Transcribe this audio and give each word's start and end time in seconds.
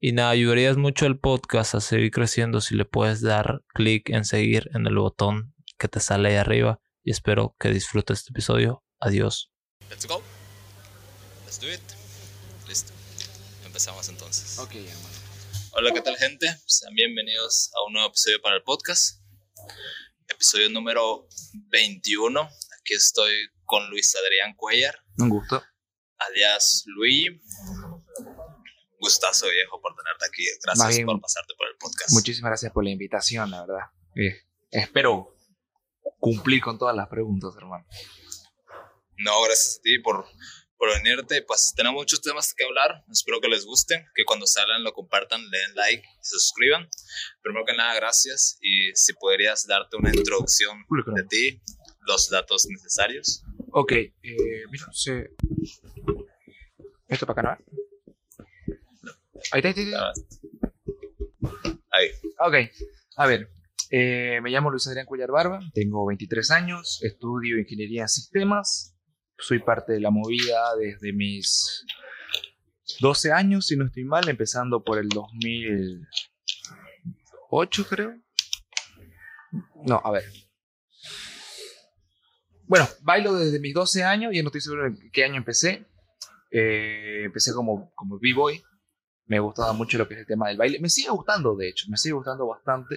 y 0.00 0.12
nada, 0.12 0.30
ayudarías 0.30 0.76
mucho 0.78 1.06
al 1.06 1.18
podcast 1.18 1.74
a 1.74 1.80
seguir 1.80 2.10
creciendo 2.10 2.60
si 2.60 2.74
le 2.74 2.84
puedes 2.86 3.20
dar 3.20 3.62
clic 3.74 4.08
en 4.10 4.24
seguir 4.24 4.70
en 4.74 4.86
el 4.86 4.96
botón 4.96 5.54
que 5.78 5.88
te 5.88 6.00
sale 6.00 6.30
ahí 6.30 6.36
arriba. 6.36 6.80
Y 7.04 7.10
espero 7.10 7.54
que 7.58 7.70
disfrutes 7.70 8.20
este 8.20 8.30
episodio. 8.32 8.82
Adiós. 8.98 9.50
Let's 9.90 10.06
go. 10.06 10.22
Let's 11.44 11.60
do 11.60 11.72
it. 11.72 11.80
Listo. 12.68 12.92
Empezamos 13.66 14.08
entonces. 14.08 14.58
Ok, 14.58 14.74
hermano. 14.74 15.08
Hola, 15.72 15.92
¿qué 15.92 16.00
tal, 16.00 16.16
gente? 16.16 16.46
Sean 16.66 16.94
bienvenidos 16.94 17.70
a 17.74 17.86
un 17.86 17.92
nuevo 17.94 18.08
episodio 18.08 18.40
para 18.42 18.56
el 18.56 18.62
podcast. 18.62 19.20
Episodio 20.28 20.70
número 20.70 21.28
21. 21.70 22.40
Aquí 22.40 22.94
estoy 22.94 23.32
con 23.64 23.88
Luis 23.90 24.14
Adrián 24.16 24.54
Cuellar, 24.56 24.94
Un 25.18 25.28
gusto. 25.28 25.62
alias 26.18 26.84
Luis. 26.86 27.30
Gustazo, 29.00 29.46
viejo, 29.50 29.80
por 29.80 29.94
tenerte 29.94 30.26
aquí. 30.26 30.44
Gracias 30.62 30.96
bien, 30.96 31.06
por 31.06 31.20
pasarte 31.20 31.54
por 31.56 31.68
el 31.68 31.76
podcast. 31.76 32.12
Muchísimas 32.12 32.50
gracias 32.50 32.72
por 32.72 32.84
la 32.84 32.90
invitación, 32.90 33.50
la 33.50 33.66
verdad. 33.66 33.86
Eh, 34.14 34.42
espero 34.70 35.34
cumplir 36.18 36.62
con 36.62 36.78
todas 36.78 36.94
las 36.94 37.08
preguntas, 37.08 37.54
hermano. 37.56 37.86
No, 39.16 39.42
gracias 39.42 39.78
a 39.78 39.82
ti 39.82 39.98
por, 40.00 40.26
por 40.76 40.88
venirte. 40.94 41.42
Pues 41.42 41.72
tenemos 41.74 42.00
muchos 42.00 42.20
temas 42.20 42.54
que 42.54 42.64
hablar. 42.64 43.04
Espero 43.10 43.40
que 43.40 43.48
les 43.48 43.64
guste, 43.64 44.06
que 44.14 44.24
cuando 44.24 44.46
salgan 44.46 44.84
lo 44.84 44.92
compartan, 44.92 45.40
le 45.50 45.58
den 45.58 45.74
like 45.74 46.06
y 46.06 46.24
se 46.24 46.38
suscriban. 46.38 46.88
Primero 47.42 47.64
que 47.66 47.74
nada, 47.74 47.94
gracias. 47.94 48.58
Y 48.60 48.94
si 48.94 49.14
podrías 49.14 49.66
darte 49.66 49.96
una 49.96 50.10
introducción 50.14 50.84
de 51.14 51.24
ti, 51.24 51.62
los 52.06 52.28
datos 52.28 52.66
necesarios. 52.68 53.42
Ok, 53.72 53.92
eh, 53.92 54.12
mira, 54.70 54.86
se... 54.92 55.30
Esto 57.08 57.26
para 57.26 57.52
acá, 57.52 57.58
¿no? 57.58 57.79
Ahí 59.52 59.60
está, 59.64 59.68
ahí 59.68 59.74
ahí. 61.90 62.08
Ok, 62.38 62.54
a 63.16 63.26
ver. 63.26 63.50
eh, 63.90 64.38
me 64.42 64.50
llamo 64.50 64.70
Luis 64.70 64.86
Adrián 64.86 65.06
Cuellar 65.06 65.30
Barba, 65.30 65.60
tengo 65.74 66.06
23 66.06 66.50
años, 66.52 67.00
estudio 67.02 67.58
ingeniería 67.58 68.02
en 68.02 68.08
sistemas, 68.08 68.96
soy 69.38 69.58
parte 69.58 69.92
de 69.94 70.00
la 70.00 70.10
movida 70.10 70.76
desde 70.76 71.12
mis 71.12 71.84
12 73.00 73.32
años, 73.32 73.66
si 73.66 73.76
no 73.76 73.86
estoy 73.86 74.04
mal, 74.04 74.28
empezando 74.28 74.84
por 74.84 74.98
el 74.98 75.08
2008, 75.08 77.86
creo. 77.88 78.14
No, 79.84 80.00
a 80.04 80.12
ver. 80.12 80.24
Bueno, 82.66 82.86
bailo 83.02 83.34
desde 83.34 83.58
mis 83.58 83.74
12 83.74 84.04
años, 84.04 84.32
y 84.32 84.40
no 84.42 84.48
estoy 84.48 84.60
seguro 84.60 84.86
en 84.86 85.10
qué 85.10 85.24
año 85.24 85.34
empecé. 85.36 85.86
Eh, 86.52 87.22
empecé 87.24 87.52
como, 87.52 87.92
como 87.94 88.18
b-boy, 88.20 88.62
me 89.30 89.38
gustaba 89.38 89.72
mucho 89.72 89.96
lo 89.96 90.08
que 90.08 90.14
es 90.14 90.20
el 90.20 90.26
tema 90.26 90.48
del 90.48 90.58
baile. 90.58 90.80
Me 90.80 90.88
sigue 90.88 91.08
gustando, 91.10 91.54
de 91.54 91.68
hecho, 91.68 91.86
me 91.88 91.96
sigue 91.96 92.14
gustando 92.14 92.48
bastante. 92.48 92.96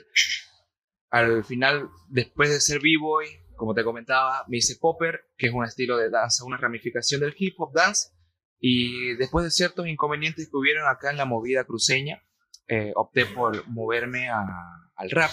Al 1.12 1.44
final, 1.44 1.92
después 2.10 2.50
de 2.50 2.60
ser 2.60 2.82
b-boy, 2.82 3.28
como 3.56 3.76
te 3.76 3.84
comentaba, 3.84 4.44
me 4.48 4.58
hice 4.58 4.78
popper, 4.82 5.26
que 5.38 5.46
es 5.46 5.54
un 5.54 5.64
estilo 5.64 5.96
de 5.96 6.10
danza, 6.10 6.44
una 6.44 6.58
ramificación 6.58 7.22
del 7.22 7.36
hip 7.38 7.54
hop 7.60 7.72
dance. 7.76 8.10
Y 8.60 9.14
después 9.18 9.46
de 9.46 9.52
ciertos 9.52 9.86
inconvenientes 9.86 10.50
que 10.50 10.58
hubieron 10.58 10.88
acá 10.88 11.12
en 11.12 11.18
la 11.18 11.26
movida 11.26 11.66
cruceña, 11.66 12.24
eh, 12.68 12.94
opté 12.96 13.28
por 13.28 13.68
moverme 13.68 14.28
al 14.32 15.12
rap. 15.12 15.30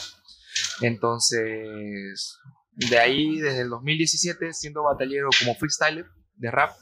Entonces, 0.83 2.39
de 2.73 2.99
ahí, 2.99 3.41
desde 3.41 3.63
el 3.63 3.71
2017, 3.71 4.53
siendo 4.53 4.83
batallero 4.83 5.31
como 5.39 5.55
freestyler 5.55 6.05
de 6.35 6.51
rap, 6.51 6.77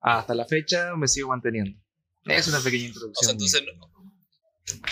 hasta 0.00 0.34
la 0.34 0.44
fecha 0.44 0.96
me 0.96 1.06
sigo 1.06 1.28
manteniendo. 1.28 1.79
Es 2.26 2.48
una 2.48 2.60
pequeña 2.60 2.84
O 2.84 2.88
introducción. 2.88 3.24
sea, 3.24 3.32
entonces, 3.32 3.62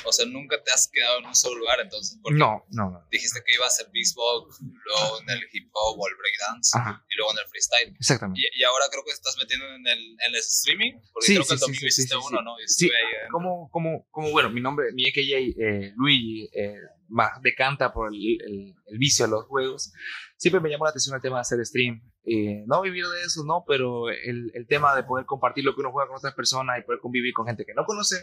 o 0.05 0.13
sea, 0.13 0.27
nunca 0.27 0.61
te 0.65 0.73
has 0.73 0.89
quedado 0.93 1.21
en 1.21 1.27
un 1.27 1.35
solo 1.37 1.57
lugar, 1.59 1.79
entonces. 1.81 2.19
No, 2.33 2.65
no, 2.71 2.91
no. 2.91 3.07
Dijiste 3.13 3.41
que 3.47 3.55
ibas 3.55 3.67
a 3.79 3.83
hacer 3.83 3.93
beatbox, 3.93 4.59
luego 4.61 5.21
en 5.23 5.31
el 5.31 5.43
hip 5.53 5.71
hop 5.73 6.01
o 6.01 6.09
el 6.09 6.15
breakdance, 6.17 6.77
Ajá, 6.77 7.05
y 7.09 7.17
luego 7.17 7.31
en 7.33 7.39
el 7.39 7.49
freestyle. 7.49 7.95
exactamente. 7.97 8.41
Y, 8.41 8.61
y 8.61 8.65
ahora 8.65 8.87
creo 8.91 9.05
que 9.05 9.13
estás 9.13 9.37
metiendo 9.39 9.67
en 9.67 9.87
el, 9.87 9.99
en 10.27 10.35
el 10.35 10.37
streaming, 10.37 10.93
porque 11.13 11.27
Sí, 11.27 11.33
creo 11.35 11.45
sí, 11.45 11.49
que 11.49 11.55
el 11.55 11.61
domingo 11.61 11.81
sí, 11.81 11.87
hiciste 11.87 12.17
uno. 12.17 12.43
¿no? 12.43 12.59
Estuve 12.59 12.91
ahí, 12.97 13.29
como, 13.31 13.69
como, 13.71 14.07
como, 14.11 14.31
bueno, 14.31 14.51
mi 14.51 14.61
nombre, 14.61 14.87
mi 14.95 15.07
AKJ, 15.07 15.55
eh, 15.63 15.93
Luigi, 15.97 16.49
eh, 16.53 16.75
más 17.09 17.41
decanta 17.43 17.93
por 17.93 18.13
el, 18.13 18.19
el- 18.21 18.75
el 18.87 18.99
vicio 18.99 19.27
a 19.27 19.29
los 19.29 19.45
juegos. 19.45 19.93
Siempre 20.39 20.61
me 20.61 20.71
llamó 20.71 20.85
la 20.87 20.91
atención 20.91 21.15
el 21.15 21.23
tema 21.23 21.37
de 21.37 21.41
hacer 21.43 21.65
stream. 21.65 22.03
Eh, 22.31 22.65
no 22.67 22.83
vivir 22.83 23.07
de 23.07 23.23
eso, 23.23 23.43
no, 23.45 23.65
pero 23.67 24.11
el, 24.11 24.51
el 24.53 24.67
tema 24.67 24.95
de 24.95 25.03
poder 25.03 25.25
compartir 25.25 25.65
lo 25.65 25.75
que 25.75 25.81
uno 25.81 25.93
juega 25.93 26.09
con 26.09 26.19
otras 26.19 26.35
personas 26.35 26.79
y 26.79 26.83
poder 26.83 27.01
convivir 27.01 27.33
con 27.33 27.47
gente 27.47 27.65
que 27.65 27.73
no 27.73 27.85
conoce 27.87 28.17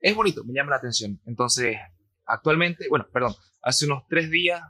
es 0.00 0.14
bonito, 0.14 0.44
me 0.44 0.52
llama 0.52 0.70
la 0.70 0.76
atención. 0.76 1.18
Entonces, 1.24 1.76
actualmente, 2.26 2.86
bueno, 2.88 3.06
perdón, 3.12 3.34
hace 3.62 3.86
unos 3.86 4.02
tres 4.08 4.30
días, 4.30 4.60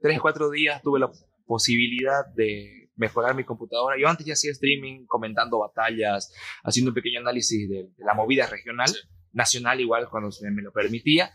tres, 0.00 0.20
cuatro 0.20 0.50
días 0.50 0.82
tuve 0.82 0.98
la 0.98 1.10
posibilidad 1.46 2.26
de 2.34 2.90
mejorar 2.96 3.34
mi 3.34 3.44
computadora. 3.44 3.96
Yo 4.00 4.08
antes 4.08 4.26
ya 4.26 4.32
hacía 4.32 4.50
streaming, 4.50 5.06
comentando 5.06 5.58
batallas, 5.60 6.32
haciendo 6.64 6.90
un 6.90 6.94
pequeño 6.94 7.20
análisis 7.20 7.68
de, 7.68 7.84
de 7.96 8.04
la 8.04 8.14
movida 8.14 8.46
regional, 8.46 8.90
nacional 9.32 9.80
igual 9.80 10.08
cuando 10.08 10.32
se 10.32 10.50
me 10.50 10.62
lo 10.62 10.72
permitía. 10.72 11.30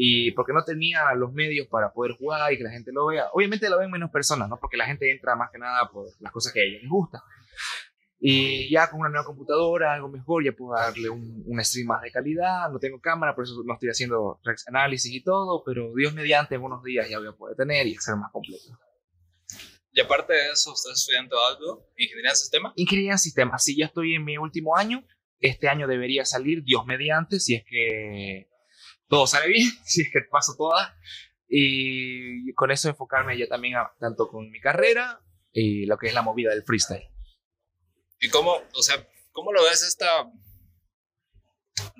Y 0.00 0.30
porque 0.30 0.52
no 0.52 0.62
tenía 0.62 1.12
los 1.16 1.32
medios 1.32 1.66
para 1.66 1.92
poder 1.92 2.12
jugar 2.12 2.52
y 2.52 2.56
que 2.56 2.62
la 2.62 2.70
gente 2.70 2.92
lo 2.92 3.06
vea. 3.06 3.26
Obviamente 3.32 3.68
lo 3.68 3.80
ven 3.80 3.90
menos 3.90 4.12
personas, 4.12 4.48
¿no? 4.48 4.56
Porque 4.56 4.76
la 4.76 4.86
gente 4.86 5.10
entra 5.10 5.34
más 5.34 5.50
que 5.50 5.58
nada 5.58 5.90
por 5.90 6.06
las 6.20 6.32
cosas 6.32 6.52
que 6.52 6.60
a 6.60 6.62
ellos 6.62 6.82
les 6.82 6.88
gusta. 6.88 7.20
Y 8.20 8.70
ya 8.70 8.88
con 8.88 9.00
una 9.00 9.08
nueva 9.08 9.24
computadora, 9.24 9.94
algo 9.94 10.08
mejor, 10.08 10.44
ya 10.44 10.52
puedo 10.52 10.80
darle 10.80 11.10
un, 11.10 11.42
un 11.44 11.64
stream 11.64 11.88
más 11.88 12.00
de 12.02 12.12
calidad. 12.12 12.70
No 12.70 12.78
tengo 12.78 13.00
cámara, 13.00 13.34
por 13.34 13.42
eso 13.42 13.60
no 13.66 13.74
estoy 13.74 13.88
haciendo 13.88 14.40
análisis 14.68 15.12
y 15.12 15.20
todo. 15.20 15.64
Pero 15.66 15.92
Dios 15.96 16.14
mediante, 16.14 16.54
en 16.54 16.62
unos 16.62 16.84
días 16.84 17.10
ya 17.10 17.18
voy 17.18 17.26
a 17.26 17.32
poder 17.32 17.56
tener 17.56 17.84
y 17.88 17.96
hacer 17.96 18.14
más 18.14 18.30
completo. 18.30 18.78
Y 19.90 20.00
aparte 20.00 20.32
de 20.32 20.50
eso, 20.52 20.74
¿estás 20.74 20.92
estudiando 21.00 21.36
algo? 21.44 21.90
¿Ingeniería 21.96 22.30
de 22.30 22.36
sistema? 22.36 22.72
Ingeniería 22.76 23.12
en 23.12 23.18
sistemas. 23.18 23.64
Sí, 23.64 23.76
ya 23.76 23.86
estoy 23.86 24.14
en 24.14 24.24
mi 24.24 24.38
último 24.38 24.76
año. 24.76 25.04
Este 25.40 25.68
año 25.68 25.88
debería 25.88 26.24
salir, 26.24 26.62
Dios 26.62 26.86
mediante, 26.86 27.40
si 27.40 27.56
es 27.56 27.64
que 27.68 28.48
todo 29.08 29.26
sale 29.26 29.48
bien, 29.48 29.68
si 29.84 30.02
es 30.02 30.08
que 30.12 30.20
paso 30.30 30.54
todas. 30.56 30.92
Y 31.48 32.52
con 32.54 32.70
eso 32.70 32.88
enfocarme 32.88 33.38
ya 33.38 33.46
también 33.48 33.76
a- 33.76 33.92
tanto 33.98 34.28
con 34.28 34.50
mi 34.50 34.60
carrera 34.60 35.20
y 35.52 35.86
lo 35.86 35.96
que 35.96 36.08
es 36.08 36.14
la 36.14 36.22
movida 36.22 36.50
del 36.50 36.62
freestyle. 36.62 37.08
¿Y 38.20 38.28
cómo, 38.28 38.52
o 38.74 38.82
sea, 38.82 39.06
cómo 39.32 39.52
lo 39.52 39.62
ves 39.64 39.82
esta... 39.82 40.06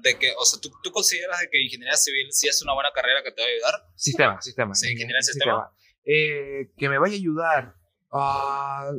De 0.03 0.19
que, 0.19 0.33
o 0.37 0.45
sea, 0.45 0.61
¿tú, 0.61 0.71
tú 0.83 0.91
consideras 0.91 1.39
de 1.41 1.49
que 1.49 1.63
ingeniería 1.63 1.97
civil 1.97 2.27
sí 2.33 2.49
es 2.49 2.61
una 2.63 2.75
buena 2.75 2.91
carrera 2.93 3.23
que 3.23 3.31
te 3.31 3.41
va 3.41 3.47
a 3.47 3.51
ayudar? 3.51 3.75
Sistema, 3.95 4.43
sistema. 4.43 4.75
Sí, 4.75 4.87
ingeniería 4.91 5.19
en 5.19 5.23
sistema. 5.25 5.73
Eh, 6.05 6.71
que 6.77 6.89
me 6.89 6.99
vaya 6.99 7.15
a 7.15 7.17
ayudar. 7.17 7.75
ah, 8.13 8.91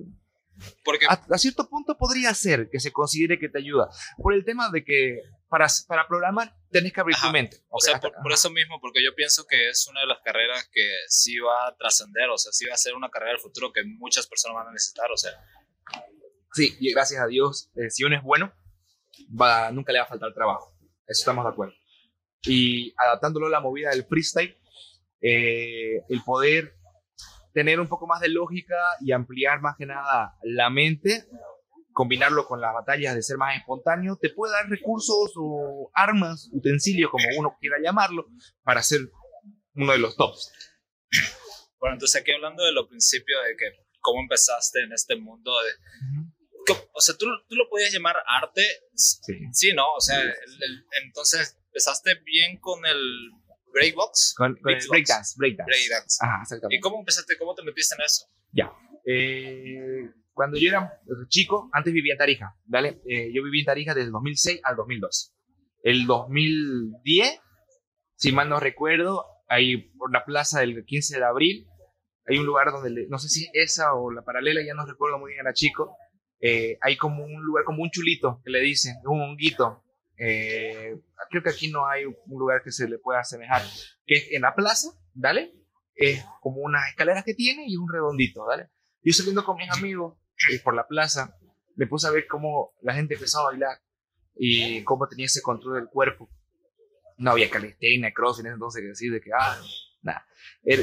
Porque, 0.85 1.05
a, 1.07 1.13
a 1.29 1.37
cierto 1.37 1.67
punto 1.69 1.97
podría 1.97 2.33
ser 2.33 2.69
que 2.71 2.79
se 2.79 2.91
considere 2.93 3.37
que 3.39 3.49
te 3.49 3.57
ayuda. 3.59 3.89
Por 4.17 4.33
el 4.33 4.45
tema 4.45 4.69
de 4.71 4.83
que 4.85 5.19
para, 5.49 5.67
para 5.87 6.07
programar 6.07 6.55
tenés 6.71 6.93
que 6.93 7.01
abrir 7.01 7.15
Ajá. 7.17 7.27
tu 7.27 7.33
mente. 7.33 7.57
o 7.69 7.77
Ok, 7.77 7.83
sea, 7.83 7.99
por, 7.99 8.13
por 8.21 8.31
eso 8.31 8.49
mismo, 8.51 8.79
porque 8.79 9.03
yo 9.03 9.13
pienso 9.15 9.45
que 9.47 9.69
es 9.69 9.87
una 9.87 10.01
de 10.01 10.07
las 10.07 10.19
carreras 10.23 10.69
que 10.71 10.87
sí 11.07 11.37
va 11.39 11.67
a 11.67 11.75
trascender, 11.75 12.29
o 12.29 12.37
sea, 12.37 12.51
sí 12.51 12.65
va 12.67 12.75
a 12.75 12.77
ser 12.77 12.93
una 12.95 13.09
carrera 13.09 13.31
del 13.31 13.41
futuro 13.41 13.73
que 13.73 13.83
muchas 13.83 14.27
personas 14.27 14.55
van 14.55 14.67
a 14.67 14.71
necesitar, 14.71 15.11
o 15.11 15.17
sea, 15.17 15.31
Sí, 16.53 16.75
y 16.79 16.91
gracias 16.93 17.21
a 17.21 17.27
Dios, 17.27 17.69
eh, 17.75 17.89
si 17.89 18.03
uno 18.03 18.15
es 18.15 18.23
bueno, 18.23 18.51
va, 19.39 19.71
nunca 19.71 19.91
le 19.93 19.99
va 19.99 20.05
a 20.05 20.07
faltar 20.07 20.33
trabajo. 20.33 20.73
Eso 21.05 21.21
estamos 21.21 21.45
de 21.45 21.51
acuerdo. 21.51 21.73
Y 22.43 22.93
adaptándolo 22.97 23.47
a 23.47 23.49
la 23.49 23.59
movida 23.59 23.91
del 23.91 24.05
freestyle, 24.05 24.57
eh, 25.21 26.01
el 26.09 26.23
poder 26.23 26.75
tener 27.53 27.79
un 27.79 27.87
poco 27.87 28.07
más 28.07 28.19
de 28.21 28.29
lógica 28.29 28.75
y 29.01 29.11
ampliar 29.11 29.61
más 29.61 29.75
que 29.77 29.85
nada 29.85 30.35
la 30.43 30.69
mente, 30.69 31.25
combinarlo 31.99 32.47
con 32.47 32.61
las 32.61 32.73
batallas 32.73 33.13
de 33.13 33.21
ser 33.21 33.35
más 33.35 33.57
espontáneo, 33.57 34.15
te 34.15 34.29
puede 34.29 34.53
dar 34.53 34.69
recursos 34.69 35.33
o 35.35 35.91
armas, 35.93 36.49
utensilios, 36.53 37.11
como 37.11 37.25
uno 37.37 37.57
quiera 37.59 37.75
llamarlo, 37.83 38.25
para 38.63 38.81
ser 38.81 39.01
uno 39.75 39.91
de 39.91 39.97
los 39.99 40.15
tops. 40.15 40.49
bueno, 41.79 41.95
entonces 41.95 42.21
aquí 42.21 42.31
hablando 42.31 42.63
de 42.63 42.71
lo 42.71 42.87
principio 42.87 43.35
de 43.41 43.57
que 43.57 43.65
cómo 43.99 44.21
empezaste 44.21 44.81
en 44.81 44.93
este 44.93 45.17
mundo 45.17 45.51
de... 45.61 45.71
¿cómo- 46.67 46.79
O 46.93 47.01
sea, 47.01 47.15
¿tú, 47.17 47.25
tú 47.49 47.55
lo 47.57 47.67
podías 47.69 47.91
llamar 47.91 48.15
arte, 48.25 48.63
Sí. 48.93 49.33
sí, 49.51 49.73
¿no? 49.73 49.91
O 49.93 49.99
sea, 49.99 50.21
el- 50.21 50.29
el- 50.29 50.85
entonces 51.05 51.57
empezaste 51.65 52.15
bien 52.23 52.57
con 52.59 52.85
el 52.85 53.31
breakbox, 53.73 54.35
Con, 54.37 54.53
con 54.53 54.61
breakdance, 54.63 55.35
breakdance. 55.37 55.65
breakdance. 55.67 56.17
Ajá, 56.21 56.39
exactamente. 56.43 56.77
¿Y 56.77 56.79
cómo 56.79 56.99
empezaste? 56.99 57.37
¿Cómo 57.37 57.55
te 57.55 57.63
metiste 57.63 57.95
en 57.95 58.01
eso? 58.05 58.25
Ya. 58.53 58.71
Eh, 59.05 60.09
cuando 60.39 60.57
yo 60.57 60.69
era 60.69 61.01
chico, 61.27 61.69
antes 61.73 61.91
vivía 61.91 62.13
en 62.13 62.17
Tarija, 62.17 62.55
¿vale? 62.63 63.01
Eh, 63.05 63.29
yo 63.33 63.43
viví 63.43 63.59
en 63.59 63.65
Tarija 63.65 63.93
desde 63.93 64.05
el 64.05 64.13
2006 64.13 64.61
al 64.63 64.77
2002. 64.77 65.35
El 65.83 66.05
2010, 66.05 67.41
si 68.15 68.31
mal 68.31 68.47
no 68.47 68.57
recuerdo, 68.61 69.25
ahí 69.49 69.89
por 69.97 70.13
la 70.13 70.23
plaza 70.23 70.61
del 70.61 70.85
15 70.85 71.17
de 71.17 71.25
abril, 71.25 71.67
hay 72.25 72.37
un 72.37 72.45
lugar 72.45 72.71
donde, 72.71 73.05
no 73.09 73.17
sé 73.17 73.27
si 73.27 73.49
esa 73.51 73.93
o 73.95 74.13
la 74.13 74.21
paralela, 74.21 74.61
ya 74.65 74.73
no 74.73 74.85
recuerdo 74.85 75.19
muy 75.19 75.31
bien, 75.31 75.41
era 75.41 75.51
chico, 75.51 75.97
eh, 76.39 76.77
hay 76.79 76.95
como 76.95 77.25
un 77.25 77.43
lugar, 77.43 77.65
como 77.65 77.83
un 77.83 77.89
chulito, 77.91 78.39
que 78.45 78.49
le 78.49 78.61
dicen, 78.61 78.95
un 79.03 79.19
honguito. 79.19 79.83
Eh, 80.15 80.95
creo 81.29 81.43
que 81.43 81.49
aquí 81.49 81.69
no 81.69 81.85
hay 81.85 82.05
un 82.05 82.39
lugar 82.39 82.61
que 82.63 82.71
se 82.71 82.87
le 82.87 82.97
pueda 82.97 83.19
asemejar, 83.19 83.61
que 84.05 84.15
es 84.15 84.31
en 84.31 84.43
la 84.43 84.55
plaza, 84.55 84.87
¿vale? 85.13 85.53
Es 85.95 86.23
como 86.39 86.61
unas 86.61 86.87
escaleras 86.91 87.25
que 87.25 87.33
tiene 87.33 87.65
y 87.67 87.75
un 87.75 87.91
redondito, 87.91 88.45
¿vale? 88.45 88.69
Yo 89.01 89.11
saliendo 89.11 89.43
con 89.43 89.57
mis 89.57 89.69
amigos 89.69 90.17
eh, 90.51 90.59
por 90.63 90.75
la 90.75 90.87
plaza, 90.87 91.37
me 91.75 91.87
puse 91.87 92.07
a 92.07 92.11
ver 92.11 92.27
cómo 92.27 92.73
la 92.81 92.93
gente 92.93 93.15
empezaba 93.15 93.45
a 93.45 93.51
bailar 93.51 93.77
y 94.35 94.83
cómo 94.83 95.07
tenía 95.07 95.25
ese 95.25 95.41
control 95.41 95.75
del 95.75 95.87
cuerpo. 95.87 96.29
No 97.17 97.31
había 97.31 97.49
calistenia, 97.49 98.13
cross 98.13 98.39
en 98.39 98.47
ese 98.47 98.53
entonces 98.53 98.83
decir 98.83 99.11
de 99.11 99.19
que, 99.19 99.31
ah, 99.37 99.59
nada. 100.01 100.25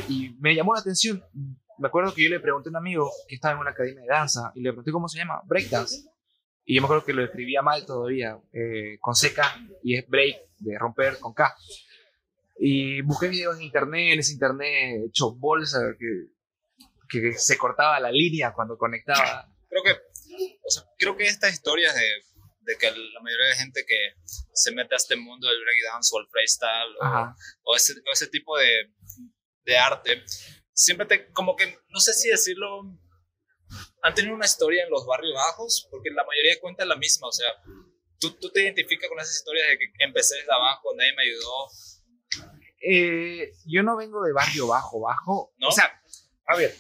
Y 0.09 0.37
me 0.41 0.55
llamó 0.55 0.75
la 0.75 0.81
atención. 0.81 1.23
Me 1.79 1.89
acuerdo 1.89 2.15
que 2.15 2.23
yo 2.23 2.29
le 2.29 2.41
pregunté 2.41 2.69
a 2.69 2.71
un 2.71 2.77
amigo 2.77 3.11
que 3.29 3.35
estaba 3.35 3.55
en 3.55 3.61
una 3.61 3.71
academia 3.71 4.03
de 4.03 4.09
danza 4.09 4.53
y 4.55 4.61
le 4.61 4.71
pregunté 4.71 4.93
cómo 4.93 5.09
se 5.09 5.19
llama, 5.19 5.41
breakdance. 5.45 6.09
Y 6.65 6.75
yo 6.75 6.83
me 6.83 6.87
acuerdo 6.87 7.05
que 7.05 7.13
lo 7.13 7.25
escribía 7.25 7.63
mal 7.63 7.87
todavía, 7.87 8.39
eh, 8.53 8.99
con 9.01 9.15
CK, 9.15 9.41
y 9.85 9.97
es 9.97 10.09
break, 10.09 10.37
de 10.59 10.79
romper 10.79 11.19
con 11.19 11.33
K. 11.33 11.55
Y 12.59 13.03
busqué 13.03 13.29
videos 13.29 13.57
en 13.57 13.63
internet, 13.63 14.15
en 14.15 14.19
ese 14.19 14.33
internet 14.33 15.05
hecho 15.07 15.35
bolsa, 15.35 15.79
que, 15.99 16.36
que 17.09 17.33
se 17.35 17.57
cortaba 17.57 18.01
la 18.01 18.11
línea 18.11 18.53
cuando 18.53 18.77
conectaba. 18.77 19.49
Creo 19.69 19.83
que, 19.83 19.93
o 19.93 20.71
sea, 20.71 20.85
creo 20.99 21.17
que 21.17 21.25
estas 21.25 21.53
historias 21.53 21.95
de, 21.95 22.09
de 22.61 22.79
que 22.79 22.91
la 22.91 23.21
mayoría 23.21 23.49
de 23.49 23.57
gente 23.57 23.85
que 23.87 24.15
se 24.53 24.73
mete 24.73 24.95
a 24.95 24.97
este 24.97 25.17
mundo 25.17 25.49
del 25.49 25.61
breakdance 25.63 26.11
o 26.15 26.21
el 26.21 26.29
freestyle 26.29 26.97
o, 27.01 27.71
o 27.71 27.77
ese, 27.77 27.93
o 27.93 28.13
ese 28.13 28.27
tipo 28.29 28.57
de, 28.59 28.93
de 29.65 29.77
arte, 29.77 30.23
siempre 30.73 31.07
te, 31.07 31.31
como 31.33 31.57
que, 31.57 31.79
no 31.89 32.01
sé 32.01 32.13
si 32.15 32.29
decirlo, 32.29 32.83
han 34.03 34.15
tenido 34.15 34.35
una 34.35 34.47
historia 34.47 34.85
en 34.85 34.91
los 34.91 35.07
barrios 35.07 35.35
bajos, 35.35 35.89
porque 35.91 36.11
la 36.11 36.25
mayoría 36.25 36.61
cuenta 36.61 36.85
la 36.85 36.97
misma, 36.97 37.29
o 37.29 37.33
sea, 37.33 37.49
tú, 38.19 38.33
tú 38.39 38.51
te 38.51 38.63
identificas 38.63 39.09
con 39.09 39.19
esas 39.19 39.37
historias 39.37 39.69
de 39.69 39.79
que 39.79 39.87
empecé 39.99 40.37
desde 40.37 40.53
abajo, 40.53 40.95
nadie 40.97 41.15
me 41.15 41.23
ayudó, 41.23 41.69
Eh, 42.89 43.53
yo 43.67 43.83
no 43.83 43.97
vengo 43.97 44.23
de 44.23 44.33
barrio 44.33 44.69
bajo, 44.69 45.01
bajo. 45.01 45.53
¿No? 45.57 45.69
O 45.69 45.73
sea, 45.73 45.91
a 46.47 46.57
ver, 46.57 46.77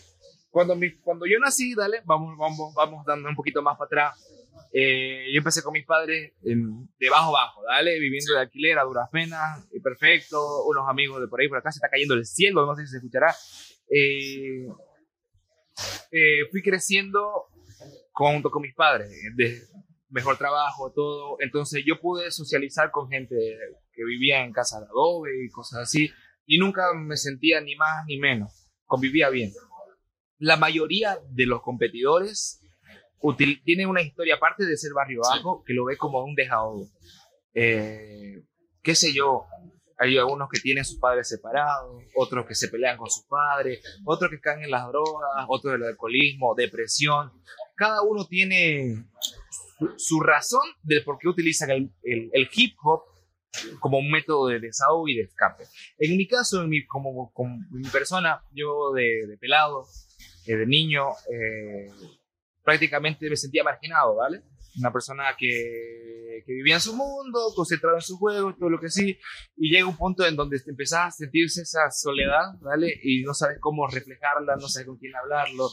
cuando, 0.57 0.75
mi- 0.75 0.97
cuando 1.01 1.27
yo 1.27 1.39
nací, 1.39 1.75
dale, 1.75 2.01
vamos, 2.07 2.35
vamos, 2.39 2.73
vamos 2.75 3.05
dando 3.05 3.29
un 3.29 3.35
poquito 3.37 3.61
más 3.61 3.77
para 3.77 3.87
atrás. 3.89 4.33
Eh, 4.73 5.27
yo 5.31 5.37
empecé 5.41 5.63
con 5.63 5.75
mis 5.75 5.85
padres 5.85 6.33
en- 6.43 6.89
de 6.99 7.11
bajo 7.11 7.31
bajo, 7.31 7.63
dale, 7.65 8.01
viviendo 8.01 8.33
de 8.33 8.41
alquiler 8.41 8.79
a 8.79 8.85
duras 8.85 9.07
penas, 9.13 9.69
y 9.71 9.81
perfecto, 9.81 10.65
unos 10.65 10.89
amigos 10.89 11.21
de 11.21 11.29
por 11.29 11.43
ahí 11.43 11.49
por 11.49 11.59
acá, 11.59 11.71
se 11.71 11.77
está 11.77 11.91
cayendo 11.91 12.15
el 12.15 12.25
cielo, 12.25 12.65
no 12.65 12.75
sé 12.75 12.87
si 12.87 12.93
se 12.93 12.97
escuchará. 12.97 13.35
Eh, 13.91 14.67
eh, 16.11 16.49
fui 16.51 16.63
creciendo 16.63 17.21
junto 18.13 18.51
con 18.51 18.63
mis 18.63 18.75
padres, 18.75 19.11
de 19.37 19.61
mejor 20.09 20.39
trabajo, 20.39 20.91
todo. 20.91 21.37
Entonces 21.41 21.83
yo 21.87 22.01
pude 22.01 22.31
socializar 22.31 22.91
con 22.91 23.11
gente 23.11 23.37
que 23.93 24.05
vivía 24.07 24.43
en 24.43 24.55
casa 24.55 24.81
de 24.81 24.87
adobe 24.87 25.33
y 25.45 25.51
cosas 25.51 25.81
así, 25.81 26.09
y 26.47 26.57
nunca 26.59 26.95
me 26.95 27.19
sentía 27.19 27.61
ni 27.61 27.77
más 27.77 28.07
ni 28.07 28.19
menos, 28.19 28.71
convivía 28.87 29.29
bien. 29.29 29.53
La 30.39 30.57
mayoría 30.57 31.19
de 31.31 31.47
los 31.47 31.63
competidores 31.63 32.61
util- 33.21 33.63
tienen 33.65 33.89
una 33.89 34.03
historia 34.03 34.35
aparte 34.37 34.65
de 34.65 34.77
ser 34.77 34.93
barrio 34.93 35.21
bajo, 35.23 35.63
que 35.65 35.73
lo 35.75 35.85
ve 35.87 35.97
como 35.97 36.23
un 36.25 36.35
desahogo. 36.35 36.87
Eh, 37.55 38.43
qué 38.83 38.95
sé 38.95 39.13
yo, 39.15 39.45
hay 39.99 40.19
algunos 40.19 40.49
que 40.51 40.61
tienen 40.61 40.85
sus 40.85 40.99
padres 40.99 41.29
separados, 41.29 42.03
otros 42.15 42.45
que 42.47 42.55
se 42.55 42.69
pelean 42.69 42.99
con 42.99 43.09
sus 43.09 43.25
padres, 43.25 43.81
otros 44.05 44.31
que 44.31 44.41
caen 44.41 44.65
en 44.65 44.71
las 44.71 44.87
drogas, 44.89 45.47
otros 45.49 45.73
del 45.73 45.85
alcoholismo, 45.85 46.55
depresión. 46.55 47.33
Cada 47.75 48.03
uno 48.03 48.27
tiene 48.27 49.07
su, 49.97 50.21
razón 50.21 50.63
del 50.83 51.03
por 51.03 51.19
qué 51.19 51.29
utilizan 51.29 51.71
el, 51.71 51.91
el- 52.03 52.31
el 52.33 52.49
hip 52.55 52.77
hop 52.83 53.03
como 53.81 53.99
un 53.99 54.11
método 54.11 54.49
de 54.49 54.61
desahogo 54.61 55.09
y 55.09 55.17
de 55.17 55.23
escape. 55.23 55.65
En 55.99 56.17
mi 56.19 56.29
caso, 56.29 56.63
en 56.63 56.69
mi, 56.69 56.85
como, 56.87 57.33
como 57.33 57.57
mi 57.71 57.89
persona, 57.89 58.43
yo 58.53 58.93
de, 58.93 59.27
de 59.27 59.39
pelado, 59.39 59.87
eh, 60.47 60.57
de 60.57 60.67
niño, 60.67 61.09
eh, 61.33 61.91
prácticamente 62.65 63.29
me 63.29 63.37
sentía 63.37 63.65
marginado, 63.65 64.17
¿vale? 64.17 64.43
Una 64.79 64.93
persona 64.93 65.25
que, 65.39 66.43
que 66.45 66.53
vivía 66.53 66.75
en 66.75 66.81
su 66.81 66.95
mundo, 66.95 67.53
concentrado 67.55 67.97
en 67.97 68.03
su 68.03 68.19
juego, 68.19 68.55
todo 68.55 68.69
lo 68.69 68.81
que 68.81 68.91
sí, 68.91 69.19
y 69.57 69.71
llega 69.71 69.87
un 69.87 69.97
punto 69.97 70.27
en 70.27 70.37
donde 70.37 70.61
te 70.61 70.71
empezás 70.71 71.07
a 71.07 71.11
sentirse 71.11 71.63
esa 71.63 71.91
soledad, 71.91 72.59
¿vale? 72.61 72.93
Y 73.03 73.23
no 73.23 73.33
sabes 73.33 73.59
cómo 73.61 73.87
reflejarla, 73.87 74.57
no 74.57 74.69
sabes 74.69 74.87
con 74.87 74.99
quién 74.99 75.15
hablarlo. 75.17 75.69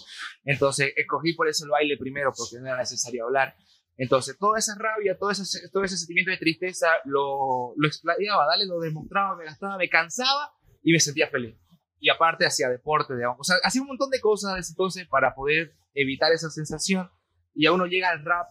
Entonces, 0.45 0.93
escogí 0.95 1.33
por 1.33 1.47
eso 1.47 1.65
el 1.65 1.71
baile 1.71 1.97
primero, 1.97 2.31
porque 2.35 2.61
no 2.61 2.67
era 2.67 2.77
necesario 2.77 3.25
hablar. 3.25 3.55
Entonces, 3.97 4.37
toda 4.39 4.57
esa 4.57 4.75
rabia, 4.77 5.17
todo 5.17 5.31
ese, 5.31 5.69
todo 5.69 5.83
ese 5.83 5.97
sentimiento 5.97 6.31
de 6.31 6.37
tristeza 6.37 6.87
lo, 7.05 7.73
lo 7.75 7.87
explayaba, 7.87 8.45
¿vale? 8.47 8.65
Lo 8.65 8.79
demostraba, 8.79 9.35
me 9.35 9.45
gastaba, 9.45 9.77
me 9.77 9.89
cansaba 9.89 10.53
y 10.81 10.93
me 10.93 10.99
sentía 10.99 11.27
feliz. 11.27 11.55
Y 12.05 12.09
aparte 12.09 12.45
hacía 12.45 12.67
deporte, 12.67 13.15
digamos. 13.15 13.37
O 13.39 13.43
sea, 13.45 13.55
hacía 13.63 13.81
un 13.81 13.87
montón 13.87 14.09
de 14.09 14.19
cosas 14.19 14.55
desde 14.55 14.71
entonces 14.73 15.07
para 15.07 15.33
poder 15.33 15.73
evitar 15.93 16.33
esa 16.33 16.49
sensación. 16.49 17.09
Y 17.55 17.65
a 17.65 17.71
uno 17.71 17.85
llega 17.85 18.09
al 18.09 18.25
rap 18.25 18.47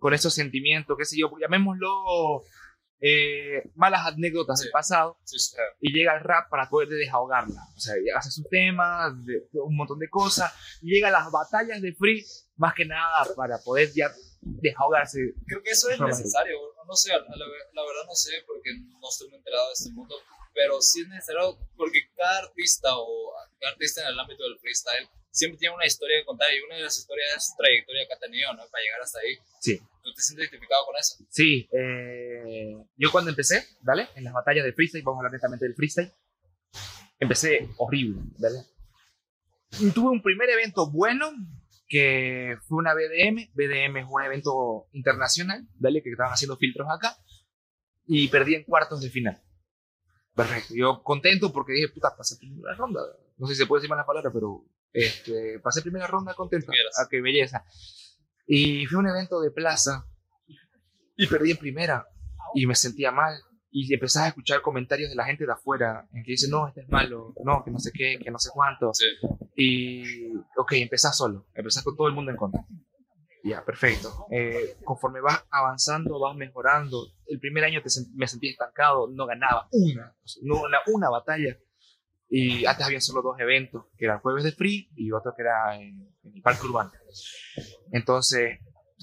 con 0.00 0.12
esos 0.12 0.34
sentimientos, 0.34 0.96
qué 0.98 1.04
sé 1.04 1.16
yo, 1.16 1.30
llamémoslo 1.40 2.42
eh, 3.00 3.62
malas 3.76 4.06
anécdotas 4.08 4.58
Sí. 4.58 4.64
del 4.64 4.72
pasado, 4.72 5.18
Sí, 5.24 5.38
sí. 5.38 5.56
y 5.80 5.92
llega 5.92 6.12
al 6.12 6.20
rap 6.24 6.50
para 6.50 6.68
poder 6.68 6.88
desahogarla. 6.88 7.62
O 7.76 7.80
sea, 7.80 7.94
ya 7.94 8.18
hace 8.18 8.30
sus 8.32 8.48
temas, 8.48 9.12
un 9.52 9.76
montón 9.76 10.00
de 10.00 10.08
cosas, 10.10 10.52
y 10.82 10.90
llega 10.92 11.08
a 11.08 11.12
las 11.12 11.30
batallas 11.30 11.80
de 11.80 11.94
free, 11.94 12.24
más 12.56 12.74
que 12.74 12.84
nada 12.86 13.24
para 13.36 13.58
poder 13.58 13.90
ya 13.94 14.10
desahogarse. 14.40 15.18
Creo 15.46 15.62
que 15.62 15.70
eso 15.70 15.88
es 15.90 16.00
necesario. 16.00 16.56
No 16.86 16.94
sé, 16.96 17.10
la, 17.10 17.18
la 17.20 17.82
verdad 17.86 18.04
no 18.06 18.14
sé 18.14 18.32
porque 18.46 18.70
no 19.00 19.08
estoy 19.08 19.28
muy 19.28 19.38
enterado 19.38 19.68
de 19.68 19.72
este 19.74 19.90
mundo, 19.92 20.14
pero 20.54 20.80
sí 20.80 21.02
es 21.02 21.08
necesario 21.08 21.58
porque 21.76 22.10
cada 22.16 22.40
artista 22.40 22.88
o 22.96 23.32
cada 23.58 23.72
artista 23.72 24.02
en 24.02 24.08
el 24.08 24.18
ámbito 24.18 24.42
del 24.44 24.58
freestyle 24.58 25.08
siempre 25.30 25.58
tiene 25.58 25.74
una 25.74 25.86
historia 25.86 26.18
que 26.18 26.24
contar 26.24 26.48
y 26.52 26.60
una 26.60 26.76
de 26.76 26.82
las 26.82 26.98
historias 26.98 27.36
es 27.36 27.54
trayectoria 27.56 28.06
que 28.06 28.14
ha 28.14 28.18
tenido, 28.18 28.52
¿no? 28.52 28.62
Para 28.70 28.82
llegar 28.82 29.00
hasta 29.00 29.20
ahí. 29.20 29.36
Sí. 29.60 29.78
¿Tú 30.02 30.12
te 30.14 30.22
sientes 30.22 30.50
identificado 30.50 30.86
con 30.86 30.96
eso? 30.96 31.16
Sí, 31.28 31.68
eh, 31.72 32.74
yo 32.96 33.12
cuando 33.12 33.30
empecé, 33.30 33.66
¿vale? 33.80 34.08
En 34.16 34.24
las 34.24 34.32
batallas 34.32 34.64
de 34.64 34.72
freestyle, 34.72 35.04
vamos 35.04 35.18
a 35.18 35.20
hablar 35.20 35.32
netamente 35.32 35.66
del 35.66 35.74
freestyle, 35.74 36.12
empecé 37.18 37.68
horrible, 37.76 38.22
¿vale? 38.38 38.64
Tuve 39.94 40.10
un 40.10 40.22
primer 40.22 40.50
evento 40.50 40.90
bueno, 40.90 41.32
que 41.86 42.56
fue 42.66 42.78
una 42.78 42.94
BDM. 42.94 43.50
BDM 43.52 43.98
es 43.98 44.06
un 44.08 44.22
evento 44.22 44.88
internacional, 44.92 45.66
¿vale? 45.78 46.02
Que 46.02 46.10
estaban 46.10 46.32
haciendo 46.32 46.56
filtros 46.56 46.88
acá. 46.90 47.16
Y 48.06 48.28
perdí 48.28 48.54
en 48.54 48.64
cuartos 48.64 49.00
de 49.00 49.10
final. 49.10 49.40
Perfecto. 50.42 50.74
Yo 50.74 51.02
contento 51.02 51.52
porque 51.52 51.72
dije, 51.72 51.88
puta, 51.88 52.14
pasé 52.16 52.36
primera 52.36 52.74
ronda. 52.74 53.00
No 53.38 53.46
sé 53.46 53.54
si 53.54 53.60
se 53.60 53.66
puede 53.66 53.80
decir 53.80 53.90
más 53.90 53.98
la 53.98 54.06
palabra, 54.06 54.30
pero 54.32 54.64
Este, 54.92 55.60
pasé 55.60 55.82
primera 55.82 56.06
ronda 56.06 56.34
contento. 56.34 56.72
Ah, 56.98 57.06
qué 57.10 57.20
belleza. 57.20 57.64
Y 58.46 58.86
fui 58.86 58.96
a 58.96 59.00
un 59.00 59.08
evento 59.08 59.40
de 59.40 59.50
plaza 59.50 60.06
y 61.16 61.26
perdí 61.26 61.52
en 61.52 61.56
primera 61.56 62.06
y 62.54 62.66
me 62.66 62.74
sentía 62.74 63.12
mal. 63.12 63.34
Y 63.72 63.94
empezás 63.94 64.24
a 64.24 64.28
escuchar 64.28 64.62
comentarios 64.62 65.10
de 65.10 65.14
la 65.14 65.24
gente 65.24 65.46
de 65.46 65.52
afuera 65.52 66.08
en 66.12 66.24
que 66.24 66.32
dice, 66.32 66.48
no, 66.48 66.66
este 66.66 66.80
es 66.80 66.88
malo, 66.88 67.32
no, 67.44 67.62
que 67.64 67.70
no 67.70 67.78
sé 67.78 67.92
qué, 67.94 68.18
que 68.20 68.30
no 68.30 68.38
sé 68.38 68.50
cuánto. 68.52 68.90
Sí. 68.92 69.06
Y, 69.54 70.34
ok, 70.56 70.72
empezás 70.72 71.16
solo, 71.16 71.46
empezás 71.54 71.84
con 71.84 71.96
todo 71.96 72.08
el 72.08 72.14
mundo 72.14 72.32
en 72.32 72.36
contra. 72.36 72.66
Ya, 73.42 73.64
perfecto. 73.64 74.26
Eh, 74.30 74.76
conforme 74.84 75.20
vas 75.20 75.44
avanzando, 75.50 76.18
vas 76.20 76.36
mejorando. 76.36 77.06
El 77.26 77.40
primer 77.40 77.64
año 77.64 77.80
te 77.82 77.88
me 78.14 78.26
sentí 78.26 78.48
estancado, 78.50 79.08
no 79.10 79.26
ganaba 79.26 79.66
una, 79.72 80.14
no, 80.42 80.60
una, 80.62 80.78
una 80.92 81.08
batalla. 81.10 81.56
Y 82.28 82.64
antes 82.66 82.86
había 82.86 83.00
solo 83.00 83.22
dos 83.22 83.40
eventos, 83.40 83.86
que 83.96 84.04
era 84.04 84.14
el 84.14 84.20
jueves 84.20 84.44
de 84.44 84.52
free 84.52 84.88
y 84.94 85.10
otro 85.10 85.32
que 85.36 85.42
era 85.42 85.74
en, 85.76 86.14
en 86.22 86.36
el 86.36 86.42
parque 86.42 86.66
urbano. 86.66 86.92
Entonces, 87.92 88.58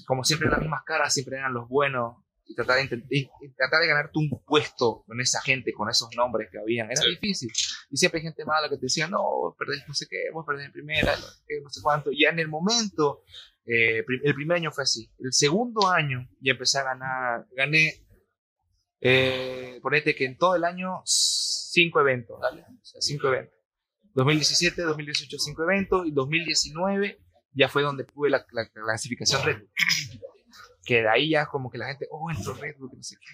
como 0.06 0.24
siempre 0.24 0.48
las 0.48 0.60
mismas 0.60 0.82
caras, 0.84 1.12
siempre 1.12 1.36
eran 1.36 1.52
los 1.54 1.68
buenos. 1.68 2.16
Y 2.50 2.54
tratar 2.54 2.78
de, 2.78 3.04
y- 3.10 3.28
y 3.42 3.48
tratar 3.54 3.82
de 3.82 3.88
ganarte 3.88 4.18
un 4.18 4.30
puesto 4.46 5.04
con 5.06 5.20
esa 5.20 5.38
gente, 5.42 5.74
con 5.74 5.90
esos 5.90 6.08
nombres 6.16 6.48
que 6.50 6.58
habían, 6.58 6.90
era 6.90 7.02
Sí. 7.02 7.10
difícil. 7.10 7.50
Y 7.90 7.98
siempre 7.98 8.20
hay 8.20 8.24
gente 8.24 8.42
mala 8.46 8.70
que 8.70 8.76
te 8.76 8.86
decía, 8.86 9.06
no, 9.06 9.54
perdés 9.58 9.84
no 9.86 9.92
sé 9.92 10.06
qué, 10.08 10.30
vos 10.32 10.46
perdés 10.46 10.64
en 10.64 10.72
primera, 10.72 11.14
no 11.14 11.20
sé, 11.26 11.42
qué, 11.46 11.60
no 11.62 11.68
sé 11.68 11.80
cuánto. 11.82 12.10
Y 12.10 12.22
ya 12.22 12.30
en 12.30 12.38
el 12.38 12.48
momento, 12.48 13.22
eh, 13.68 14.04
el 14.24 14.34
primer 14.34 14.56
año 14.56 14.70
fue 14.72 14.84
así. 14.84 15.10
El 15.18 15.32
segundo 15.32 15.88
año 15.88 16.28
ya 16.40 16.52
empecé 16.52 16.78
a 16.78 16.84
ganar, 16.84 17.46
gané, 17.52 18.04
eh, 19.00 19.78
ponete 19.82 20.14
que 20.14 20.24
en 20.24 20.36
todo 20.36 20.56
el 20.56 20.64
año 20.64 21.02
cinco 21.04 22.00
eventos, 22.00 22.38
¿vale? 22.40 22.62
O 22.62 22.84
sea, 22.84 23.00
cinco 23.00 23.28
eventos. 23.28 23.54
2017, 24.14 24.82
2018 24.82 25.36
cinco 25.38 25.62
eventos 25.62 26.06
y 26.06 26.10
2019 26.12 27.20
ya 27.52 27.68
fue 27.68 27.82
donde 27.82 28.04
tuve 28.04 28.30
la, 28.30 28.44
la- 28.52 28.62
la 28.62 28.68
clasificación 28.84 29.42
Red 29.44 29.58
Bull. 29.58 29.70
Que 30.84 31.02
de 31.02 31.08
ahí 31.08 31.30
ya 31.30 31.46
como 31.46 31.70
que 31.70 31.78
la 31.78 31.86
gente, 31.88 32.06
oh, 32.10 32.30
entró 32.30 32.54
Red 32.54 32.76
Bull, 32.78 32.90
que 32.90 32.96
no 32.96 33.02
sé 33.02 33.16
qué. 33.20 33.26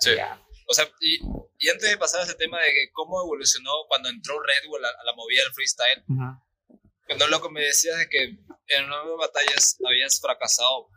Sí. 0.00 0.10
ya. 0.16 0.40
O 0.68 0.74
sea, 0.74 0.86
y, 1.00 1.18
y 1.58 1.68
antes 1.68 1.90
de 1.90 1.96
pasar 1.98 2.20
a 2.20 2.24
ese 2.24 2.34
tema 2.34 2.58
de 2.60 2.68
que 2.68 2.90
cómo 2.92 3.20
evolucionó 3.20 3.70
cuando 3.88 4.08
entró 4.08 4.40
Red 4.40 4.68
Bull 4.68 4.84
a, 4.84 4.88
a 4.88 5.04
la 5.04 5.12
movida 5.14 5.42
del 5.42 5.52
freestyle, 5.52 6.04
Ujú. 6.08 6.40
Cuando 7.12 7.28
loco 7.28 7.50
me 7.50 7.62
decías 7.62 7.98
de 7.98 8.08
que 8.08 8.22
en 8.24 8.88
nueve 8.88 9.12
batallas 9.18 9.76
habías 9.86 10.20
fracasado, 10.20 10.88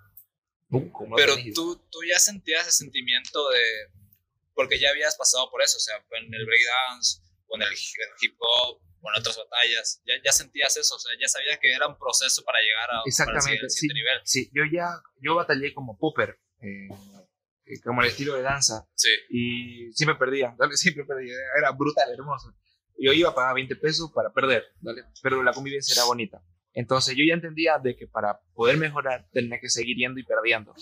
Uh, 0.69 0.91
¿cómo 0.91 1.11
lo 1.11 1.15
pero 1.15 1.35
tú, 1.53 1.77
tú 1.91 1.99
ya 2.09 2.19
sentías 2.19 2.67
ese 2.67 2.83
sentimiento 2.83 3.49
de... 3.49 3.61
Porque 4.53 4.79
ya 4.79 4.89
habías 4.89 5.15
pasado 5.15 5.49
por 5.51 5.61
eso, 5.61 5.77
o 5.77 5.79
sea, 5.79 5.95
en 6.11 6.33
el 6.33 6.45
breakdance, 6.45 7.21
con 7.45 7.61
el 7.61 7.67
hip 7.71 8.35
hop, 8.39 8.81
con 9.01 9.13
otras 9.15 9.37
batallas, 9.37 10.01
ya, 10.05 10.15
ya 10.23 10.31
sentías 10.31 10.75
eso, 10.77 10.95
o 10.95 10.99
sea, 10.99 11.11
ya 11.21 11.27
sabías 11.27 11.59
que 11.59 11.71
era 11.71 11.87
un 11.87 11.97
proceso 11.97 12.41
para 12.43 12.61
llegar 12.61 12.89
a 12.89 13.01
Exactamente, 13.05 13.69
sí. 13.69 13.87
nivel. 13.87 14.21
Sí, 14.23 14.49
yo 14.53 14.63
ya, 14.71 14.87
yo 15.21 15.35
batallé 15.35 15.73
como 15.73 15.97
popper, 15.97 16.39
eh, 16.61 16.87
eh, 17.65 17.81
como 17.83 18.01
el 18.01 18.07
estilo 18.07 18.35
de 18.35 18.43
danza, 18.43 18.87
Sí, 18.95 19.09
y 19.29 19.91
siempre 19.93 20.17
perdía, 20.17 20.55
siempre 20.71 21.03
perdía, 21.03 21.35
era 21.57 21.71
brutal, 21.71 22.09
hermoso. 22.11 22.55
Yo 22.97 23.11
iba 23.13 23.29
a 23.29 23.35
pagar 23.35 23.55
20 23.55 23.75
pesos 23.75 24.11
para 24.13 24.31
perder, 24.31 24.63
¿vale? 24.81 25.03
pero 25.21 25.43
la 25.43 25.53
convivencia 25.53 25.93
era 25.93 26.05
bonita. 26.05 26.41
Entonces 26.73 27.15
yo 27.15 27.23
ya 27.27 27.33
entendía 27.33 27.79
de 27.79 27.95
que 27.95 28.05
para 28.07 28.39
poder 28.53 28.77
mejorar 28.77 29.27
tenía 29.31 29.59
que 29.59 29.69
seguir 29.69 29.95
yendo 29.97 30.19
y 30.19 30.23
perdiendo. 30.23 30.73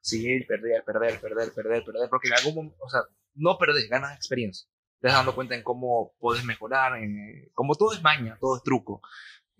Seguir, 0.00 0.46
perder, 0.46 0.82
perder, 0.84 1.20
perder, 1.20 1.52
perder, 1.52 1.84
perder, 1.84 2.08
porque 2.08 2.28
en 2.28 2.34
algún 2.34 2.54
momento, 2.54 2.76
o 2.80 2.88
sea, 2.88 3.02
no 3.34 3.58
perdés, 3.58 3.88
ganas 3.88 4.16
experiencia. 4.16 4.68
Te 5.00 5.08
vas 5.08 5.16
dando 5.16 5.34
cuenta 5.34 5.54
en 5.54 5.62
cómo 5.62 6.14
puedes 6.18 6.44
mejorar, 6.44 6.96
en, 7.02 7.50
como 7.52 7.74
todo 7.74 7.92
es 7.92 8.02
maña, 8.02 8.38
todo 8.40 8.56
es 8.56 8.62
truco. 8.62 9.02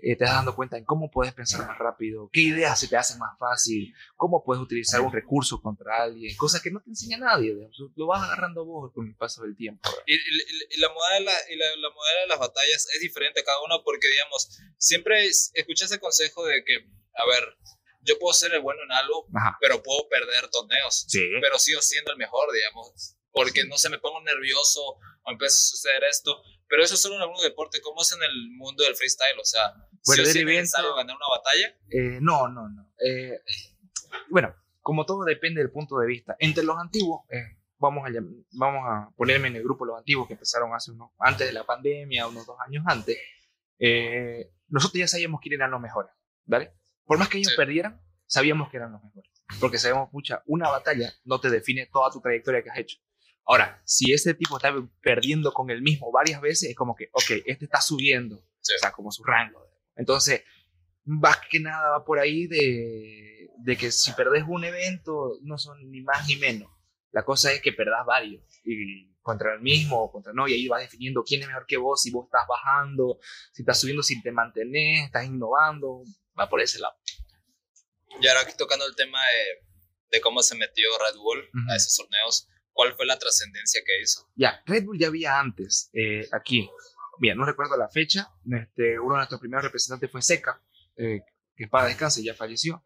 Eh, 0.02 0.16
te 0.16 0.24
vas 0.24 0.34
dando 0.34 0.54
cuenta 0.56 0.76
en 0.78 0.84
cómo 0.84 1.10
puedes 1.10 1.32
pensar 1.34 1.66
más 1.66 1.78
rápido, 1.78 2.30
qué 2.32 2.40
ideas 2.40 2.78
se 2.80 2.88
te 2.88 2.96
hacen 2.96 3.18
más 3.18 3.38
fácil, 3.38 3.94
cómo 4.16 4.42
puedes 4.44 4.62
utilizar 4.62 5.00
un 5.00 5.12
recurso 5.12 5.60
contra 5.60 6.02
alguien, 6.02 6.34
cosas 6.36 6.62
que 6.62 6.70
no 6.70 6.80
te 6.80 6.90
enseña 6.90 7.18
nadie, 7.18 7.54
lo 7.96 8.06
vas 8.06 8.22
agarrando 8.22 8.64
vos 8.64 8.92
con 8.94 9.06
el 9.06 9.14
paso 9.16 9.42
del 9.42 9.56
tiempo. 9.56 9.88
Y, 10.06 10.14
y- 10.14 10.80
la 10.80 10.88
moda 10.88 11.14
de 11.14 11.20
la, 11.20 11.32
y 11.50 11.56
la, 11.56 11.66
la 11.76 11.90
moda 11.90 12.10
de 12.22 12.26
las 12.28 12.38
batallas 12.38 12.88
es 12.94 13.00
diferente 13.00 13.42
cada 13.44 13.62
uno 13.64 13.82
porque, 13.84 14.08
digamos, 14.08 14.58
siempre 14.78 15.26
es- 15.26 15.50
escuché 15.54 15.84
ese 15.84 15.98
consejo 16.00 16.44
de 16.46 16.64
que, 16.64 16.76
a 16.76 17.26
ver, 17.26 17.56
yo 18.02 18.18
puedo 18.18 18.32
ser 18.32 18.54
el 18.54 18.60
bueno 18.60 18.82
en 18.84 18.92
algo, 18.92 19.26
Ajá. 19.34 19.58
pero 19.60 19.82
puedo 19.82 20.08
perder 20.08 20.48
torneos, 20.50 21.04
Sí. 21.08 21.22
pero 21.42 21.58
sigo 21.58 21.82
siendo 21.82 22.12
el 22.12 22.16
mejor, 22.18 22.50
digamos, 22.52 23.16
porque 23.32 23.64
no 23.64 23.76
se 23.78 23.88
me 23.90 23.98
pongo 23.98 24.20
nervioso 24.22 24.80
o 25.22 25.30
empieza 25.30 25.54
a 25.54 25.70
suceder 25.70 26.04
esto. 26.04 26.42
Pero 26.68 26.84
eso 26.84 26.94
es 26.94 27.00
solo 27.02 27.16
en 27.16 27.22
algún 27.22 27.40
deporte, 27.42 27.80
¿cómo 27.80 28.02
es 28.02 28.12
en 28.12 28.22
el 28.22 28.50
mundo 28.52 28.84
del 28.84 28.94
freestyle? 28.94 29.38
O 29.40 29.44
sea, 29.44 29.74
¿sí 30.02 30.20
o 30.20 30.24
sí 30.24 30.38
es 30.40 30.72
ganar 30.72 31.16
una 31.16 31.28
batalla? 31.36 31.76
Eh, 31.90 32.18
no, 32.20 32.48
no, 32.48 32.68
no. 32.68 32.92
Eh, 33.04 33.40
bueno, 34.28 34.54
como 34.80 35.04
todo 35.04 35.24
depende 35.24 35.60
del 35.60 35.70
punto 35.72 35.98
de 35.98 36.06
vista. 36.06 36.36
Entre 36.38 36.62
los 36.62 36.78
antiguos, 36.78 37.22
eh, 37.30 37.58
vamos, 37.78 38.04
a, 38.06 38.10
vamos 38.52 38.82
a 38.86 39.10
ponerme 39.16 39.48
en 39.48 39.56
el 39.56 39.62
grupo 39.64 39.84
los 39.84 39.98
antiguos 39.98 40.28
que 40.28 40.34
empezaron 40.34 40.72
hace 40.74 40.92
unos, 40.92 41.10
antes 41.18 41.46
de 41.46 41.52
la 41.52 41.64
pandemia, 41.64 42.28
unos 42.28 42.46
dos 42.46 42.56
años 42.64 42.84
antes, 42.86 43.18
eh, 43.78 44.52
nosotros 44.68 45.00
ya 45.00 45.08
sabíamos 45.08 45.40
quién 45.40 45.54
eran 45.54 45.70
los 45.70 45.80
mejores, 45.80 46.12
¿vale? 46.44 46.72
Por 47.04 47.18
más 47.18 47.28
que 47.28 47.38
ellos 47.38 47.50
Sí. 47.50 47.56
perdieran, 47.56 48.00
sabíamos 48.26 48.70
que 48.70 48.76
eran 48.76 48.92
los 48.92 49.02
mejores. 49.02 49.30
Porque 49.58 49.78
sabemos, 49.78 50.08
pucha, 50.10 50.42
una 50.46 50.68
batalla 50.68 51.12
no 51.24 51.40
te 51.40 51.50
define 51.50 51.86
toda 51.86 52.10
tu 52.10 52.20
trayectoria 52.20 52.62
que 52.62 52.70
has 52.70 52.78
hecho. 52.78 52.98
Ahora, 53.50 53.82
si 53.84 54.12
ese 54.12 54.34
tipo 54.34 54.56
está 54.56 54.72
perdiendo 55.02 55.52
con 55.52 55.70
el 55.70 55.82
mismo 55.82 56.12
varias 56.12 56.40
veces, 56.40 56.70
es 56.70 56.76
como 56.76 56.94
que, 56.94 57.08
ok, 57.12 57.42
este 57.46 57.64
está 57.64 57.80
subiendo, 57.80 58.36
Sí. 58.60 58.74
o 58.76 58.78
sea, 58.78 58.92
como 58.92 59.10
su 59.10 59.24
rango. 59.24 59.60
Entonces, 59.96 60.44
más 61.04 61.38
que 61.50 61.58
nada 61.58 61.90
va 61.90 62.04
por 62.04 62.20
ahí 62.20 62.46
de, 62.46 63.48
de 63.58 63.76
que 63.76 63.90
si 63.90 64.12
perdés 64.12 64.44
un 64.46 64.62
evento, 64.64 65.38
no 65.42 65.58
son 65.58 65.90
ni 65.90 66.00
más 66.00 66.28
ni 66.28 66.36
menos. 66.36 66.70
La 67.10 67.24
cosa 67.24 67.52
es 67.52 67.60
que 67.60 67.72
perdás 67.72 68.06
varios, 68.06 68.40
y 68.64 69.10
contra 69.20 69.54
el 69.54 69.60
mismo 69.60 70.00
o 70.00 70.12
contra 70.12 70.32
no, 70.32 70.46
y 70.46 70.52
ahí 70.54 70.68
vas 70.68 70.82
definiendo 70.82 71.24
quién 71.24 71.42
es 71.42 71.48
mejor 71.48 71.66
que 71.66 71.76
vos, 71.76 72.00
si 72.02 72.12
vos 72.12 72.26
estás 72.26 72.46
bajando, 72.48 73.18
si 73.52 73.62
estás 73.62 73.80
subiendo, 73.80 74.04
si 74.04 74.22
te 74.22 74.30
mantenés, 74.30 75.06
estás 75.06 75.26
innovando, 75.26 76.04
va 76.38 76.48
por 76.48 76.60
ese 76.60 76.78
lado. 76.78 76.94
Y 78.20 78.26
ahora 78.28 78.42
aquí 78.42 78.52
tocando 78.56 78.86
el 78.86 78.94
tema 78.94 79.18
de, 79.18 80.16
de 80.16 80.20
cómo 80.20 80.40
se 80.42 80.54
metió 80.54 80.86
Red 81.08 81.18
Bull 81.18 81.38
Ujú. 81.40 81.70
a 81.72 81.76
esos 81.76 81.96
torneos, 81.96 82.48
¿cuál 82.72 82.94
fue 82.94 83.06
la 83.06 83.18
trascendencia 83.18 83.80
que 83.84 84.00
hizo? 84.02 84.28
Ya, 84.36 84.62
Red 84.66 84.84
Bull 84.84 84.98
ya 84.98 85.08
había 85.08 85.38
antes, 85.38 85.90
eh, 85.92 86.28
aquí. 86.32 86.68
Bien, 87.18 87.36
no 87.36 87.44
recuerdo 87.44 87.76
la 87.76 87.88
fecha. 87.88 88.30
Este, 88.50 88.98
uno 88.98 89.14
de 89.14 89.18
nuestros 89.18 89.40
primeros 89.40 89.64
representantes 89.64 90.10
fue 90.10 90.22
Seca, 90.22 90.62
eh, 90.96 91.20
que 91.56 91.68
para 91.68 91.86
descanse, 91.88 92.22
ya 92.22 92.34
falleció. 92.34 92.84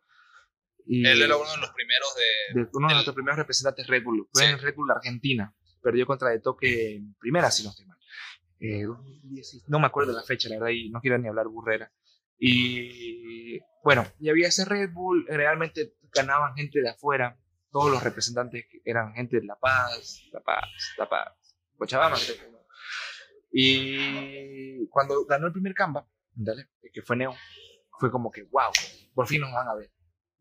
Y 0.86 1.06
Él 1.06 1.22
era 1.22 1.36
uno 1.36 1.50
de 1.50 1.56
los 1.58 1.70
primeros 1.70 2.08
de... 2.54 2.60
de- 2.62 2.68
uno 2.74 2.88
de 2.88 2.94
nuestros 2.94 3.14
primeros 3.14 3.38
representantes 3.38 3.86
Red 3.86 4.02
Bull. 4.02 4.28
Fue 4.32 4.42
Sí. 4.44 4.50
en 4.50 4.58
Red 4.58 4.74
Bull 4.74 4.90
Argentina. 4.90 5.54
Perdió 5.82 6.04
contra 6.06 6.30
De 6.30 6.40
Toque 6.40 6.96
en 6.96 7.14
primera, 7.14 7.50
si 7.50 7.62
no 7.62 7.70
estoy 7.70 7.86
mal. 7.86 7.98
Eh, 8.60 8.82
2016, 8.84 9.64
no 9.68 9.78
me 9.78 9.86
acuerdo 9.86 10.12
la 10.12 10.22
fecha, 10.22 10.48
la 10.48 10.56
verdad, 10.56 10.70
y 10.70 10.88
no 10.90 11.00
quiero 11.00 11.18
ni 11.18 11.28
hablar 11.28 11.46
burrera. 11.48 11.92
Y 12.38 13.58
bueno, 13.82 14.06
ya 14.18 14.32
había 14.32 14.48
ese 14.48 14.64
Red 14.64 14.90
Bull, 14.92 15.26
realmente 15.28 15.94
ganaban 16.12 16.54
gente 16.54 16.80
de 16.80 16.88
afuera. 16.90 17.38
Todos 17.74 17.90
los 17.90 18.04
representantes 18.04 18.66
eran 18.84 19.12
gente 19.14 19.40
de 19.40 19.46
La 19.46 19.56
Paz, 19.58 20.22
La 20.32 20.40
Paz, 20.40 20.68
La 20.96 21.08
Paz, 21.08 21.56
Cochabamba, 21.76 22.16
creo 22.24 22.36
que 22.38 22.50
no. 22.52 22.58
Y 23.50 24.86
cuando 24.90 25.24
ganó 25.26 25.48
el 25.48 25.52
primer 25.52 25.74
Canva, 25.74 26.06
¿dale? 26.32 26.68
que 26.92 27.02
fue 27.02 27.16
Neo, 27.16 27.34
fue 27.98 28.12
como 28.12 28.30
que, 28.30 28.44
wow, 28.44 28.70
por 29.12 29.26
fin 29.26 29.40
nos 29.40 29.52
van 29.52 29.66
a 29.66 29.74
ver. 29.74 29.90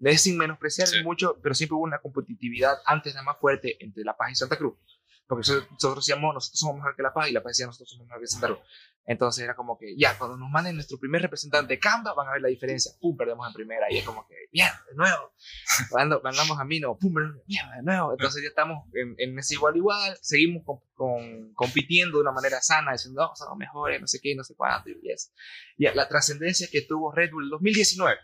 Es 0.02 0.22
sin 0.22 0.38
menospreciar 0.38 0.88
Sí. 0.88 1.02
mucho, 1.04 1.40
pero 1.42 1.56
siempre 1.56 1.74
hubo 1.76 1.84
una 1.84 1.98
competitividad 2.00 2.78
antes 2.86 3.16
la 3.16 3.24
más 3.24 3.40
fuerte 3.40 3.84
entre 3.84 4.04
La 4.04 4.16
Paz 4.16 4.32
y 4.32 4.36
Santa 4.36 4.56
Cruz. 4.56 4.78
Porque 5.28 5.50
nosotros 5.52 6.06
decíamos, 6.06 6.34
nosotros 6.34 6.60
somos 6.60 6.76
mejor 6.78 6.96
que 6.96 7.02
La 7.04 7.14
Paz 7.14 7.30
y 7.30 7.32
La 7.34 7.42
Paz 7.42 7.52
decía, 7.52 7.66
nosotros 7.66 7.90
somos 7.92 8.08
mejor 8.08 8.22
que 8.22 8.28
Santa 8.28 8.48
Cruz. 8.48 8.60
Entonces 9.06 9.44
era 9.44 9.54
como 9.56 9.78
que, 9.78 9.96
ya, 9.98 10.18
cuando 10.18 10.38
nos 10.38 10.50
manden 10.50 10.76
nuestro 10.76 10.98
primer 10.98 11.22
representante 11.22 11.78
Canva, 11.78 12.14
van 12.14 12.28
a 12.30 12.32
ver 12.34 12.42
la 12.42 12.48
diferencia. 12.48 12.92
Pum, 13.02 13.18
perdemos 13.18 13.46
en 13.48 13.54
primera. 13.54 13.92
Y 13.92 13.98
es 13.98 14.06
como 14.06 14.26
que, 14.28 14.36
mierda, 14.52 14.82
de 14.90 14.96
nuevo. 14.96 15.34
Cuando 15.90 16.22
mandamos 16.24 16.58
a 16.60 16.64
Mino, 16.64 16.98
pum, 16.98 17.14
mierda, 17.48 17.76
de 17.78 17.84
nuevo. 17.84 18.12
Entonces 18.14 18.42
ya 18.44 18.48
estamos 18.50 18.86
en, 18.94 19.16
en 19.18 19.38
ese 19.40 19.56
igual 19.56 19.76
igual. 19.76 20.18
Seguimos 20.22 20.64
con, 20.66 20.80
con- 20.94 21.54
compitiendo 21.54 22.18
de 22.18 22.22
una 22.22 22.32
manera 22.32 22.62
sana, 22.62 22.94
diciendo, 22.94 23.22
no, 23.24 23.36
somos 23.36 23.58
mejores, 23.58 24.00
no 24.00 24.08
sé 24.08 24.20
qué, 24.22 24.36
no 24.36 24.44
sé 24.46 24.56
cuánto. 24.56 24.90
Y 24.90 25.12
eso. 25.12 25.32
Ya, 25.78 25.94
la 25.94 26.08
trascendencia 26.08 26.68
que 26.72 26.82
tuvo 26.84 27.12
Red 27.12 27.32
Bull 27.32 27.46
en 27.46 27.50
2019, 27.50 28.18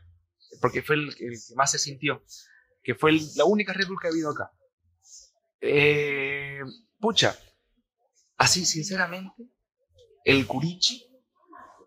porque 0.61 0.81
fue 0.81 0.95
el, 0.95 1.09
el 1.09 1.15
que 1.45 1.55
más 1.55 1.71
se 1.71 1.79
sintió, 1.79 2.23
que 2.83 2.95
fue 2.95 3.11
el- 3.11 3.27
la 3.35 3.43
única 3.43 3.73
Red 3.73 3.87
Bull 3.87 3.99
que 4.01 4.07
ha 4.07 4.11
habido 4.11 4.31
acá. 4.31 4.51
Eh, 5.61 6.61
pucha, 6.99 7.37
así 8.37 8.65
sinceramente, 8.65 9.43
el 10.25 10.45
Kurichi 10.47 11.05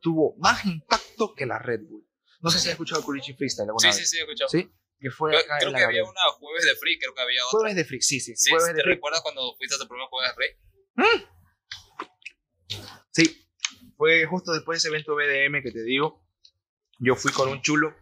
tuvo 0.00 0.35
más 0.38 0.64
impacto 0.64 1.35
que 1.35 1.47
la 1.47 1.59
Red 1.59 1.81
Bull. 1.88 2.07
No 2.40 2.50
sé 2.50 2.59
si 2.59 2.69
has 2.69 2.73
escuchado 2.73 3.00
el 3.00 3.04
Kurichi 3.07 3.35
Freestyle 3.35 3.69
alguna 3.69 3.92
Sí, 3.92 3.99
vez. 3.99 4.09
sí, 4.09 4.16
sí, 4.16 4.16
he 4.19 4.21
escuchado. 4.23 4.49
¿Sí? 4.49 4.71
Que 4.99 5.11
fue 5.11 5.31
Creo, 5.33 5.42
que 5.47 5.52
había 5.69 5.81
Gabriel. 5.81 6.04
una 6.04 6.21
jueves 6.38 6.64
de 6.64 6.75
free, 6.76 6.99
creo 6.99 7.14
que 7.14 7.21
había 7.23 7.45
otra. 7.47 7.59
Jueves 7.59 7.76
de 7.76 7.85
Freak, 7.85 8.02
sí, 8.02 8.21
sí. 8.21 8.35
Sí, 8.37 8.50
jueves 8.50 8.69
¿Te 8.69 8.75
de 8.75 8.83
recuerdas 8.85 9.21
cuando 9.23 9.54
fuiste 9.57 9.75
a 9.75 9.78
tu 9.78 9.88
primer 9.88 10.07
jueves 10.09 10.31
de 10.31 10.35
free? 10.35 11.26
Sí, 13.11 13.47
fue 13.97 14.25
justo 14.26 14.52
después 14.52 14.76
de 14.76 14.78
ese 14.78 14.88
evento 14.88 15.14
BDM 15.14 15.62
que 15.62 15.71
te 15.73 15.83
digo. 15.83 16.23
yo 16.99 17.14
fui 17.16 17.33
con 17.33 17.49
un 17.49 17.61
chulo, 17.62 17.95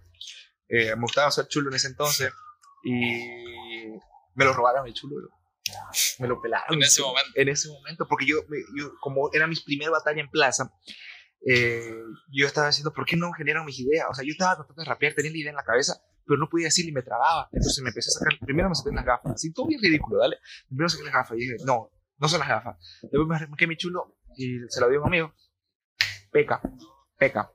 eh, 0.69 0.95
me 0.95 1.03
gustaba 1.03 1.31
ser 1.31 1.49
chulo 1.49 1.71
en 1.71 1.77
ese 1.77 1.89
entonces, 1.89 2.33
y 2.85 3.25
me 4.35 4.45
lo 4.45 4.53
robaron 4.53 4.87
el 4.87 4.93
chulo, 4.95 5.17
bro. 5.17 5.29
Me 6.19 6.29
lo 6.29 6.41
pelaron. 6.41 6.75
En 6.75 6.83
ese 6.83 7.03
momento. 7.03 7.31
En 7.35 7.49
ese 7.49 7.69
momento, 7.69 8.07
porque 8.09 8.27
yo, 8.27 8.39
yo 8.77 8.93
como 9.01 9.31
era 9.33 9.47
mi 9.47 9.57
primera 9.57 9.91
batalla 9.91 10.21
en 10.21 10.29
plaza, 10.29 10.73
eh, 11.47 11.95
yo 12.31 12.47
estaba 12.47 12.69
diciendo, 12.69 12.93
¿por 12.93 13.07
qué 13.07 13.17
no 13.17 13.33
generan 13.33 13.65
mis 13.65 13.81
ideas? 13.81 14.07
O 14.11 14.15
sea, 14.15 14.25
yo 14.25 14.33
estaba 14.33 14.57
tratando 14.57 14.83
de 14.83 14.89
rapear, 14.89 15.15
tenía 15.15 15.31
la 15.31 15.39
idea 15.39 15.51
en 15.51 15.57
la 15.57 15.65
cabeza, 15.65 16.03
pero 16.27 16.39
no 16.39 16.49
podía 16.49 16.67
decirle 16.67 16.91
y 16.91 16.95
me 16.95 17.03
trababa. 17.03 17.49
Entonces 17.53 17.83
me 17.83 17.91
empecé 17.91 18.11
a 18.11 18.19
sacar, 18.19 18.39
primero 18.41 18.69
me 18.69 18.75
saqué 18.75 18.95
las 18.95 19.05
gafas, 19.05 19.33
así 19.33 19.53
todo 19.53 19.67
bien 19.67 19.81
ridículo, 19.81 20.19
¿dale? 20.21 20.39
Primero 20.69 20.89
saqué 20.89 21.05
las 21.05 21.15
gafas 21.15 21.37
y 21.39 21.41
dije, 21.41 21.57
no, 21.65 21.91
no 22.19 22.29
son 22.29 22.41
las 22.41 22.49
gafas. 22.49 22.77
Después 23.03 23.27
me 23.27 23.37
arranqué 23.37 23.67
mi 23.67 23.77
chulo 23.77 24.17
y 24.37 24.59
se 24.69 24.81
lo 24.81 24.89
dio 24.89 24.99
a 24.99 25.03
un 25.03 25.09
amigo. 25.09 25.35
Peca, 26.31 26.61
peca. 27.19 27.53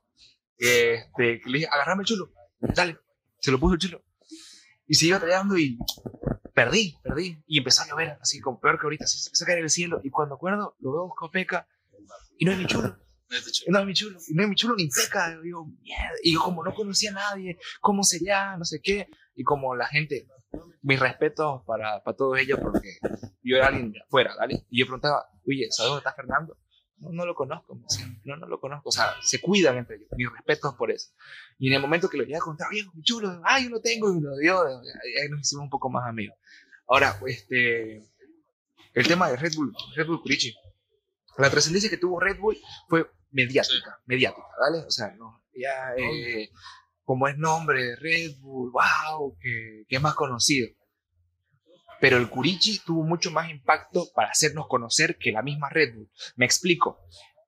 Este, 0.57 1.41
le 1.45 1.57
dije, 1.59 1.67
agarrame 1.71 2.01
el 2.01 2.07
chulo, 2.07 2.31
dale. 2.59 2.97
Se 3.39 3.51
lo 3.51 3.59
puso 3.59 3.75
el 3.75 3.79
chulo. 3.79 4.03
Y 4.87 4.95
siguió 4.95 5.15
batallando 5.15 5.57
y 5.57 5.77
perdí, 6.53 6.97
perdí. 7.03 7.43
Y 7.47 7.59
empezó 7.59 7.83
a 7.83 7.87
llover, 7.87 8.17
así 8.21 8.39
como 8.39 8.59
peor 8.59 8.79
que 8.79 8.85
ahorita, 8.85 9.05
así 9.05 9.19
se 9.19 9.29
empezó 9.29 9.43
a 9.43 9.47
caer 9.47 9.59
el 9.59 9.69
cielo. 9.69 10.01
Y 10.03 10.09
cuando 10.09 10.35
acuerdo, 10.35 10.75
lo 10.79 10.91
veo 10.91 11.13
a 11.19 11.31
peca 11.31 11.67
y 12.37 12.45
no 12.45 12.51
hay 12.51 12.57
mi 12.57 12.65
chulo. 12.65 12.97
No 13.27 13.37
es 13.37 13.63
hay 13.67 13.85
mi 13.85 13.93
chulo, 13.93 14.19
no 14.33 14.43
hay 14.43 14.49
mi 14.49 14.55
chulo 14.55 14.75
ni 14.75 14.87
peca. 14.87 15.33
Y 15.33 15.43
digo, 15.43 15.65
mierda. 15.65 16.15
Y 16.23 16.33
yo 16.33 16.41
como 16.41 16.63
no 16.63 16.73
conocía 16.73 17.11
a 17.11 17.13
nadie, 17.13 17.57
¿cómo 17.81 18.03
sería? 18.03 18.55
No 18.57 18.65
sé 18.65 18.79
qué. 18.81 19.07
Y 19.35 19.43
como 19.43 19.75
la 19.75 19.87
gente, 19.87 20.27
mis 20.81 20.99
respetos 20.99 21.63
para, 21.65 22.03
para 22.03 22.15
todos 22.15 22.37
ellos, 22.37 22.59
porque 22.61 22.97
yo 23.41 23.57
era 23.57 23.67
alguien 23.67 23.91
de 23.91 23.99
afuera, 23.99 24.35
¿vale? 24.37 24.65
Y 24.69 24.79
yo 24.79 24.85
preguntaba, 24.85 25.25
oye, 25.47 25.67
¿sabes 25.71 25.89
dónde 25.89 25.99
está 25.99 26.13
Fernando? 26.13 26.57
No, 27.05 27.11
no 27.11 27.25
lo 27.25 27.35
conozco, 27.35 27.75
me 27.75 27.83
decían. 27.83 28.19
no, 28.23 28.35
no 28.37 28.47
lo 28.47 28.59
conozco. 28.59 28.89
O 28.89 28.91
sea, 28.91 29.13
se 29.21 29.39
cuidan 29.39 29.77
entre 29.77 29.97
ellos. 29.97 30.09
Mis 30.17 30.31
respetos 30.31 30.75
por 30.75 30.91
eso. 30.91 31.11
Y 31.59 31.67
en 31.67 31.73
el 31.75 31.81
momento 31.81 32.09
que 32.09 32.17
lo 32.17 32.23
llegué 32.23 32.37
a 32.37 32.39
contar, 32.39 32.67
mi 32.71 33.03
chulo, 33.03 33.41
ah, 33.43 33.59
yo 33.59 33.69
lo 33.69 33.81
tengo, 33.81 34.13
y 34.13 34.19
lo 34.19 34.35
dio, 34.37 34.65
ahí 34.65 35.29
nos 35.29 35.41
hicimos 35.41 35.63
un 35.63 35.69
poco 35.69 35.89
más 35.89 36.07
amigos. 36.07 36.37
Ahora, 36.87 37.19
este, 37.25 38.03
el 38.93 39.07
tema 39.07 39.29
de 39.29 39.37
Red 39.37 39.53
Bull, 39.55 39.75
Red 39.95 40.07
Bull 40.07 40.21
Curichi. 40.21 40.55
La 41.37 41.49
trascendencia 41.49 41.89
que 41.89 41.97
tuvo 41.97 42.19
Red 42.19 42.39
Bull 42.39 42.57
fue 42.87 43.09
mediática, 43.31 43.99
mediática, 44.05 44.47
¿vale? 44.59 44.85
O 44.85 44.91
sea, 44.91 45.11
no, 45.17 45.43
ya, 45.53 45.93
eh, 45.97 46.49
como 47.03 47.27
es 47.27 47.37
nombre 47.37 47.83
de 47.83 47.95
Red 47.97 48.39
Bull, 48.39 48.71
wow, 48.71 49.37
que, 49.39 49.85
que 49.87 49.95
es 49.97 50.01
más 50.01 50.15
conocido. 50.15 50.69
Pero 52.07 52.17
el 52.17 52.29
Curichi 52.29 52.79
tuvo 52.85 53.03
mucho 53.03 53.31
más 53.31 53.49
impacto 53.49 54.05
para 54.13 54.29
hacernos 54.29 54.67
conocer 54.67 55.17
que 55.17 55.31
la 55.31 55.41
misma 55.41 55.69
Red 55.69 55.95
Bull. 55.95 56.11
Me 56.35 56.45
explico. 56.45 56.99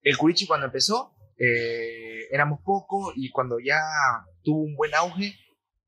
El 0.01 0.17
Curichi 0.17 0.47
cuando 0.47 0.65
empezó, 0.65 1.13
eh, 1.37 2.27
éramos 2.31 2.59
pocos 2.63 3.13
y 3.15 3.29
cuando 3.29 3.57
ya 3.59 3.79
tuvo 4.41 4.61
un 4.63 4.75
buen 4.75 4.95
auge, 4.95 5.35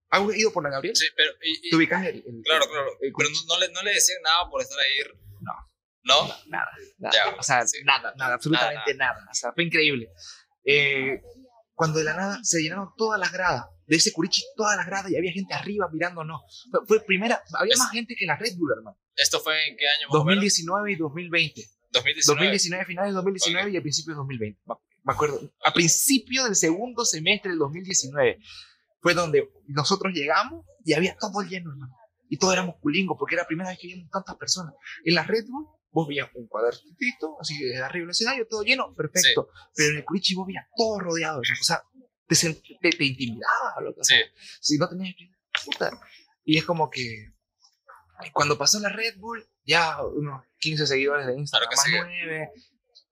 ¿has 0.09 0.21
ido 0.38 0.53
por 0.53 0.63
la 0.63 0.69
Gabriel? 0.69 0.95
Sí, 0.95 1.07
pero. 1.15 1.31
y- 1.41 1.67
y- 1.67 1.69
¿Te 1.71 1.75
ubicas 1.77 2.05
el, 2.05 2.17
el- 2.17 2.41
claro, 2.43 2.65
claro. 2.69 2.89
el 3.01 3.11
Pero 3.17 3.29
no, 3.29 3.53
no 3.55 3.59
le, 3.59 3.71
no 3.71 3.81
le 3.81 3.91
decían 3.93 4.21
nada 4.21 4.47
por 4.49 4.61
estar 4.61 4.77
ahí. 4.79 5.11
No. 5.41 5.53
¿No? 6.03 6.27
Nada, 6.47 6.71
nada. 6.99 7.13
Ya, 7.13 7.35
o 7.35 7.41
sea, 7.43 7.65
sí. 7.65 7.79
nada, 7.83 8.13
nada, 8.17 8.35
absolutamente 8.35 8.93
nada, 8.93 9.19
O 9.29 9.33
sea, 9.33 9.51
fue 9.53 9.63
increíble. 9.63 10.09
Eh, 10.63 11.21
cuando 11.79 12.00
de 12.00 12.03
la 12.03 12.13
nada 12.13 12.39
se 12.43 12.62
llenaron 12.62 12.89
todas 12.98 13.17
las 13.17 13.31
gradas, 13.31 13.63
de 13.88 13.95
ese 13.95 14.12
curichi, 14.12 14.43
todas 14.57 14.75
las 14.75 14.86
gradas, 14.86 15.09
y 15.12 15.15
había 15.15 15.31
gente 15.31 15.53
arriba 15.53 15.88
mirándonos. 15.93 16.41
Fue, 16.69 16.81
fue 16.86 17.00
primera, 17.05 17.41
había 17.57 17.74
Es- 17.74 17.79
más 17.79 17.89
gente 17.91 18.15
que 18.19 18.25
la 18.25 18.36
Red 18.36 18.57
Bull, 18.57 18.74
hermano. 18.77 18.98
¿Esto 19.15 19.39
fue 19.39 19.53
en 19.69 19.77
qué 19.77 19.86
año? 19.88 20.07
más 20.09 20.15
o 20.21 20.25
menos? 20.25 20.43
2019 20.43 20.91
y 20.91 20.95
2020. 20.98 21.62
2019. 21.93 22.36
2019, 22.38 22.86
finales 22.86 23.12
de 23.12 23.15
2019 23.15 23.71
y 23.71 23.75
al 23.77 23.81
principio 23.81 24.13
de 24.13 24.17
2020. 24.17 24.59
Me- 24.67 24.75
Me 25.05 25.13
acuerdo, 25.13 25.39
a 25.65 25.71
principio 25.74 26.43
del 26.43 26.55
segundo 26.57 27.05
semestre 27.05 27.50
del 27.51 27.59
2019 27.59 28.39
fue 29.01 29.13
donde 29.13 29.50
nosotros 29.67 30.12
llegamos 30.13 30.65
y 30.83 30.91
había 30.93 31.15
todo 31.17 31.41
lleno, 31.43 31.71
hermano. 31.71 31.95
Y 32.29 32.38
todos 32.38 32.53
éramos 32.53 32.75
culingos 32.81 33.15
porque 33.17 33.36
era 33.36 33.43
la 33.43 33.48
primera 33.48 33.69
vez 33.69 33.79
que 33.79 33.88
vimos 33.88 34.12
tantas 34.12 34.36
personas. 34.36 34.74
En 35.05 35.15
la 35.15 35.24
Red 35.24 35.45
Bull, 35.48 35.65
vos 35.91 36.08
veías 36.08 36.29
un 36.36 36.48
cuadratito, 36.48 37.38
así 37.39 37.58
desde 37.63 37.81
arriba 37.84 38.03
del 38.03 38.12
escenario, 38.12 38.48
todo 38.48 38.63
lleno, 38.63 38.93
perfecto. 38.93 39.50
Pero 39.75 39.89
en 39.91 39.98
el 39.98 40.05
Curichi 40.05 40.36
vos 40.36 40.48
veías 40.48 40.65
todo 40.75 41.00
rodeado. 41.00 41.39
O 41.39 41.63
sea, 41.63 41.81
te, 42.27 42.36
te, 42.36 42.89
te 42.98 43.05
intimidaba, 43.05 43.81
loco. 43.81 44.01
O 44.01 44.03
sea, 44.03 44.17
Sí. 44.17 44.24
si 44.62 44.77
no 44.77 44.88
tenías 44.88 45.15
puta. 45.65 45.92
Y 46.44 46.57
es 46.57 46.66
como 46.66 46.90
que 46.90 47.27
cuando 48.33 48.57
pasó 48.57 48.79
la 48.79 48.90
Red 48.90 49.18
Bull, 49.18 49.48
ya 49.66 50.03
unos 50.03 50.44
15 50.59 50.87
seguidores 50.87 51.25
de 51.25 51.37
Instagram, 51.37 51.70
Claro 51.70 51.70
que 51.70 51.75
más 51.75 51.85
sigue. 51.85 52.25
9, 52.25 52.51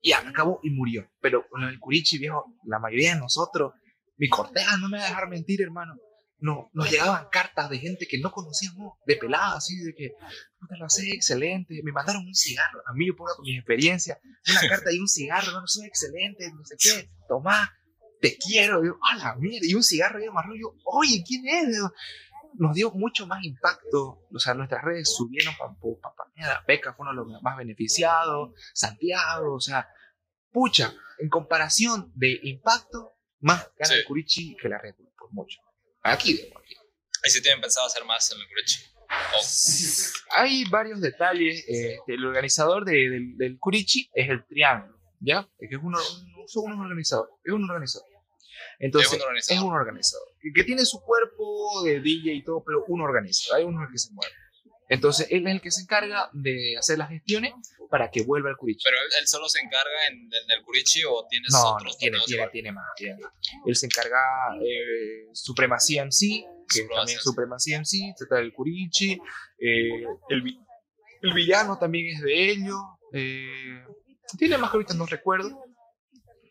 y 0.02 0.10
ya 0.10 0.20
acabó 0.20 0.60
y 0.64 0.70
murió. 0.70 1.10
Pero 1.22 1.48
con 1.50 1.64
el 1.64 1.80
Curichi, 1.80 2.18
viejo, 2.18 2.46
la 2.66 2.80
mayoría 2.80 3.14
de 3.14 3.20
nosotros, 3.20 3.74
mi 4.18 4.28
corteja, 4.30 4.78
no 4.78 4.90
me 4.90 4.98
va 4.98 5.06
a 5.06 5.08
dejar 5.10 5.30
mentir, 5.30 5.62
hermano. 5.62 5.96
No, 6.40 6.70
nos 6.74 6.92
llegaban 6.92 7.28
cartas 7.32 7.68
de 7.70 7.80
gente 7.80 8.08
que 8.08 8.20
no 8.20 8.32
conocíamos, 8.32 8.94
de 9.08 9.16
pelada, 9.16 9.58
así 9.58 9.76
de 9.78 9.94
que, 9.96 10.12
puta, 10.60 10.76
lo 10.78 10.88
sé, 10.88 11.10
excelente. 11.10 11.82
Me 11.84 11.92
mandaron 11.92 12.28
un 12.28 12.36
cigarro, 12.36 12.82
a 12.86 12.94
mí 12.94 13.08
yo 13.08 13.16
puedo 13.16 13.36
con 13.36 13.44
mi 13.44 13.58
experiencia, 13.58 14.20
una 14.52 14.62
carta 14.70 14.92
y 14.92 15.00
un 15.00 15.08
cigarro, 15.08 15.48
hermano, 15.48 15.68
soy 15.68 15.88
excelente, 15.88 16.52
no 16.54 16.64
sé 16.64 16.76
qué, 16.78 17.10
tomá, 17.28 17.74
te 18.22 18.38
quiero. 18.38 18.84
Y 18.84 18.88
yo, 18.88 19.00
a 19.12 19.16
la 19.18 19.36
mierda, 19.36 19.66
y 19.66 19.74
un 19.74 19.84
cigarro 19.84 20.24
y 20.24 20.30
marrón, 20.30 20.60
yo, 20.60 20.76
oye, 20.86 21.24
¿quién 21.26 21.48
es? 21.48 21.80
Nos 22.54 22.76
dio 22.76 22.92
mucho 22.92 23.26
más 23.26 23.44
impacto, 23.44 24.24
o 24.32 24.40
sea, 24.40 24.54
nuestras 24.54 24.84
redes 24.84 25.14
subieron 25.16 25.56
para 25.58 25.72
pa, 25.74 26.16
pa, 26.16 26.32
mierda, 26.36 26.64
Beca 26.68 26.94
fue 26.94 27.04
uno 27.08 27.12
de 27.26 27.32
los 27.34 27.42
más 27.42 27.58
beneficiados, 27.58 28.52
Santiago, 28.74 29.56
o 29.56 29.60
sea, 29.60 29.88
pucha, 30.52 30.94
en 31.20 31.30
comparación 31.30 32.12
de 32.16 32.40
impacto, 32.44 33.14
más 33.40 33.72
gana 33.78 33.94
Sí. 33.94 34.00
el 34.00 34.06
Curichi 34.06 34.56
que 34.56 34.70
la 34.70 34.78
Red 34.80 34.96
Bull, 34.98 35.12
por 35.18 35.32
mucho. 35.34 35.60
Aquí, 36.12 36.34
digo, 36.34 36.58
aquí. 36.60 36.76
Ahí 37.24 37.32
sí 37.32 37.42
tienen 37.42 37.62
pensado 37.62 37.88
hacer 37.88 38.04
más 38.06 38.32
en 38.32 38.40
el 38.40 38.48
Curichi. 38.48 38.84
O- 39.36 39.42
Hay 40.32 40.66
varios 40.66 41.02
detalles. 41.02 41.66
eh, 41.68 41.98
el 42.08 42.26
organizador 42.26 42.86
de- 42.86 43.10
del, 43.10 43.38
del 43.38 43.58
Curichi 43.60 44.10
es 44.14 44.30
el 44.30 44.46
Triángulo, 44.46 45.00
¿ya? 45.20 45.48
Es 45.60 45.70
que 45.70 45.76
es 45.76 45.82
uno, 45.82 45.98
no 45.98 46.48
son 46.48 46.66
unos 46.66 46.80
organizadores, 46.86 47.34
es 47.44 47.54
un 47.54 47.64
organizador. 47.70 48.08
Entonces, 48.80 49.12
Es 49.12 49.18
un 49.18 49.24
organizador. 49.24 49.58
es 49.58 49.64
un 49.68 49.74
organizador. 49.76 50.28
Que, 50.42 50.52
que 50.54 50.64
tiene 50.64 50.86
su 50.86 51.02
cuerpo 51.02 51.84
de 51.84 52.00
DJ 52.00 52.34
y 52.34 52.44
todo, 52.44 52.64
pero 52.66 52.84
un 52.88 53.02
organizador. 53.02 53.60
Hay 53.60 53.66
uno 53.66 53.88
que 53.92 53.98
se 53.98 54.12
mueve. 54.14 54.34
Entonces, 54.90 55.28
él 55.32 55.48
es 55.48 55.54
el 55.54 55.62
que 55.62 55.72
se 55.72 55.82
encarga 55.82 56.30
de 56.34 56.76
hacer 56.78 56.98
las 56.98 57.10
gestiones 57.10 57.54
para 57.90 58.10
que 58.10 58.24
vuelva 58.24 58.50
el 58.50 58.58
Curichi. 58.58 58.84
Pero 58.84 58.98
él, 58.98 59.08
él 59.22 59.28
solo 59.28 59.48
se 59.50 59.60
encarga 59.60 60.08
en, 60.10 60.16
en 60.16 60.58
el 60.58 60.64
Curichi 60.64 61.04
o 61.04 61.26
tienes 61.30 61.52
No, 61.52 61.62
no, 61.62 61.76
otros 61.76 61.98
tiene, 61.98 62.18
torneos 62.18 62.26
tiene, 62.28 62.38
igual? 62.38 62.52
tiene 62.52 62.72
más, 62.72 62.86
tiene 62.96 63.20
más. 63.20 63.34
Él 63.66 63.76
se 63.76 63.86
encarga 63.86 64.20
eh, 64.62 65.28
Supremacía 65.34 66.04
MC, 66.06 66.20
que 66.20 66.82
Supremacía 66.82 66.96
también. 66.96 67.20
Supremacía 67.20 67.80
MC, 67.80 68.16
trata 68.18 68.36
del 68.36 68.54
Curichi, 68.54 69.20
eh, 69.60 70.06
el 71.22 71.34
villano 71.34 71.78
también 71.78 72.16
es 72.16 72.22
de 72.22 72.52
ellos, 72.52 72.80
eh, 73.14 73.84
tiene 74.38 74.58
más 74.58 74.70
que 74.72 74.78
ahorita 74.78 74.94
no 74.94 75.06
recuerdo, 75.06 75.64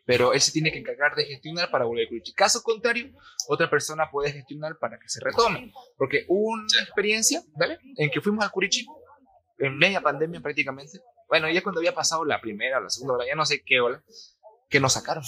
pero 0.07 0.33
él 0.33 0.40
se 0.40 0.53
tiene 0.53 0.73
que 0.73 0.79
encargar 0.79 1.14
de 1.16 1.25
gestionar 1.25 1.71
para 1.71 1.85
volver 1.85 2.05
al 2.05 2.09
Curichi. 2.09 2.33
Caso 2.33 2.62
contrario, 2.62 3.11
otra 3.49 3.69
persona 3.69 4.09
puede 4.11 4.33
gestionar 4.33 4.79
para 4.79 4.99
que 4.99 5.09
se 5.09 5.21
retome, 5.23 5.73
porque 5.99 6.25
hubo 6.29 6.53
una 6.53 6.83
experiencia, 6.83 7.42
¿vale? 7.59 7.79
En 7.97 8.11
que 8.11 8.21
fuimos 8.21 8.45
al 8.45 8.51
Curichi, 8.53 8.87
en 9.59 9.77
media 9.77 10.01
pandemia 10.01 10.40
prácticamente, 10.40 11.01
bueno, 11.29 11.51
ya 11.51 11.62
cuando 11.62 11.81
había 11.81 11.95
pasado 11.95 12.25
la 12.25 12.40
primera 12.40 12.79
o 12.79 12.83
la 12.83 12.88
segunda 12.90 13.14
hora, 13.14 13.27
ya 13.27 13.35
no 13.35 13.45
sé 13.45 13.62
qué 13.66 13.81
hora, 13.81 14.03
que 14.71 14.79
nos 14.81 14.92
sacaron, 14.92 15.25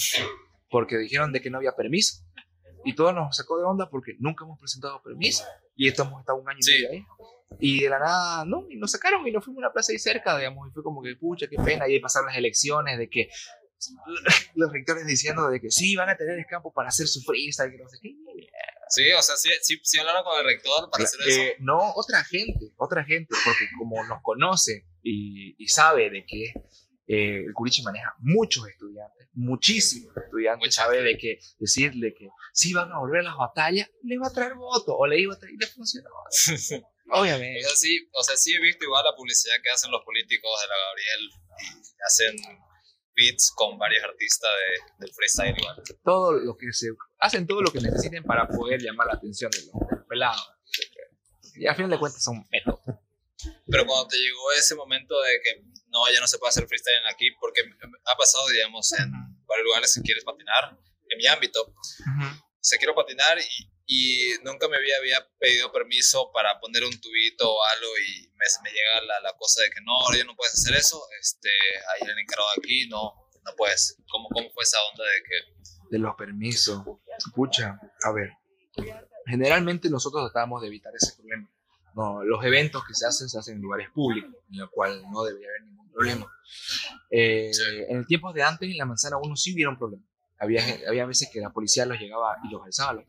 porque 0.71 0.97
dijeron 0.97 1.33
de 1.33 1.41
que 1.41 1.51
no 1.51 1.59
había 1.59 1.73
permiso. 1.73 2.23
Y 2.85 2.95
todo 2.95 3.13
nos 3.13 3.37
sacó 3.37 3.59
de 3.59 3.65
onda 3.65 3.91
porque 3.91 4.13
nunca 4.21 4.45
hemos 4.45 4.59
presentado 4.61 5.03
permiso. 5.03 5.45
Y 5.75 5.89
esto 5.89 6.05
hemos 6.05 6.21
estado 6.21 6.39
un 6.39 6.49
año 6.49 6.59
Sí. 6.61 6.71
y 6.79 6.83
medio 6.83 6.93
ahí. 6.93 7.07
Y 7.61 7.83
de 7.83 7.91
la 7.91 7.99
nada, 7.99 8.45
no, 8.45 8.67
y 8.71 8.77
nos 8.77 8.93
sacaron 8.93 9.27
y 9.27 9.33
nos 9.33 9.45
fuimos 9.45 9.63
a 9.63 9.67
una 9.67 9.73
plaza 9.73 9.91
ahí 9.93 9.99
cerca, 9.99 10.37
digamos, 10.37 10.69
y 10.69 10.73
fue 10.73 10.83
como 10.83 11.03
que, 11.03 11.17
pucha, 11.17 11.49
qué 11.49 11.57
pena. 11.57 11.89
Y 11.89 11.95
ahí 11.95 12.01
pasaron 12.01 12.29
las 12.29 12.37
elecciones, 12.37 12.99
de 12.99 13.09
que 13.09 13.29
los 14.55 14.73
rectores 14.73 15.07
diciendo 15.07 15.49
de 15.49 15.61
que 15.61 15.71
sí, 15.71 15.97
van 15.97 16.11
a 16.11 16.17
tener 16.17 16.39
el 16.39 16.47
campo 16.47 16.73
para 16.73 16.89
hacer 16.89 17.07
su 17.07 17.21
freestyle, 17.23 17.71
que 17.71 17.79
no 17.79 17.89
sé 17.89 17.99
qué. 18.03 18.15
Sí, 18.91 19.13
o 19.13 19.23
sea, 19.23 19.37
sí, 19.37 19.51
sí, 19.63 19.79
sí 19.83 19.99
hablaron 19.99 20.25
con 20.25 20.39
el 20.39 20.47
rector 20.47 20.89
para 20.91 21.05
hacer 21.05 21.21
eso. 21.27 21.41
Eh, 21.41 21.57
no, 21.61 21.93
otra 21.95 22.25
gente, 22.25 22.73
otra 22.79 23.05
gente, 23.05 23.35
porque 23.45 23.67
como 23.79 24.03
nos 24.05 24.23
conoce 24.23 24.87
y, 25.03 25.63
y 25.63 25.69
sabe 25.69 26.11
de 26.11 26.25
que 26.27 26.55
eh, 27.07 27.45
el 27.47 27.55
Curichi 27.55 27.83
maneja 27.83 28.15
muchos 28.19 28.69
estudiantes, 28.69 29.29
muchísimos 29.33 30.15
estudiantes, 30.15 30.69
Mucha 30.69 30.83
sabe 30.83 31.03
de 31.03 31.17
que 31.17 31.39
decirle 31.59 32.15
que 32.19 32.29
si 32.53 32.75
van 32.75 32.93
a 32.93 32.99
volver 32.99 33.21
a 33.21 33.31
las 33.31 33.37
batallas, 33.37 33.89
le 34.03 34.19
va 34.19 34.29
a 34.29 34.33
traer 34.33 34.55
votos, 34.55 34.95
o 34.97 35.07
le 35.07 35.21
iba 35.21 35.35
a 35.35 35.39
traer, 35.39 35.55
y 35.55 35.59
le 35.59 35.67
funcionó. 35.69 36.11
Obviamente. 37.11 37.61
O 37.65 37.69
sea, 37.69 37.77
sí, 37.77 38.09
o 38.13 38.23
sea, 38.23 38.37
sí 38.37 38.55
he 38.55 38.61
visto 38.61 38.85
igual 38.85 39.05
la 39.05 39.17
publicidad 39.17 39.55
que 39.63 39.71
hacen 39.71 39.91
los 39.91 40.05
políticos 40.05 40.51
de 40.61 40.69
la 40.69 40.75
Gabriel. 40.85 41.31
y 41.83 42.03
hacen 42.07 42.37
beats 43.19 43.53
con 43.55 43.77
varios 43.77 44.05
artistas 44.05 44.49
de, 44.49 45.07
del 45.07 45.15
freestyle 45.15 45.59
igual. 45.59 45.83
todo 46.05 46.33
lo 46.33 46.57
que 46.57 46.73
se 46.73 46.87
hacen 47.19 47.47
todo 47.47 47.63
lo 47.63 47.73
que 47.73 47.81
necesiten 47.81 48.23
para 48.23 48.47
poder 48.47 48.81
llamar 48.81 49.09
la 49.09 49.15
atención 49.15 49.51
de 49.51 49.59
los, 49.67 50.07
pelados. 50.09 50.49
Y 51.57 51.67
al 51.67 51.75
final 51.75 51.91
de 51.91 51.99
cuentas 51.99 52.23
son 52.23 52.47
métodos. 52.51 52.81
Pero 53.67 53.85
cuando 53.87 54.07
te 54.07 54.17
llegó 54.17 54.53
ese 54.53 54.77
momento 54.77 55.21
de 55.21 55.41
que 55.43 55.65
no, 55.89 56.07
ya 56.13 56.21
no 56.21 56.29
se 56.29 56.39
puede 56.39 56.51
hacer 56.51 56.69
freestyle 56.69 57.07
aquí, 57.13 57.31
porque 57.41 57.63
ha 58.05 58.17
pasado, 58.17 58.47
digamos, 58.49 58.93
en 58.93 59.11
varios 59.47 59.65
lugares 59.65 59.95
que 59.95 60.03
quieres 60.03 60.25
patinar, 60.25 60.79
en 61.11 61.19
mi 61.19 61.27
ámbito, 61.27 61.75
sea, 62.69 62.79
quiero 62.79 62.95
patinar 62.95 63.39
y, 63.39 63.71
y 63.91 64.35
nunca 64.45 64.69
me 64.69 64.77
había, 64.77 64.99
había 64.99 65.27
pedido 65.39 65.73
permiso 65.73 66.31
para 66.31 66.61
poner 66.61 66.85
un 66.85 67.01
tubito 67.01 67.51
o 67.51 67.65
algo 67.65 67.89
y 68.07 68.29
me, 68.37 68.45
me 68.63 68.71
llega 68.71 69.01
la, 69.07 69.21
la, 69.21 69.33
cosa 69.39 69.63
de 69.63 69.71
que 69.71 69.81
no, 69.81 69.95
ya 70.15 70.25
no 70.25 70.37
puedes 70.37 70.53
hacer 70.53 70.77
eso, 70.77 71.03
este, 71.19 71.49
ahí 71.49 72.07
el 72.07 72.19
encargado 72.19 72.51
aquí, 72.59 72.87
no, 72.87 73.15
no 73.43 73.53
puedes. 73.57 73.97
¿Cómo, 74.11 74.29
¿Cómo 74.29 74.51
fue 74.51 74.63
esa 74.63 74.77
onda 74.93 75.05
de 75.05 75.23
que...? 75.23 75.89
De 75.91 75.99
los 75.99 76.15
permisos. 76.17 76.85
Pucha, 77.35 77.81
a 78.05 78.13
ver, 78.13 78.35
generalmente 79.25 79.89
nosotros 79.89 80.31
tratamos 80.31 80.61
de 80.61 80.69
evitar 80.69 80.93
ese 80.95 81.17
problema. 81.17 81.51
No, 81.95 82.23
los 82.23 82.45
eventos 82.45 82.85
que 82.87 82.93
se 82.93 83.07
hacen 83.07 83.31
se 83.31 83.39
hacen 83.39 83.55
en 83.55 83.63
lugares 83.63 83.89
públicos, 83.91 84.35
en 84.53 84.59
lo 84.59 84.71
cual 84.71 85.03
no 85.11 85.25
debería 85.25 85.49
haber 85.49 85.63
ningún 85.63 85.91
problema. 85.91 86.31
Eh, 87.11 87.49
sí. 87.55 87.63
En 87.89 87.97
el 87.97 88.07
tiempo 88.07 88.35
de 88.35 88.43
antes, 88.43 88.71
en 88.71 88.77
la 88.77 88.85
manzana 88.85 89.17
1 89.17 89.35
sí 89.35 89.55
hubiera 89.55 89.71
un 89.71 89.79
problema. 89.79 90.05
Había, 90.39 90.63
había 90.87 91.07
veces 91.07 91.31
que 91.33 91.41
la 91.41 91.51
policía 91.51 91.87
los 91.87 91.99
llegaba 91.99 92.37
y 92.45 92.53
los 92.53 92.63
alzaba. 92.63 92.93
Los 92.93 93.07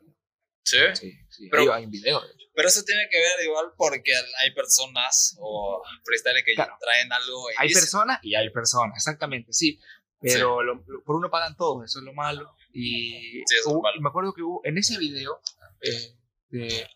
¿Sí? 0.63 0.77
Sí, 0.93 1.13
sí. 1.29 1.49
Pero, 1.49 1.73
hay 1.73 1.85
un 1.85 1.91
video, 1.91 2.21
de 2.21 2.27
hecho. 2.27 2.45
Pero 2.53 2.67
eso 2.67 2.83
tiene 2.83 3.07
que 3.09 3.17
ver 3.17 3.45
igual 3.45 3.67
porque 3.77 4.11
hay 4.13 4.53
personas 4.53 5.37
o 5.39 5.81
freestyle 6.03 6.43
que 6.43 6.55
claro. 6.55 6.75
traen 6.79 7.11
algo. 7.11 7.47
Hay 7.57 7.71
personas 7.71 8.19
y 8.21 8.35
hay 8.35 8.49
personas, 8.49 8.95
exactamente, 8.97 9.53
sí. 9.53 9.79
Pero 10.19 10.33
sí. 10.33 10.39
Lo, 10.39 10.63
lo, 10.63 11.03
por 11.03 11.15
uno 11.15 11.29
pagan 11.29 11.55
todos, 11.55 11.85
eso 11.85 11.99
es 11.99 12.05
lo 12.05 12.13
malo. 12.13 12.55
Y 12.73 13.43
sí, 13.45 13.55
hubo, 13.65 13.81
malo. 13.81 14.01
me 14.01 14.09
acuerdo 14.09 14.33
que 14.33 14.41
hubo, 14.41 14.61
en 14.65 14.77
ese 14.77 14.97
video 14.97 15.41
eh, 15.81 16.15
de, 16.49 16.87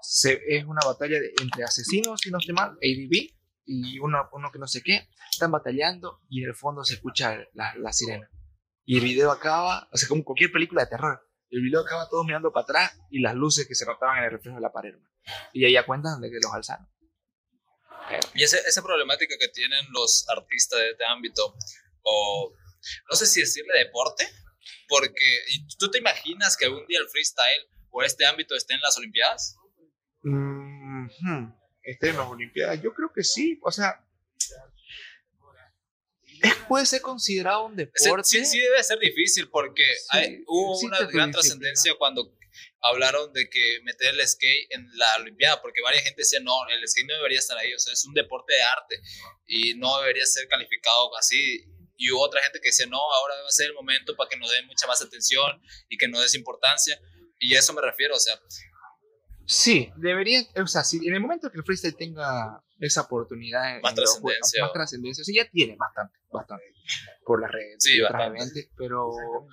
se, 0.00 0.40
es 0.48 0.64
una 0.64 0.80
batalla 0.84 1.20
de, 1.20 1.32
entre 1.40 1.64
asesinos, 1.64 2.20
si 2.20 2.30
no 2.30 2.38
estoy 2.38 2.54
mal, 2.54 2.70
ADB 2.70 3.34
y 3.66 3.98
uno, 3.98 4.28
uno 4.32 4.50
que 4.52 4.58
no 4.58 4.66
sé 4.66 4.82
qué, 4.82 5.08
están 5.30 5.50
batallando 5.50 6.20
y 6.28 6.42
en 6.42 6.50
el 6.50 6.54
fondo 6.54 6.84
se 6.84 6.94
escucha 6.94 7.38
la, 7.54 7.74
la 7.76 7.92
sirena. 7.92 8.30
Y 8.84 8.98
el 8.98 9.04
video 9.04 9.30
acaba, 9.30 9.88
o 9.92 9.96
sea, 9.96 10.08
como 10.08 10.24
cualquier 10.24 10.52
película 10.52 10.82
de 10.82 10.90
terror. 10.90 11.20
El 11.50 11.62
video 11.62 11.80
acaba 11.80 12.08
todos 12.08 12.24
mirando 12.26 12.52
para 12.52 12.64
atrás 12.64 12.98
y 13.10 13.20
las 13.20 13.34
luces 13.34 13.66
que 13.66 13.74
se 13.74 13.86
notaban 13.86 14.18
en 14.18 14.24
el 14.24 14.30
reflejo 14.32 14.56
de 14.56 14.62
la 14.62 14.72
pared. 14.72 14.94
Y 15.52 15.64
ahí 15.64 15.76
cuentan 15.84 16.20
de 16.20 16.30
que 16.30 16.38
los 16.42 16.52
alzaron. 16.52 16.88
Pero. 18.08 18.28
Y 18.34 18.42
ese, 18.42 18.58
esa 18.66 18.82
problemática 18.82 19.34
que 19.38 19.48
tienen 19.48 19.86
los 19.92 20.26
artistas 20.28 20.78
de 20.80 20.90
este 20.90 21.04
ámbito, 21.04 21.54
o 22.02 22.54
no 23.10 23.16
sé 23.16 23.26
si 23.26 23.40
decirle 23.40 23.72
deporte, 23.78 24.28
porque 24.88 25.42
¿tú 25.78 25.90
te 25.90 25.98
imaginas 25.98 26.56
que 26.56 26.66
algún 26.66 26.86
día 26.86 26.98
el 27.00 27.08
freestyle 27.08 27.66
o 27.90 28.02
este 28.02 28.26
ámbito 28.26 28.54
esté 28.54 28.74
en 28.74 28.80
las 28.80 28.96
Olimpiadas? 28.98 29.56
Mm 30.22 31.06
-hmm. 31.06 31.58
¿Esté 31.82 32.10
en 32.10 32.16
las 32.16 32.28
Olimpiadas? 32.28 32.82
Yo 32.82 32.92
creo 32.92 33.12
que 33.12 33.22
sí. 33.22 33.58
O 33.62 33.70
sea, 33.70 34.03
puede 36.68 36.86
ser 36.86 37.00
considerado 37.00 37.66
un 37.66 37.76
deporte. 37.76 38.28
Sí, 38.28 38.44
sí 38.44 38.60
debe 38.60 38.82
ser 38.82 38.98
difícil 38.98 39.48
porque 39.48 39.84
sí, 39.84 40.08
hay, 40.10 40.44
hubo 40.46 40.76
sí 40.76 40.86
una 40.86 41.00
gran 41.06 41.30
trascendencia 41.30 41.94
cuando 41.98 42.36
hablaron 42.80 43.32
de 43.32 43.48
que 43.48 43.80
meter 43.82 44.14
el 44.14 44.26
skate 44.26 44.66
en 44.70 44.86
la 44.96 45.16
Olimpiada, 45.16 45.62
porque 45.62 45.80
varias 45.82 46.04
gente 46.04 46.22
decía, 46.22 46.40
no, 46.40 46.52
el 46.68 46.86
skate 46.86 47.08
no 47.08 47.14
debería 47.14 47.38
estar 47.38 47.56
ahí, 47.56 47.72
o 47.72 47.78
sea, 47.78 47.92
es 47.92 48.04
un 48.04 48.14
deporte 48.14 48.52
de 48.54 48.62
arte 48.62 49.00
y 49.46 49.74
no 49.74 49.98
debería 50.00 50.24
ser 50.26 50.46
calificado 50.48 51.16
así. 51.16 51.64
Y 51.96 52.10
hubo 52.10 52.22
otra 52.22 52.42
gente 52.42 52.60
que 52.60 52.68
decía, 52.68 52.86
no, 52.86 52.98
ahora 52.98 53.36
debe 53.36 53.50
ser 53.50 53.66
el 53.66 53.74
momento 53.74 54.16
para 54.16 54.28
que 54.28 54.36
nos 54.36 54.50
den 54.50 54.66
mucha 54.66 54.86
más 54.86 55.00
atención 55.00 55.62
y 55.88 55.96
que 55.96 56.08
nos 56.08 56.22
des 56.22 56.34
importancia. 56.34 57.00
Y 57.38 57.54
a 57.54 57.60
eso 57.60 57.72
me 57.72 57.80
refiero, 57.80 58.16
o 58.16 58.18
sea. 58.18 58.34
Sí, 59.46 59.90
debería, 59.96 60.42
o 60.56 60.66
sea, 60.66 60.82
si 60.82 60.96
en 61.06 61.14
el 61.14 61.20
momento 61.20 61.50
que 61.50 61.58
el 61.58 61.64
freestyle 61.64 61.94
tenga 61.94 62.63
esa 62.78 63.02
oportunidad 63.02 63.80
más 63.82 63.94
trascendencia 63.94 64.62
más 64.64 64.72
trascendencia 64.72 65.22
o 65.22 65.24
sea, 65.24 65.44
ya 65.44 65.50
tiene 65.50 65.76
bastante 65.76 66.18
bastante 66.32 66.64
por 67.24 67.40
las 67.40 67.50
redes 67.50 67.76
sí, 67.78 68.00
bastante. 68.00 68.70
pero 68.76 69.08
o 69.08 69.48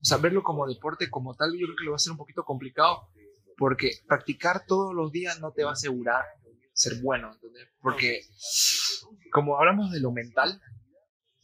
sea, 0.00 0.16
verlo 0.16 0.42
como 0.42 0.66
deporte 0.66 1.10
como 1.10 1.34
tal 1.34 1.52
yo 1.52 1.66
creo 1.66 1.76
que 1.76 1.84
lo 1.84 1.90
va 1.92 1.96
a 1.96 2.00
ser 2.00 2.12
un 2.12 2.18
poquito 2.18 2.44
complicado 2.44 3.08
porque 3.56 3.90
practicar 4.06 4.64
todos 4.66 4.94
los 4.94 5.12
días 5.12 5.40
no 5.40 5.52
te 5.52 5.64
va 5.64 5.70
a 5.70 5.74
asegurar 5.74 6.24
ser 6.72 7.00
bueno 7.02 7.32
¿entendés? 7.34 7.68
porque 7.80 8.22
como 9.30 9.58
hablamos 9.58 9.92
de 9.92 10.00
lo 10.00 10.10
mental 10.10 10.60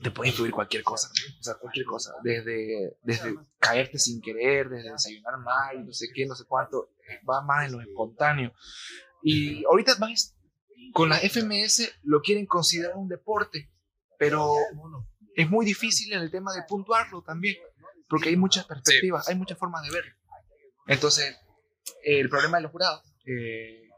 te 0.00 0.12
puede 0.12 0.30
influir 0.30 0.52
cualquier 0.52 0.84
cosa, 0.84 1.08
o 1.40 1.42
sea, 1.42 1.54
cualquier 1.54 1.84
cosa, 1.84 2.12
desde, 2.22 2.96
desde 3.02 3.34
caerte 3.58 3.98
sin 3.98 4.20
querer, 4.20 4.68
desde 4.68 4.92
desayunar 4.92 5.38
mal, 5.38 5.84
no 5.84 5.92
sé 5.92 6.06
qué, 6.14 6.24
no 6.24 6.36
sé 6.36 6.44
cuánto, 6.46 6.92
va 7.28 7.42
más 7.42 7.66
en 7.66 7.72
lo 7.72 7.80
espontáneo. 7.80 8.52
Y 9.22 9.64
ahorita 9.64 9.96
van 9.98 10.12
con 10.92 11.08
las 11.08 11.22
FMS 11.22 12.00
lo 12.04 12.20
quieren 12.20 12.46
considerar 12.46 12.96
un 12.96 13.08
deporte, 13.08 13.70
pero 14.18 14.52
es 15.34 15.48
muy 15.48 15.64
difícil 15.64 16.12
en 16.12 16.20
el 16.20 16.30
tema 16.30 16.52
de 16.52 16.62
puntuarlo 16.68 17.22
también, 17.22 17.56
porque 18.08 18.30
hay 18.30 18.36
muchas 18.36 18.64
perspectivas, 18.66 19.26
sí. 19.26 19.32
hay 19.32 19.38
muchas 19.38 19.58
formas 19.58 19.84
de 19.84 19.90
verlo. 19.90 20.14
Entonces, 20.86 21.36
eh, 22.04 22.20
el 22.20 22.28
problema 22.28 22.58
de 22.58 22.64
los 22.64 22.72
jurados, 22.72 23.02
eh, 23.26 23.88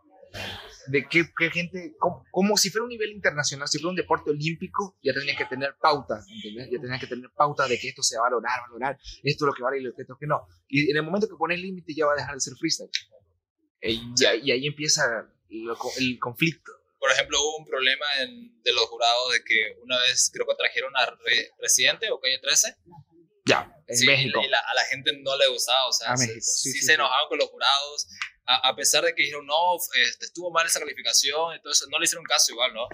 de 0.89 1.07
qué, 1.09 1.31
qué 1.37 1.51
gente, 1.51 1.95
como, 1.99 2.25
como, 2.31 2.57
si 2.57 2.71
fuera 2.71 2.85
un 2.85 2.91
nivel 2.91 3.11
internacional, 3.13 3.69
si 3.69 3.79
fuera 3.79 3.91
un 3.91 3.97
deporte 3.97 4.31
olímpico, 4.31 4.99
ya 5.03 5.13
tendría 5.13 5.37
que 5.37 5.45
tener 5.45 5.77
pautas, 5.81 6.27
¿entendés? 6.29 6.67
Ya 6.71 6.79
tendría 6.79 6.99
que 6.99 7.07
tener 7.07 7.31
pautas 7.35 7.69
de 7.69 7.79
que 7.79 7.89
esto 7.89 8.03
se 8.03 8.17
va 8.17 8.23
a 8.23 8.31
valorar, 8.31 8.61
valorar, 8.69 8.99
esto 9.23 9.45
es 9.45 9.47
lo 9.47 9.53
que 9.53 9.63
vale 9.63 9.79
y 9.79 9.83
lo 9.83 9.95
que 9.95 10.03
esto 10.03 10.17
que 10.19 10.27
no. 10.27 10.47
Y 10.69 10.91
en 10.91 10.97
el 10.97 11.03
momento 11.03 11.29
que 11.29 11.37
pones 11.37 11.61
límite 11.61 11.95
ya 11.95 12.07
va 12.07 12.13
a 12.13 12.17
dejar 12.17 12.35
de 12.35 12.41
ser 12.41 12.55
freestyle. 12.55 12.91
Y, 13.83 14.13
y 14.43 14.51
ahí 14.51 14.67
empieza 14.67 15.27
el, 15.49 15.69
el 15.99 16.19
conflicto 16.19 16.80
por 17.01 17.11
ejemplo, 17.11 17.41
hubo 17.41 17.57
un 17.57 17.65
problema 17.65 18.05
en, 18.21 18.63
de 18.63 18.73
los 18.73 18.85
jurados 18.85 19.33
de 19.33 19.43
que 19.43 19.75
una 19.83 19.99
vez 20.03 20.31
creo 20.33 20.47
que 20.47 20.55
trajeron 20.55 20.95
a 20.97 21.07
Re, 21.07 21.51
Residente 21.59 22.11
o 22.11 22.21
Calle 22.21 22.39
13. 22.39 22.77
Ya, 23.47 23.75
en 23.87 23.97
sí, 23.97 24.07
México. 24.07 24.39
Y 24.45 24.49
la, 24.49 24.59
a 24.59 24.75
la 24.75 24.85
gente 24.85 25.11
no 25.19 25.37
le 25.39 25.49
gustaba, 25.49 25.87
o 25.89 25.93
sea, 25.93 26.13
a 26.13 26.17
se, 26.19 26.27
México, 26.27 26.45
sí, 26.45 26.73
sí, 26.73 26.79
sí 26.79 26.85
se 26.85 26.93
enojaban 26.93 27.27
con 27.29 27.39
los 27.39 27.49
jurados, 27.49 28.07
a, 28.45 28.69
a, 28.69 28.77
pesar 28.77 29.03
de 29.03 29.15
que 29.15 29.23
dijeron, 29.23 29.47
no, 29.47 29.77
este, 30.07 30.27
estuvo 30.27 30.51
mal 30.53 30.67
esa 30.67 30.79
calificación, 30.79 31.55
entonces 31.55 31.89
no 31.91 31.99
le 31.99 32.05
hicieron 32.05 32.25
caso 32.25 32.53
igual, 32.53 32.75
¿no? 32.75 32.87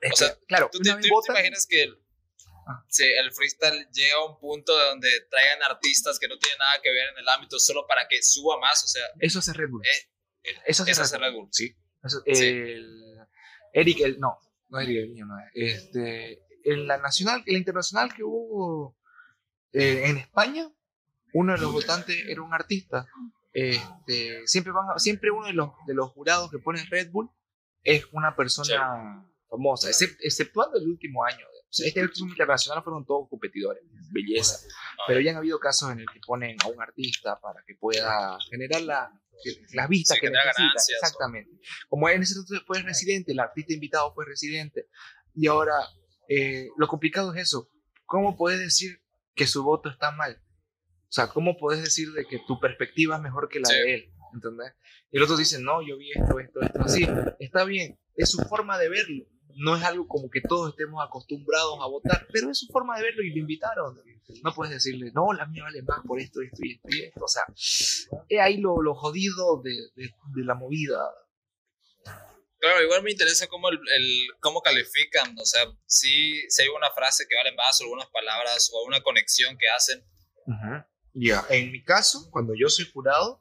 Es 0.00 0.12
o 0.12 0.16
sea, 0.16 0.38
claro, 0.46 0.68
tú, 0.70 0.78
te, 0.78 0.90
tú 0.92 1.00
te, 1.00 1.32
imaginas 1.32 1.66
que 1.66 1.82
el, 1.82 1.98
ah. 2.68 2.84
sí, 2.88 3.04
el 3.04 3.32
freestyle 3.32 3.88
llega 3.92 4.14
a 4.14 4.24
un 4.24 4.38
punto 4.38 4.78
de 4.78 4.84
donde 4.84 5.08
traigan 5.28 5.64
artistas 5.64 6.20
que 6.20 6.28
no 6.28 6.38
tienen 6.38 6.58
nada 6.58 6.80
que 6.80 6.92
ver 6.92 7.08
en 7.08 7.18
el 7.18 7.28
ámbito 7.28 7.58
solo 7.58 7.86
para 7.88 8.06
que 8.06 8.22
suba 8.22 8.56
más, 8.60 8.84
o 8.84 8.86
sea... 8.86 9.04
Eso 9.18 9.40
hace 9.40 9.52
Red 9.52 9.68
Bull. 9.68 9.82
Eh, 9.84 10.52
eso 10.66 10.84
hace, 10.84 10.92
eso 10.92 11.00
Red, 11.00 11.06
hace 11.06 11.18
Red 11.18 11.32
Bull, 11.32 11.48
sí. 11.50 11.76
Eso, 12.04 12.22
el, 12.24 13.05
Eric, 13.76 14.00
el, 14.00 14.18
no, 14.18 14.38
no 14.70 14.78
es 14.78 14.88
Eric 14.88 15.02
el 15.02 15.08
niño, 15.10 15.26
no 15.26 15.38
es. 15.38 15.50
Este, 15.54 16.42
en 16.64 16.86
la 16.86 16.96
nacional, 16.96 17.42
en 17.44 17.52
la 17.52 17.58
internacional 17.58 18.14
que 18.14 18.24
hubo 18.24 18.96
eh, 19.72 20.06
en 20.06 20.16
España, 20.16 20.66
uno 21.34 21.52
de 21.52 21.58
los 21.58 21.72
votantes 21.72 22.16
era 22.26 22.40
un 22.40 22.54
artista. 22.54 23.06
Este, 23.52 24.46
siempre, 24.46 24.72
van 24.72 24.90
a, 24.90 24.98
siempre 24.98 25.30
uno 25.30 25.46
de 25.46 25.52
los, 25.52 25.70
de 25.86 25.94
los 25.94 26.10
jurados 26.12 26.50
que 26.50 26.58
pone 26.58 26.84
Red 26.90 27.10
Bull 27.10 27.30
es 27.82 28.06
una 28.12 28.34
persona 28.34 29.22
sí. 29.22 29.32
famosa, 29.50 29.88
except, 29.88 30.20
exceptuando 30.22 30.78
el 30.78 30.88
último 30.88 31.22
año. 31.24 31.44
Este 31.70 32.02
último 32.02 32.30
internacional 32.30 32.82
fueron 32.82 33.04
todos 33.04 33.28
competidores, 33.28 33.82
belleza. 34.10 34.66
Pero 35.06 35.20
ya 35.20 35.32
han 35.32 35.36
habido 35.36 35.58
casos 35.58 35.90
en 35.90 36.00
el 36.00 36.06
que 36.06 36.20
ponen 36.26 36.56
a 36.64 36.68
un 36.68 36.80
artista 36.80 37.38
para 37.40 37.62
que 37.66 37.74
pueda 37.74 38.38
generar 38.50 38.82
la, 38.82 39.22
las 39.72 39.88
vistas 39.88 40.16
sí, 40.16 40.20
que, 40.20 40.26
que 40.28 40.32
necesita. 40.32 40.62
Ganancias, 40.62 40.98
Exactamente. 41.02 41.50
O... 41.52 41.88
Como 41.90 42.08
en 42.08 42.22
ese 42.22 42.34
entonces 42.34 42.62
fue 42.66 42.82
residente, 42.82 43.32
el 43.32 43.40
artista 43.40 43.74
invitado 43.74 44.12
fue 44.14 44.24
residente. 44.24 44.88
Y 45.34 45.48
ahora, 45.48 45.74
eh, 46.28 46.68
lo 46.76 46.88
complicado 46.88 47.34
es 47.34 47.42
eso. 47.42 47.70
¿Cómo 48.06 48.36
puedes 48.36 48.60
decir 48.60 49.02
que 49.34 49.46
su 49.46 49.62
voto 49.62 49.90
está 49.90 50.12
mal? 50.12 50.40
O 51.08 51.12
sea, 51.12 51.28
¿cómo 51.28 51.56
puedes 51.56 51.82
decir 51.82 52.12
de 52.12 52.24
que 52.26 52.40
tu 52.46 52.58
perspectiva 52.58 53.16
es 53.16 53.22
mejor 53.22 53.48
que 53.48 53.60
la 53.60 53.68
sí. 53.68 53.74
de 53.74 53.94
él? 53.94 54.12
¿Entendés? 54.32 54.72
Y 55.10 55.18
el 55.18 55.22
otro 55.22 55.36
dice, 55.36 55.60
no, 55.60 55.86
yo 55.86 55.96
vi 55.96 56.10
esto, 56.12 56.38
esto, 56.40 56.60
esto, 56.60 56.80
así. 56.82 57.06
Está 57.38 57.64
bien, 57.64 57.98
es 58.16 58.30
su 58.30 58.42
forma 58.42 58.78
de 58.78 58.88
verlo. 58.88 59.24
No 59.56 59.76
es 59.76 59.82
algo 59.84 60.06
como 60.06 60.30
que 60.30 60.40
todos 60.40 60.70
estemos 60.70 61.02
acostumbrados 61.04 61.78
a 61.80 61.86
votar, 61.86 62.26
pero 62.32 62.50
es 62.50 62.58
su 62.58 62.66
forma 62.66 62.96
de 62.96 63.04
verlo 63.04 63.22
y 63.22 63.30
lo 63.30 63.38
invitaron. 63.40 63.98
No 64.42 64.52
puedes 64.54 64.74
decirle, 64.74 65.12
no, 65.14 65.32
la 65.32 65.46
mía 65.46 65.62
vale 65.62 65.82
más 65.82 66.00
por 66.06 66.20
esto, 66.20 66.42
esto 66.42 66.58
y 66.62 66.72
esto 66.72 66.88
y 66.90 67.02
esto. 67.02 67.24
O 67.24 67.28
sea, 67.28 67.44
es 68.28 68.40
ahí 68.40 68.58
lo, 68.58 68.82
lo 68.82 68.94
jodido 68.94 69.62
de, 69.62 69.70
de, 69.94 70.10
de, 70.34 70.44
la 70.44 70.54
movida. 70.54 70.98
Claro, 72.58 72.82
igual 72.82 73.02
me 73.02 73.12
interesa 73.12 73.46
cómo, 73.46 73.68
el, 73.68 73.76
el, 73.76 74.28
cómo 74.40 74.60
califican. 74.62 75.38
O 75.38 75.44
sea, 75.44 75.64
si, 75.86 76.50
si 76.50 76.62
hay 76.62 76.68
una 76.68 76.90
frase 76.90 77.24
que 77.28 77.36
vale 77.36 77.54
más, 77.54 77.80
o 77.80 77.84
algunas 77.84 78.08
palabras, 78.08 78.70
o 78.72 78.78
alguna 78.78 79.02
conexión 79.02 79.56
que 79.58 79.68
hacen. 79.68 80.04
Uh 80.46 80.52
-huh. 80.52 80.86
Ya, 81.14 81.46
yeah. 81.46 81.46
en 81.50 81.72
mi 81.72 81.82
caso, 81.82 82.28
cuando 82.30 82.52
yo 82.54 82.68
soy 82.68 82.90
jurado, 82.92 83.40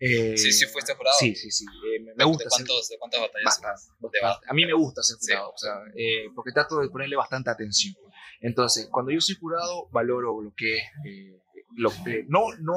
eh, 0.00 0.36
sí, 0.36 0.52
sí, 0.52 0.66
fuiste 0.66 0.94
jurado. 0.94 1.16
Sí, 1.18 1.34
sí, 1.34 1.50
sí. 1.50 1.64
Eh, 1.64 2.00
me, 2.00 2.14
me 2.14 2.24
gusta. 2.24 2.44
¿De, 2.44 2.50
cuántos, 2.50 2.86
ser, 2.86 2.94
¿De 2.94 2.98
cuántas 2.98 3.20
batallas? 3.20 3.44
Bastante, 3.44 4.18
bastante. 4.22 4.46
A 4.48 4.54
mí 4.54 4.64
me 4.64 4.72
gusta 4.74 5.02
ser 5.02 5.16
jurado, 5.18 5.48
sí. 5.48 5.54
o 5.54 5.58
sea, 5.58 5.74
eh, 5.96 6.30
porque 6.34 6.52
trato 6.52 6.78
de 6.78 6.88
ponerle 6.88 7.16
bastante 7.16 7.50
atención. 7.50 7.94
Entonces, 8.40 8.88
cuando 8.90 9.10
yo 9.10 9.20
soy 9.20 9.36
jurado, 9.36 9.88
valoro 9.90 10.40
lo 10.40 10.54
que 10.54 10.76
es, 10.76 10.82
eh, 11.06 11.42
lo 11.76 11.90
que, 11.90 12.24
no, 12.28 12.54
no, 12.60 12.74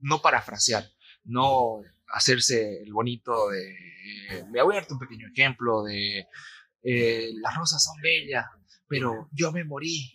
no 0.00 0.22
parafrasear, 0.22 0.84
no 1.24 1.80
hacerse 2.08 2.82
el 2.82 2.92
bonito 2.92 3.48
de, 3.48 3.70
eh, 3.70 4.44
me 4.50 4.62
voy 4.62 4.74
a 4.74 4.80
darte 4.80 4.92
un 4.92 4.98
pequeño 4.98 5.28
ejemplo 5.32 5.84
de, 5.84 6.26
las 6.82 7.56
rosas 7.56 7.82
son 7.84 8.00
bellas, 8.00 8.46
pero 8.88 9.28
yo 9.32 9.52
me 9.52 9.64
morí 9.64 10.12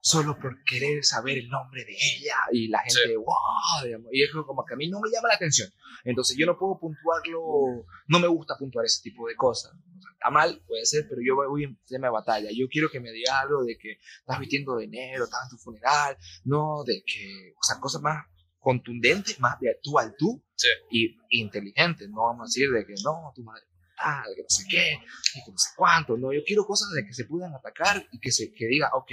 solo 0.00 0.38
por 0.38 0.62
querer 0.64 1.04
saber 1.04 1.38
el 1.38 1.48
nombre 1.48 1.84
de 1.84 1.92
ella 1.92 2.36
y 2.52 2.68
la 2.68 2.80
gente, 2.80 3.16
wow, 3.16 3.84
digamos, 3.84 4.08
y 4.12 4.22
es 4.22 4.30
como 4.30 4.64
que 4.64 4.74
a 4.74 4.76
mí 4.76 4.88
no 4.88 5.00
me 5.00 5.10
llama 5.10 5.28
la 5.28 5.34
atención. 5.34 5.70
Entonces 6.04 6.36
yo 6.38 6.46
no 6.46 6.58
puedo 6.58 6.78
puntuarlo, 6.78 7.86
no 8.08 8.18
me 8.18 8.28
gusta 8.28 8.56
puntuar 8.58 8.86
ese 8.86 9.02
tipo 9.02 9.26
de 9.28 9.36
cosas. 9.36 9.72
está 10.12 10.30
mal, 10.30 10.62
puede 10.66 10.84
ser, 10.86 11.06
pero 11.08 11.20
yo 11.24 11.36
voy 11.36 11.64
en 11.64 11.78
tema 11.86 12.08
de 12.08 12.12
batalla. 12.12 12.48
Yo 12.52 12.68
quiero 12.68 12.90
que 12.90 13.00
me 13.00 13.12
diga 13.12 13.40
algo 13.40 13.64
de 13.64 13.76
que 13.78 13.98
estás 14.20 14.38
vistiendo 14.38 14.76
de 14.76 14.88
negro, 14.88 15.24
estás 15.24 15.44
en 15.44 15.50
tu 15.50 15.62
funeral, 15.62 16.16
no 16.44 16.84
de 16.84 17.02
que, 17.06 17.54
o 17.56 17.62
sea, 17.62 17.80
cosas 17.80 18.02
más 18.02 18.26
contundentes, 18.58 19.40
más 19.40 19.58
de 19.60 19.78
tú 19.82 19.98
al 19.98 20.14
tú 20.16 20.42
y 20.90 21.16
inteligentes. 21.30 22.08
No 22.08 22.26
vamos 22.26 22.42
a 22.42 22.48
decir 22.48 22.70
de 22.70 22.84
que 22.86 22.94
no, 23.02 23.32
tu 23.34 23.42
madre 23.42 23.64
tal, 24.00 24.34
que 24.34 24.42
no 24.42 24.48
sé 24.48 24.64
qué, 24.68 24.98
y 25.34 25.44
que 25.44 25.50
no 25.50 25.58
sé 25.58 25.70
cuánto. 25.76 26.16
No, 26.16 26.32
yo 26.32 26.40
quiero 26.44 26.64
cosas 26.64 26.90
de 26.94 27.04
que 27.04 27.12
se 27.12 27.24
puedan 27.24 27.54
atacar 27.54 28.04
y 28.10 28.18
que 28.18 28.30
se 28.30 28.52
que 28.52 28.66
diga, 28.66 28.90
ok, 28.94 29.12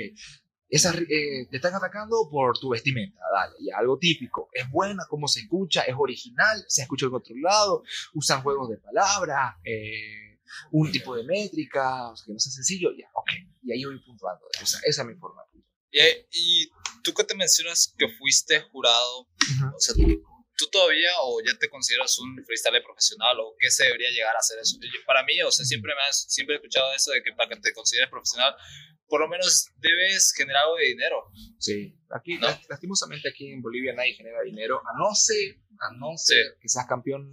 esa, 0.69 0.93
eh, 0.93 1.47
te 1.49 1.57
están 1.57 1.73
atacando 1.73 2.27
por 2.29 2.57
tu 2.59 2.69
vestimenta, 2.69 3.21
dale, 3.33 3.55
ya 3.59 3.77
algo 3.77 3.97
típico. 3.97 4.49
Es 4.53 4.69
buena, 4.69 5.05
como 5.09 5.27
se 5.27 5.41
escucha, 5.41 5.83
es 5.83 5.95
original, 5.97 6.63
se 6.67 6.81
escucha 6.81 7.05
en 7.05 7.13
otro 7.13 7.35
lado, 7.37 7.83
usan 8.13 8.41
juegos 8.41 8.69
de 8.69 8.77
palabras, 8.77 9.55
eh, 9.63 10.39
un 10.71 10.91
tipo 10.91 11.15
de 11.15 11.23
métrica, 11.23 12.09
o 12.09 12.15
sea, 12.15 12.25
que 12.25 12.33
no 12.33 12.39
sea 12.39 12.51
sencillo, 12.51 12.89
ya, 12.97 13.07
ok. 13.13 13.29
Y 13.63 13.71
ahí 13.71 13.85
voy 13.85 13.99
puntuando, 14.05 14.45
o 14.45 14.65
sea, 14.65 14.79
esa 14.83 15.01
es 15.01 15.07
mi 15.07 15.15
forma. 15.15 15.41
Y, 15.89 15.99
y 16.31 16.69
tú 17.03 17.13
que 17.13 17.23
te 17.23 17.35
mencionas 17.35 17.93
que 17.97 18.07
fuiste 18.17 18.61
jurado, 18.61 19.21
o 19.21 19.79
sea, 19.79 19.95
¿tú 19.95 20.01
todavía 20.71 21.11
o 21.21 21.39
ya 21.45 21.57
te 21.59 21.69
consideras 21.69 22.17
un 22.19 22.43
freestyler 22.45 22.83
profesional 22.83 23.39
o 23.39 23.55
qué 23.59 23.69
se 23.69 23.85
debería 23.85 24.09
llegar 24.09 24.35
a 24.35 24.39
hacer 24.39 24.57
eso? 24.59 24.77
para 25.05 25.23
mí, 25.23 25.41
o 25.41 25.51
sea, 25.51 25.65
siempre 25.65 25.93
me 25.95 26.01
has, 26.09 26.25
siempre 26.29 26.55
he 26.55 26.57
escuchado 26.57 26.91
eso 26.93 27.11
de 27.11 27.21
que 27.21 27.33
para 27.33 27.49
que 27.49 27.61
te 27.61 27.73
consideres 27.73 28.09
profesional 28.09 28.55
por 29.07 29.21
lo 29.21 29.27
menos 29.27 29.71
debes 29.77 30.33
generar 30.35 30.63
algo 30.63 30.75
de 30.77 30.85
dinero. 30.87 31.31
Sí, 31.59 31.97
aquí, 32.09 32.37
lastimosamente 32.69 33.29
aquí 33.29 33.51
en 33.51 33.61
Bolivia 33.61 33.93
nadie 33.93 34.13
genera 34.13 34.41
dinero, 34.41 34.81
a 34.81 34.97
no 34.97 35.15
ser, 35.15 35.57
a 35.79 35.93
no 35.93 36.17
ser 36.17 36.57
que 36.59 36.67
seas 36.67 36.85
campeón 36.87 37.31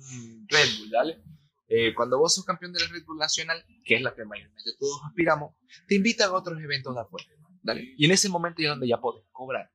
Red 0.49 0.69
Bull, 0.79 0.91
¿vale? 0.91 1.23
Eh, 1.67 1.95
cuando 1.95 2.19
vos 2.19 2.35
sos 2.35 2.45
campeón 2.45 2.73
de 2.73 2.81
la 2.81 2.87
Red 2.89 3.05
Bull 3.05 3.19
Nacional, 3.19 3.65
que 3.85 3.97
es 3.97 4.03
la 4.03 4.15
que 4.15 4.25
mayormente 4.25 4.71
todos 4.79 5.01
aspiramos, 5.09 5.55
te 5.89 5.97
invitan 5.97 6.31
a 6.31 6.35
otros 6.35 6.61
eventos 6.61 6.95
de 6.95 7.01
afuera, 7.01 7.27
¿vale? 7.63 7.95
Y 7.97 8.05
en 8.05 8.13
ese 8.13 8.29
momento 8.29 8.63
es 8.63 8.69
donde 8.69 8.89
ya 8.89 9.01
puedes 9.01 9.25
cobrar. 9.33 9.71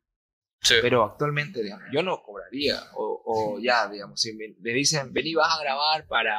Sí. 0.62 0.76
Pero 0.82 1.06
actualmente, 1.06 1.63
digamos, 1.63 1.86
yo 1.91 2.04
no 2.04 2.22
cobraría, 2.22 2.82
o, 2.93 3.22
o 3.26 3.60
ya, 3.60 3.88
digamos, 3.88 4.19
si 4.19 4.34
me, 4.34 4.56
me, 4.60 4.72
dicen, 4.72 5.13
vení, 5.13 5.34
vas 5.34 5.58
a 5.58 5.62
grabar 5.62 6.06
para 6.08 6.38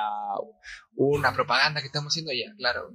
una 0.95 1.33
propaganda 1.33 1.81
que 1.81 1.87
estamos 1.87 2.13
haciendo, 2.13 2.31
ya, 2.33 2.55
claro, 2.57 2.91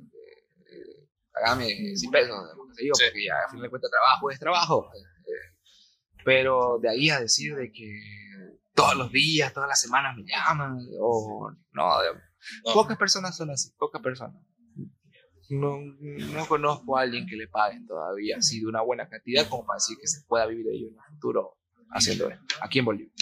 pagame 1.35 1.67
100 1.95 2.11
pesos, 2.11 2.35
digo, 2.77 2.95
porque 2.99 3.25
ya 3.25 3.33
a 3.45 3.49
fin 3.49 3.61
de 3.61 3.69
cuentas 3.69 3.91
trabajo 3.91 4.31
es 4.31 4.39
trabajo. 4.39 4.89
Eh, 4.95 5.55
pero 6.23 6.79
de 6.81 6.89
ahí 6.89 7.09
a 7.09 7.19
decir 7.19 7.55
de 7.55 7.71
que 7.71 7.89
todos 8.73 8.95
los 8.95 9.11
días, 9.11 9.53
todas 9.53 9.69
las 9.69 9.79
semanas 9.79 10.15
me 10.15 10.23
llaman, 10.23 10.77
o 10.99 11.51
no, 11.71 11.91
pocas 12.73 12.97
personas 12.97 13.35
son 13.35 13.51
así, 13.51 13.71
pocas 13.77 14.01
personas. 14.01 14.41
No, 15.49 15.79
no 15.79 16.47
conozco 16.47 16.97
a 16.97 17.01
alguien 17.01 17.27
que 17.27 17.35
le 17.35 17.47
paguen 17.47 17.85
todavía 17.85 18.37
así 18.37 18.59
de 18.59 18.67
una 18.67 18.81
buena 18.81 19.07
cantidad 19.07 19.47
como 19.47 19.65
para 19.65 19.77
decir 19.77 19.97
que 19.99 20.07
se 20.07 20.21
pueda 20.27 20.45
vivir 20.47 20.65
de 20.65 20.75
ello 20.75 20.87
en 20.89 20.95
el 20.95 21.13
futuro 21.13 21.57
haciendo 21.91 22.29
esto, 22.29 22.55
aquí 22.61 22.79
en 22.79 22.85
Bolivia. 22.85 23.13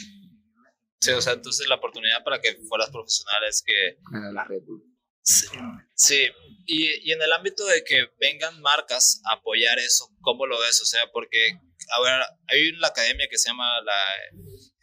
Sí, 1.00 1.12
o 1.12 1.22
sea, 1.22 1.34
entonces 1.34 1.68
la 1.68 1.76
oportunidad 1.76 2.24
para 2.24 2.40
que 2.40 2.56
fueras 2.70 2.90
profesional 2.90 3.44
es 3.50 3.62
que... 3.66 3.98
la 4.32 4.46
Red 4.46 4.64
Bull. 4.66 4.84
Sí, 5.24 6.28
Y, 6.66 7.10
y, 7.10 7.12
en 7.12 7.22
el 7.22 7.32
ámbito 7.32 7.66
de 7.66 7.84
que 7.84 8.08
vengan 8.20 8.62
marcas 8.62 9.22
a 9.26 9.36
apoyar 9.36 9.80
eso, 9.80 10.10
¿cómo 10.22 10.46
lo 10.46 10.60
ves? 10.60 10.82
O 10.82 10.86
sea, 10.86 11.02
porque, 11.12 11.58
a 11.96 12.02
ver, 12.02 12.22
hay 12.48 12.70
una 12.70 12.88
academia 12.88 13.28
que 13.30 13.38
se 13.38 13.50
llama 13.50 13.70
la 13.82 14.00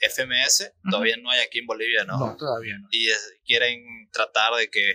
FMS, 0.08 0.72
todavía 0.90 1.16
no 1.18 1.30
hay 1.30 1.40
aquí 1.40 1.58
en 1.58 1.66
Bolivia, 1.66 2.04
¿no? 2.04 2.18
No, 2.18 2.36
todavía 2.36 2.78
no. 2.78 2.88
Y 2.90 3.08
quieren 3.44 3.82
tratar 4.12 4.54
de 4.54 4.70
que, 4.70 4.94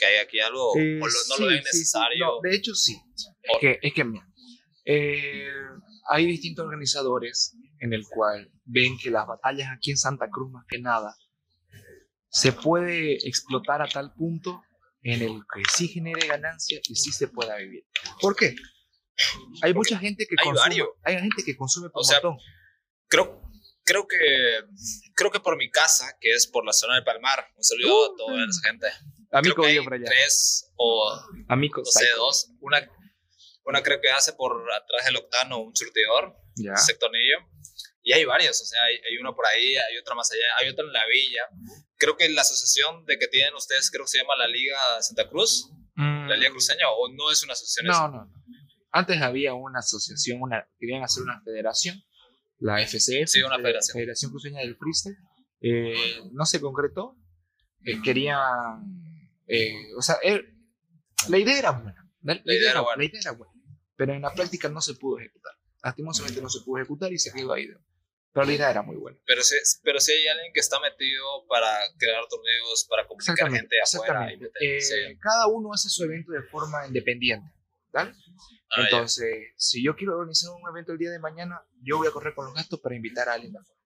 que 0.00 0.06
haya 0.06 0.22
aquí 0.22 0.40
algo, 0.40 0.72
o 0.72 0.76
no 0.76 1.38
lo 1.38 1.46
ven 1.46 1.62
necesario. 1.62 2.40
de 2.42 2.54
hecho, 2.54 2.74
sí. 2.74 3.00
Es 3.42 3.58
que, 3.60 3.78
es 3.82 3.92
que 3.92 4.04
mira, 4.04 4.26
eh, 4.84 5.48
hay 6.08 6.26
distintos 6.26 6.64
organizadores 6.64 7.54
en 7.78 7.92
el 7.92 8.04
cual 8.08 8.50
ven 8.64 8.96
que 8.98 9.10
las 9.10 9.26
batallas 9.26 9.68
aquí 9.76 9.90
en 9.90 9.98
Santa 9.98 10.28
Cruz, 10.30 10.50
más 10.50 10.64
que 10.68 10.80
nada, 10.80 11.14
se 12.28 12.52
puede 12.52 13.14
explotar 13.26 13.82
a 13.82 13.88
tal 13.88 14.12
punto 14.14 14.62
en 15.02 15.22
el 15.22 15.40
que 15.52 15.62
sí 15.72 15.88
genere 15.88 16.26
ganancia 16.26 16.80
y 16.84 16.94
sí 16.94 17.12
se 17.12 17.28
pueda 17.28 17.56
vivir. 17.56 17.84
¿Por 18.20 18.36
qué? 18.36 18.54
Hay 19.62 19.74
mucha 19.74 19.98
gente 19.98 20.26
que 20.26 20.36
hay 20.38 20.44
consume, 20.44 20.84
hay 21.04 21.14
gente 21.16 21.42
que 21.44 21.56
consume 21.56 21.90
por 21.90 22.00
o 22.00 22.04
sea, 22.04 22.20
Creo, 23.08 23.42
creo 23.84 24.06
que 24.06 24.16
creo 25.14 25.30
que 25.30 25.40
por 25.40 25.56
mi 25.56 25.68
casa, 25.68 26.16
que 26.20 26.30
es 26.30 26.46
por 26.46 26.64
la 26.64 26.72
zona 26.72 26.94
del 26.94 27.04
Palmar, 27.04 27.44
un 27.56 27.64
saludo 27.64 28.12
a 28.12 28.16
toda 28.16 28.44
esa 28.48 28.68
gente. 28.68 28.86
Amigo 29.32 29.64
vive 29.64 29.82
por 29.82 29.94
allá. 29.94 30.04
Tres 30.06 30.70
o 30.76 31.20
no 31.48 31.84
sé, 31.84 32.06
dos. 32.16 32.50
Una, 32.60 32.88
una 33.64 33.82
creo 33.82 34.00
que 34.00 34.10
hace 34.10 34.32
por 34.32 34.52
atrás 34.72 35.06
del 35.06 35.16
octano 35.16 35.58
un 35.58 35.74
surtidor, 35.76 36.36
un 36.56 36.76
sectonillo. 36.76 37.38
Y 38.02 38.12
hay 38.12 38.24
varios, 38.24 38.60
o 38.60 38.64
sea, 38.64 38.82
hay, 38.84 38.94
hay, 38.94 39.18
uno 39.20 39.34
por 39.34 39.44
ahí, 39.46 39.76
hay 39.76 39.98
otro 39.98 40.16
más 40.16 40.30
allá, 40.32 40.56
hay 40.58 40.70
otro 40.70 40.86
en 40.86 40.92
la 40.92 41.04
villa 41.06 41.48
creo 42.00 42.16
que 42.16 42.28
la 42.30 42.40
asociación 42.40 43.04
de 43.04 43.18
que 43.18 43.28
tienen 43.28 43.54
ustedes, 43.54 43.90
creo 43.90 44.04
que 44.06 44.08
se 44.08 44.18
llama 44.18 44.34
la 44.36 44.48
Liga 44.48 44.78
Santa 45.00 45.28
Cruz, 45.28 45.70
la 45.94 46.34
Liga 46.34 46.48
mm. 46.48 46.52
Cruceña, 46.52 46.88
o 46.90 47.12
no 47.12 47.30
es 47.30 47.44
una 47.44 47.52
asociación. 47.52 47.86
No, 47.86 48.08
no, 48.08 48.24
no. 48.24 48.32
Antes 48.90 49.20
había 49.20 49.54
una 49.54 49.78
asociación, 49.78 50.40
una, 50.40 50.66
querían 50.78 51.04
hacer 51.04 51.22
una 51.22 51.40
federación, 51.44 52.02
la 52.58 52.80
FCF, 52.84 53.28
sí, 53.28 53.42
una 53.42 53.56
federación. 53.56 53.94
Federación 53.94 54.30
Cruceña 54.32 54.60
del 54.60 54.76
Freestyle. 54.76 55.16
Eh, 55.60 56.22
no 56.32 56.46
se 56.46 56.60
concretó, 56.60 57.16
eh, 57.84 58.00
querían, 58.02 58.38
eh, 59.50 59.94
o 59.96 60.02
sea, 60.02 60.18
la 61.28 61.38
idea 61.38 61.58
era 61.58 61.70
buena, 61.72 62.10
la, 62.22 62.34
idea, 62.34 62.70
era, 62.70 62.80
buena. 62.80 62.96
la 62.96 63.04
idea 63.04 63.20
era 63.20 63.32
buena, 63.32 63.52
pero 63.96 64.14
en 64.14 64.22
la 64.22 64.32
práctica 64.32 64.68
no 64.68 64.80
se 64.80 64.94
pudo 64.94 65.18
ejecutar. 65.18 65.52
Lastimosamente 65.82 66.42
no 66.42 66.48
se 66.48 66.60
pudo 66.64 66.78
ejecutar 66.78 67.12
y 67.12 67.18
se 67.18 67.32
quedó 67.32 67.52
ahí. 67.52 67.66
Pero 68.32 68.46
la 68.46 68.52
idea 68.52 68.70
era 68.70 68.82
muy 68.82 68.96
buena. 68.96 69.18
Pero 69.26 69.42
si, 69.42 69.56
pero 69.82 69.98
si 69.98 70.12
hay 70.12 70.28
alguien 70.28 70.52
que 70.52 70.60
está 70.60 70.78
metido 70.78 71.46
para 71.48 71.68
crear 71.98 72.22
torneos, 72.28 72.86
para 72.88 73.06
comunicar 73.06 73.50
gente 73.50 73.76
afuera. 73.82 74.32
Y 74.32 74.66
eh, 74.66 75.18
cada 75.20 75.48
uno 75.48 75.72
hace 75.72 75.88
su 75.88 76.04
evento 76.04 76.32
de 76.32 76.42
forma 76.42 76.86
independiente. 76.86 77.50
¿vale? 77.92 78.12
Ah, 78.70 78.82
Entonces, 78.84 79.52
si 79.56 79.82
yo 79.82 79.96
quiero 79.96 80.16
organizar 80.16 80.50
un 80.50 80.68
evento 80.68 80.92
el 80.92 80.98
día 80.98 81.10
de 81.10 81.18
mañana, 81.18 81.60
yo 81.82 81.98
voy 81.98 82.06
a 82.06 82.12
correr 82.12 82.34
con 82.34 82.46
los 82.46 82.54
gastos 82.54 82.78
para 82.80 82.94
invitar 82.94 83.28
a 83.28 83.32
alguien 83.32 83.52
de 83.52 83.58
afuera. 83.58 83.79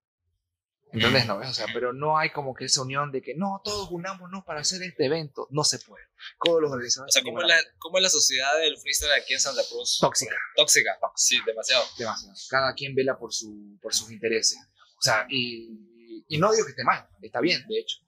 Entonces, 0.94 1.26
no, 1.26 1.38
o 1.38 1.52
sea, 1.52 1.66
pero 1.72 1.92
no 1.92 2.16
hay 2.16 2.30
como 2.30 2.54
que 2.54 2.66
esa 2.66 2.83
unión 2.83 3.11
de 3.11 3.20
que 3.20 3.35
no, 3.35 3.61
todos 3.64 3.90
unámonos 3.90 4.44
para 4.44 4.61
hacer 4.61 4.80
este 4.83 5.07
evento. 5.07 5.48
No 5.50 5.64
se 5.64 5.80
puede. 5.80 6.04
Todos 6.42 6.62
los 6.62 6.70
organizadores. 6.70 7.12
O 7.12 7.18
sea, 7.18 7.22
¿cómo 7.24 7.42
es, 7.42 7.48
la, 7.48 7.57
¿cómo 7.78 7.98
es 7.98 8.02
la 8.02 8.09
sociedad 8.09 8.57
del 8.61 8.78
freestyle 8.78 9.12
aquí 9.20 9.35
en 9.35 9.40
Santa 9.40 9.62
Cruz? 9.68 9.98
Tóxica. 10.00 10.37
Tóxica. 10.54 10.96
Sí, 11.16 11.38
demasiado. 11.44 11.85
Demasiado. 11.98 12.35
Cada 12.48 12.74
quien 12.74 12.94
vela 12.94 13.18
por, 13.18 13.33
su, 13.33 13.76
por 13.83 13.92
sus 13.92 14.12
intereses. 14.12 14.59
O 14.96 15.02
sea, 15.02 15.26
y, 15.28 16.24
y 16.28 16.38
no 16.38 16.52
digo 16.52 16.64
que 16.64 16.70
esté 16.70 16.85
mal, 16.85 17.09
está 17.20 17.40
bien, 17.40 17.66
de 17.68 17.78
hecho. 17.78 17.98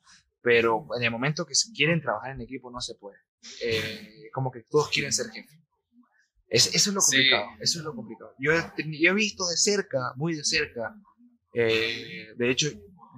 Pero 0.40 0.86
en 0.96 1.02
el 1.02 1.10
momento 1.10 1.44
que 1.44 1.54
quieren 1.74 2.00
trabajar 2.00 2.30
en 2.30 2.40
equipo, 2.40 2.70
no 2.70 2.80
se 2.80 2.94
puede. 2.94 3.18
Eh, 3.62 4.30
como 4.32 4.52
que 4.52 4.62
todos 4.62 4.88
quieren 4.90 5.12
ser 5.12 5.26
jefe. 5.30 5.60
eso 6.48 6.70
es 6.72 6.86
lo 6.86 7.00
complicado. 7.00 7.46
Eso 7.60 7.78
es 7.80 7.84
lo 7.84 7.94
complicado. 7.96 8.32
Yo 8.38 8.52
yo 8.52 9.10
he 9.10 9.14
visto 9.14 9.44
de 9.48 9.56
cerca, 9.56 10.12
muy 10.14 10.36
de 10.36 10.44
cerca, 10.44 10.94
eh, 11.58 12.34
de 12.36 12.50
hecho, 12.50 12.68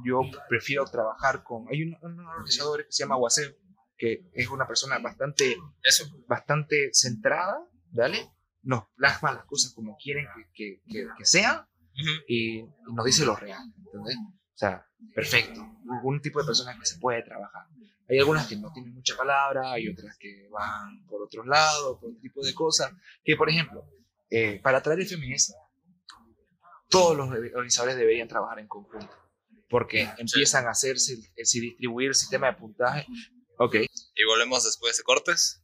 yo 0.04 0.20
prefiero 0.48 0.84
trabajar 0.84 1.42
con... 1.42 1.66
Hay 1.68 1.82
un, 1.82 1.96
organizador 2.24 2.86
que 2.86 2.92
se 2.92 3.02
llama 3.02 3.16
Guaseo, 3.16 3.50
que 3.96 4.30
es 4.32 4.48
una 4.48 4.66
persona 4.66 4.98
bastante, 4.98 5.56
Eso. 5.82 6.04
bastante 6.28 6.90
centrada, 6.92 7.58
¿vale? 7.90 8.30
Nos 8.62 8.84
plasma 8.96 9.32
las 9.32 9.44
cosas 9.44 9.72
como 9.74 9.96
quieren 9.96 10.26
que, 10.54 10.80
que, 10.86 11.08
que, 11.16 11.24
sean 11.24 11.66
y, 12.28 12.62
nos 12.92 13.04
dice 13.04 13.24
lo 13.24 13.34
real, 13.34 13.72
¿entendés? 13.76 14.16
O 14.16 14.58
sea, 14.58 14.86
perfecto. 15.14 15.60
Un 16.04 16.20
tipo 16.20 16.40
de 16.40 16.46
personas 16.46 16.78
que 16.78 16.86
se 16.86 16.98
puede 16.98 17.24
trabajar. 17.24 17.66
Hay 18.08 18.18
algunas 18.20 18.46
que 18.46 18.56
no 18.56 18.72
tienen 18.72 18.94
mucha 18.94 19.16
palabra, 19.16 19.72
hay 19.72 19.88
otras 19.88 20.16
que 20.16 20.48
van 20.50 21.04
por 21.06 21.22
otros 21.22 21.44
lados, 21.44 21.98
por 21.98 22.10
otro 22.10 22.20
tipo 22.20 22.44
de 22.44 22.54
cosas. 22.54 22.92
Que, 23.24 23.34
por 23.34 23.50
ejemplo, 23.50 23.84
eh, 24.30 24.60
para 24.62 24.80
traer 24.80 25.00
FMS, 25.02 25.54
todos 26.88 27.16
los 27.16 27.28
organizadores 27.28 27.96
deberían 27.96 28.28
trabajar 28.28 28.58
en 28.58 28.68
conjunto, 28.68 29.14
porque 29.68 30.08
empiezan 30.18 30.66
a 30.66 30.70
hacerse, 30.70 31.16
si 31.44 31.60
distribuir 31.60 32.08
el 32.08 32.14
sistema 32.14 32.48
de 32.48 32.54
puntaje. 32.54 33.06
Ok. 33.58 33.74
Y 33.74 34.24
volvemos 34.24 34.64
después 34.64 34.96
de 34.96 35.02
cortes. 35.02 35.62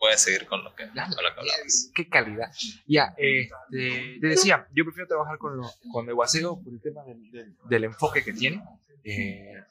Puedes 0.00 0.22
seguir 0.22 0.46
con 0.46 0.64
lo 0.64 0.74
que, 0.74 0.88
con 0.88 0.98
hablabas. 0.98 1.92
Qué 1.94 2.08
calidad. 2.08 2.50
Ya, 2.86 3.14
este, 3.16 4.18
te 4.20 4.26
decía, 4.26 4.66
yo 4.74 4.84
prefiero 4.84 5.06
trabajar 5.06 5.38
con, 5.38 5.56
lo, 5.56 5.70
con 5.92 6.08
el 6.08 6.14
guaseo 6.14 6.60
por 6.60 6.72
el 6.72 6.80
tema 6.80 7.04
del, 7.04 7.54
del, 7.68 7.84
enfoque 7.84 8.24
que 8.24 8.32
tiene. 8.32 8.64
Eh, 9.04 9.62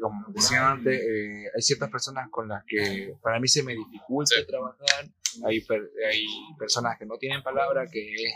como 0.00 0.26
decía 0.28 0.70
antes, 0.70 1.00
eh, 1.00 1.44
hay 1.54 1.62
ciertas 1.62 1.90
personas 1.90 2.28
con 2.30 2.48
las 2.48 2.64
que 2.66 3.14
para 3.22 3.38
mí 3.38 3.48
se 3.48 3.62
me 3.62 3.74
dificulta 3.74 4.34
trabajar 4.46 5.08
hay, 5.44 5.64
hay 6.08 6.26
personas 6.58 6.98
que 6.98 7.06
no 7.06 7.16
tienen 7.16 7.42
palabra, 7.42 7.86
que 7.86 8.14
es 8.14 8.34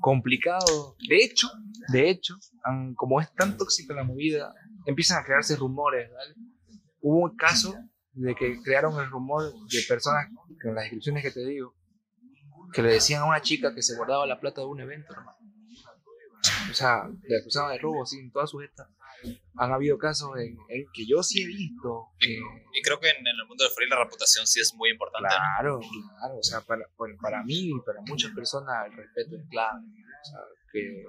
complicado. 0.00 0.96
De 1.08 1.16
hecho, 1.16 1.48
de 1.92 2.10
hecho, 2.10 2.34
como 2.96 3.20
es 3.20 3.32
tan 3.34 3.56
tóxica 3.56 3.94
la 3.94 4.04
movida, 4.04 4.54
empiezan 4.86 5.22
a 5.22 5.24
crearse 5.24 5.56
rumores. 5.56 6.10
Hubo 7.00 7.24
un 7.24 7.36
caso 7.36 7.74
de 8.18 8.34
que 8.34 8.60
crearon 8.62 8.98
el 9.00 9.10
rumor 9.10 9.52
de 9.52 9.82
personas, 9.88 10.28
con 10.60 10.74
las 10.74 10.84
descripciones 10.84 11.22
que 11.22 11.30
te 11.30 11.44
digo, 11.44 11.74
que 12.72 12.82
le 12.82 12.92
decían 12.92 13.22
a 13.22 13.26
una 13.26 13.40
chica 13.40 13.74
que 13.74 13.82
se 13.82 13.96
guardaba 13.96 14.26
la 14.26 14.40
plata 14.40 14.60
de 14.60 14.66
un 14.66 14.80
evento, 14.80 15.12
hermano. 15.12 15.38
O 16.70 16.74
sea, 16.74 17.08
le 17.22 17.38
acusaban 17.38 17.72
de 17.72 17.78
robo, 17.78 18.02
así, 18.02 18.18
en 18.18 18.30
todas 18.30 18.50
sus. 18.50 18.62
Han 19.56 19.72
habido 19.72 19.98
casos 19.98 20.30
en, 20.38 20.56
que 20.92 21.06
yo 21.06 21.22
sí 21.22 21.42
he 21.42 21.46
visto. 21.46 22.08
y, 22.20 22.82
creo 22.82 23.00
que 23.00 23.08
en, 23.08 23.26
el 23.26 23.46
mundo 23.48 23.64
del 23.64 23.72
free 23.72 23.88
la 23.88 24.02
reputación 24.02 24.46
sí 24.46 24.60
es 24.60 24.74
muy 24.74 24.90
importante. 24.90 25.28
Claro, 25.28 25.80
claro. 25.80 26.38
O 26.38 26.42
sea, 26.42 26.60
para, 26.60 26.84
para 27.20 27.42
mí 27.42 27.70
y 27.70 27.80
para 27.84 28.00
muchas 28.02 28.32
personas 28.32 28.86
el 28.86 28.96
respeto 28.96 29.36
es 29.36 29.48
clave. 29.48 29.80
O 29.80 30.24
sea, 30.24 30.40
que 30.72 31.04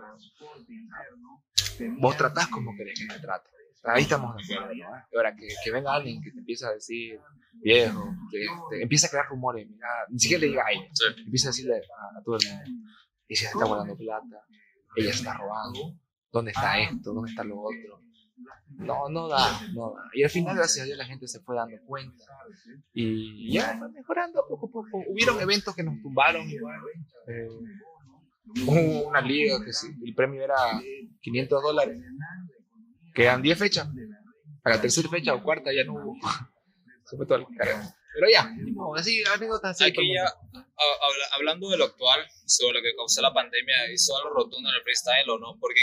vos 1.99 2.17
tratás 2.17 2.47
como 2.47 2.75
querés 2.75 2.99
que 2.99 3.05
me 3.13 3.19
trate. 3.19 3.49
Ahí 3.83 4.03
estamos 4.03 4.35
de 4.35 4.53
acuerdo, 4.55 4.75
¿no? 4.75 5.17
Ahora, 5.17 5.35
que, 5.35 5.47
que, 5.63 5.71
venga 5.71 5.93
alguien 5.93 6.21
que 6.21 6.31
te 6.31 6.39
empieza 6.39 6.67
a 6.67 6.73
decir, 6.73 7.19
viejo, 7.53 8.13
que 8.29 8.45
te 8.69 8.83
empieza 8.83 9.07
a 9.07 9.09
crear 9.09 9.27
rumores, 9.27 9.67
mira, 9.69 9.87
ni 10.09 10.19
siquiera 10.19 10.41
le 10.41 10.47
diga 10.47 10.63
a 10.65 10.71
ella, 10.71 10.85
empieza 11.17 11.47
a 11.47 11.51
decirle 11.51 11.77
a, 11.77 12.23
todo 12.23 12.37
el 12.37 12.47
mundo, 12.47 12.87
ella 13.27 13.47
está 13.47 13.65
guardando 13.65 13.95
plata, 13.95 14.45
ella 14.95 15.11
se 15.11 15.19
está 15.19 15.33
robando, 15.37 15.95
¿dónde 16.31 16.51
está 16.51 16.79
esto? 16.79 17.13
¿Dónde 17.13 17.29
está 17.31 17.43
lo 17.43 17.61
otro? 17.61 18.01
No, 18.77 19.09
no 19.09 19.27
da, 19.27 19.61
no 19.73 19.91
da. 19.91 20.03
Y 20.13 20.23
al 20.23 20.29
final, 20.29 20.55
gracias 20.55 20.83
a 20.83 20.85
Dios, 20.85 20.97
la 20.97 21.05
gente 21.05 21.27
se 21.27 21.39
fue 21.41 21.55
dando 21.55 21.77
cuenta. 21.85 22.23
Y 22.93 23.53
ya 23.53 23.77
fue 23.77 23.89
mejorando 23.91 24.43
poco 24.47 24.67
a 24.67 24.71
poco. 24.71 25.03
Hubieron 25.07 25.39
eventos 25.41 25.75
que 25.75 25.83
nos 25.83 26.01
tumbaron 26.01 26.49
igual. 26.49 26.79
Eh, 27.27 27.47
una 28.65 29.21
liga 29.21 29.59
que 29.63 29.71
el 30.05 30.15
premio 30.15 30.43
era 30.43 30.55
500 31.21 31.61
dólares. 31.61 31.97
Quedan 33.19 33.41
10 33.41 33.59
fechas. 33.59 33.85
Para 34.63 34.77
la 34.77 34.81
tercera 34.81 35.09
fecha 35.09 35.33
o 35.33 35.43
cuarta 35.43 35.73
ya 35.73 35.83
no 35.83 35.91
hubo. 35.93 36.15
Se 37.03 37.17
fue 37.17 37.25
todo 37.25 37.39
el 37.39 37.45
Pero 37.57 38.27
ya, 38.31 38.49
así, 38.95 39.21
anécdotas 39.35 39.71
así. 39.71 39.91
Aquí 39.91 40.13
ya, 40.13 40.23
hablando 41.33 41.69
de 41.69 41.77
lo 41.77 41.83
actual, 41.83 42.21
sobre 42.45 42.79
lo 42.79 42.81
que 42.81 42.95
causó 42.95 43.21
la 43.21 43.33
pandemia, 43.33 43.91
¿hizo 43.91 44.15
algo 44.15 44.29
rotundo 44.35 44.69
en 44.69 44.75
el 44.75 44.83
freestyle 44.83 45.29
o 45.31 45.37
no? 45.37 45.57
Porque, 45.59 45.81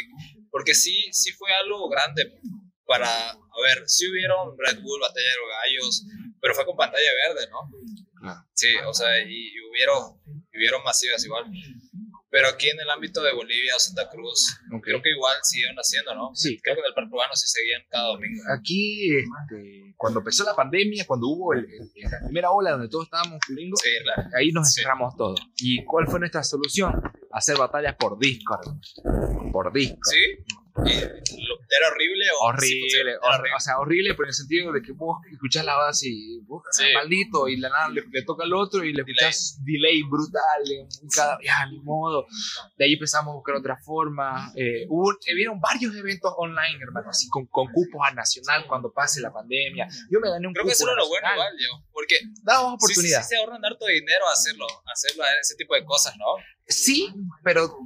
porque 0.50 0.74
sí, 0.74 1.10
sí 1.12 1.30
fue 1.32 1.50
algo 1.62 1.90
grande 1.90 2.40
para, 2.86 3.32
a 3.32 3.60
ver, 3.66 3.86
sí 3.86 4.08
hubieron 4.10 4.56
Red 4.56 4.80
Bull, 4.80 5.00
Batalla 5.02 5.28
de 5.28 5.36
los 5.36 5.50
Gallos, 5.50 6.06
pero 6.40 6.54
fue 6.54 6.64
con 6.64 6.76
pantalla 6.76 7.10
verde, 7.28 7.50
¿no? 7.50 8.40
Sí, 8.54 8.68
o 8.86 8.94
sea, 8.94 9.20
y, 9.20 9.52
hubieron, 9.68 10.22
hubieron 10.54 10.82
masivas 10.84 11.22
igual. 11.22 11.44
Pero 12.28 12.48
aquí 12.48 12.68
en 12.68 12.80
el 12.80 12.90
ámbito 12.90 13.22
de 13.22 13.32
Bolivia 13.32 13.76
o 13.76 13.78
Santa 13.78 14.08
Cruz, 14.10 14.58
creo 14.82 15.00
que 15.00 15.10
igual 15.10 15.36
siguieron 15.42 15.76
haciendo, 15.76 16.14
¿no? 16.14 16.34
Sí. 16.34 16.58
Creo 16.60 16.74
que 16.74 16.80
en 16.80 16.86
el 16.86 16.94
Parque 16.94 17.10
Urbano 17.12 17.34
sí 17.34 17.46
seguían 17.48 17.82
cada 17.88 18.08
domingo. 18.08 18.42
Aquí, 18.52 19.16
este, 19.16 19.94
cuando 19.96 20.20
empezó 20.20 20.44
la 20.44 20.54
pandemia, 20.54 21.06
cuando 21.06 21.28
hubo 21.28 21.54
la 21.54 21.62
primera 22.24 22.50
ola 22.50 22.72
donde 22.72 22.88
todos 22.88 23.04
estábamos 23.04 23.38
gringos, 23.48 23.80
ahí 24.36 24.50
nos 24.50 24.66
encerramos 24.68 25.16
todos. 25.16 25.40
¿Y 25.58 25.84
cuál 25.84 26.06
fue 26.08 26.18
nuestra 26.18 26.42
solución? 26.42 27.00
Hacer 27.30 27.56
batallas 27.56 27.94
por 27.96 28.18
Discord. 28.18 28.76
Por 29.52 29.72
Discord. 29.72 30.00
Sí. 30.02 30.44
¿Era 30.84 31.88
horrible 31.88 32.24
o 32.38 32.46
horrible, 32.46 33.16
O 33.56 33.60
sea, 33.60 33.78
horrible, 33.78 34.14
pero 34.14 34.24
en 34.24 34.28
el 34.28 34.34
sentido 34.34 34.72
de 34.72 34.82
que 34.82 34.92
vos 34.92 35.18
escuchás 35.30 35.64
la 35.64 35.74
base 35.74 36.06
y 36.08 36.38
vos, 36.40 36.62
maldito, 36.94 37.48
y 37.48 37.56
la 37.56 37.68
nada 37.68 37.88
le, 37.88 38.22
toca 38.22 38.44
al 38.44 38.52
otro 38.52 38.84
y 38.84 38.92
le 38.92 39.02
escuchás 39.02 39.60
delay, 39.64 40.02
brutal, 40.02 40.62
cada, 41.14 41.38
ya, 41.42 41.66
ni 41.66 41.80
modo. 41.80 42.26
De 42.76 42.84
ahí 42.84 42.94
empezamos 42.94 43.32
a 43.32 43.36
buscar 43.36 43.56
otra 43.56 43.76
forma. 43.78 44.52
Eh, 44.54 44.86
hubo, 44.88 45.12
eh, 45.12 45.34
vieron 45.34 45.60
varios 45.60 45.94
eventos 45.94 46.32
online, 46.36 46.78
hermano, 46.80 47.10
así 47.10 47.28
con, 47.28 47.46
con, 47.46 47.66
cupos 47.72 48.00
a 48.06 48.14
nacional 48.14 48.66
cuando 48.66 48.92
pase 48.92 49.20
la 49.20 49.32
pandemia. 49.32 49.88
Yo 50.10 50.20
me 50.20 50.30
gané 50.30 50.46
un 50.46 50.52
Creo 50.52 50.64
cupo 50.64 50.68
que 50.68 50.72
eso 50.72 50.84
era 50.84 50.94
lo 50.94 51.08
bueno 51.08 51.28
igual, 51.32 51.52
yo, 51.58 51.84
porque 51.92 52.16
damos 52.42 52.74
oportunidad. 52.74 53.22
Sí, 53.22 53.28
sí, 53.28 53.34
se 53.34 53.36
ahorran 53.36 53.64
harto 53.64 53.86
dinero 53.86 54.28
hacerlo, 54.28 54.66
hacerlo, 54.86 55.24
ese 55.40 55.56
tipo 55.56 55.74
de 55.74 55.84
cosas, 55.84 56.14
¿no? 56.16 56.24
Sí, 56.68 57.12
pero 57.42 57.76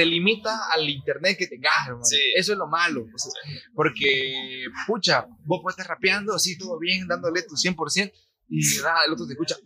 te 0.00 0.06
limita 0.06 0.70
al 0.72 0.88
internet 0.88 1.36
que 1.36 1.46
tengas, 1.46 1.74
hermano. 1.86 2.06
Eso 2.34 2.52
es 2.52 2.58
lo 2.58 2.66
malo. 2.66 3.06
porque, 3.74 4.64
pucha, 4.86 5.26
vos 5.44 5.60
puedes 5.62 5.78
estar 5.78 5.94
rapeando 5.94 6.34
así 6.34 6.56
todo 6.56 6.78
bien, 6.78 7.06
dándole 7.06 7.42
tu 7.42 7.54
100% 7.54 8.10
y 8.48 8.60
nada, 8.82 9.04
el 9.06 9.12
otro 9.12 9.26
te 9.26 9.34
escucha. 9.34 9.56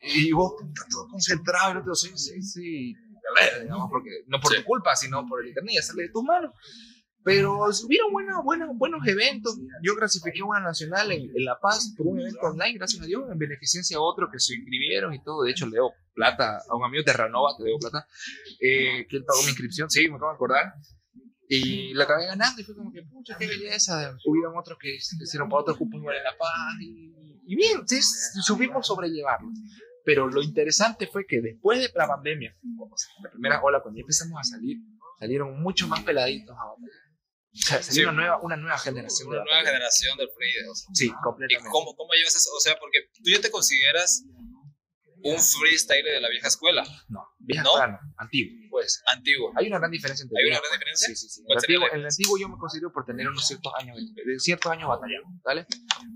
Y 0.00 0.32
vos 0.32 0.54
todo 0.90 1.08
concentrado, 1.08 1.70
el 1.72 1.78
otro, 1.78 1.94
sí, 1.94 2.10
sí, 2.16 2.42
sí. 2.42 2.96
Digamos, 3.62 3.88
porque, 3.90 4.10
no 4.26 4.40
por 4.40 4.56
tu 4.56 4.64
culpa, 4.64 4.96
sino 4.96 5.24
por 5.28 5.42
el 5.42 5.50
internet, 5.50 5.74
ya 5.76 5.82
sale 5.82 6.02
de 6.02 6.08
tus 6.08 6.24
manos. 6.24 6.52
Pero 7.24 7.64
hubieron 7.84 8.12
buenos, 8.12 8.44
buenos, 8.44 8.70
buenos 8.76 9.06
eventos. 9.06 9.58
Yo 9.82 9.94
clasifiqué 9.96 10.42
una 10.42 10.60
nacional 10.60 11.12
en, 11.12 11.30
La 11.44 11.58
Paz 11.58 11.94
por 11.96 12.06
un 12.06 12.20
evento 12.20 12.40
online, 12.40 12.78
gracias 12.78 13.02
a 13.02 13.06
Dios, 13.06 13.24
en 13.30 13.38
beneficencia 13.38 13.96
a 13.96 14.00
otros 14.00 14.30
que 14.32 14.38
se 14.38 14.54
inscribieron 14.54 15.12
y 15.12 15.22
todo. 15.22 15.42
De 15.42 15.50
hecho, 15.50 15.66
le 15.66 15.72
debo 15.72 15.92
plata 16.14 16.62
a 16.68 16.76
un 16.76 16.84
amigo 16.84 17.02
de 17.04 17.12
Ranova, 17.12 17.54
te 17.56 17.64
debo 17.64 17.78
plata, 17.78 18.06
eh, 18.60 19.06
que 19.08 19.16
él 19.16 19.24
pagó 19.24 19.42
mi 19.42 19.48
inscripción, 19.48 19.90
sí, 19.90 20.08
me 20.08 20.16
acabo 20.16 20.30
de 20.30 20.34
acordar. 20.36 20.74
Y 21.48 21.94
la 21.94 22.04
acabé 22.04 22.26
ganando 22.26 22.60
y 22.60 22.64
fue 22.64 22.76
como 22.76 22.92
que, 22.92 23.02
pucha, 23.02 23.36
qué 23.38 23.46
belleza. 23.46 24.16
Hubieron 24.26 24.56
otros 24.56 24.78
que 24.78 24.96
hicieron 24.96 25.48
para 25.48 25.62
otros 25.62 25.78
cupos 25.78 25.98
igual 25.98 26.16
en 26.16 26.24
La 26.24 26.36
Paz. 26.36 26.50
Y, 26.80 27.56
bien, 27.56 27.86
sí, 27.88 28.00
supimos 28.42 28.86
sobrellevarlo. 28.86 29.50
Pero 30.04 30.28
lo 30.28 30.42
interesante 30.42 31.06
fue 31.06 31.26
que 31.26 31.40
después 31.40 31.78
de 31.80 31.90
la 31.94 32.06
pandemia, 32.06 32.54
la 33.22 33.30
primera 33.30 33.62
ola, 33.62 33.80
cuando 33.82 34.00
empezamos 34.00 34.38
a 34.40 34.44
salir, 34.44 34.78
salieron 35.18 35.60
mucho 35.60 35.88
más 35.88 36.02
peladitos 36.02 36.56
a 36.56 36.64
o 37.54 38.00
una, 38.02 38.12
nueva, 38.12 38.38
una 38.42 38.56
nueva 38.56 38.78
generación. 38.78 39.28
Una 39.28 39.44
nueva 39.44 39.62
generación 39.64 40.16
del 40.18 40.28
free. 40.30 40.52
Sí, 40.92 41.12
completamente. 41.22 41.68
¿Y 41.68 41.72
cómo, 41.72 41.94
cómo 41.96 42.12
llevas 42.12 42.36
eso? 42.36 42.50
O 42.56 42.60
sea, 42.60 42.78
porque 42.78 43.10
tú 43.22 43.30
ya 43.30 43.40
te 43.40 43.50
consideras 43.50 44.24
un 45.22 45.38
freestyler 45.38 46.14
de 46.14 46.20
la 46.20 46.28
vieja 46.28 46.48
escuela. 46.48 46.84
No, 47.08 47.20
vieja 47.38 47.62
¿No? 47.62 47.70
escuela 47.70 48.00
no, 48.02 48.14
antiguo, 48.18 48.68
pues. 48.70 49.02
Antiguo. 49.06 49.52
Hay 49.56 49.66
una 49.66 49.78
gran 49.78 49.90
diferencia 49.90 50.22
entre 50.22 50.40
¿Hay 50.40 50.50
una 50.50 50.60
gran 50.60 50.72
diferencia? 50.72 51.08
Sí, 51.08 51.16
sí, 51.16 51.28
sí. 51.28 51.42
El 51.48 51.58
antiguo, 51.58 51.86
el 51.90 52.04
antiguo, 52.04 52.38
yo 52.38 52.48
me 52.48 52.56
considero 52.56 52.92
por 52.92 53.04
tener 53.04 53.28
unos 53.28 53.46
ciertos 53.46 53.72
años, 53.78 53.96
de 54.14 54.38
ciertos 54.38 54.70
años 54.70 54.88
batallando, 54.88 55.28
¿vale? 55.44 55.66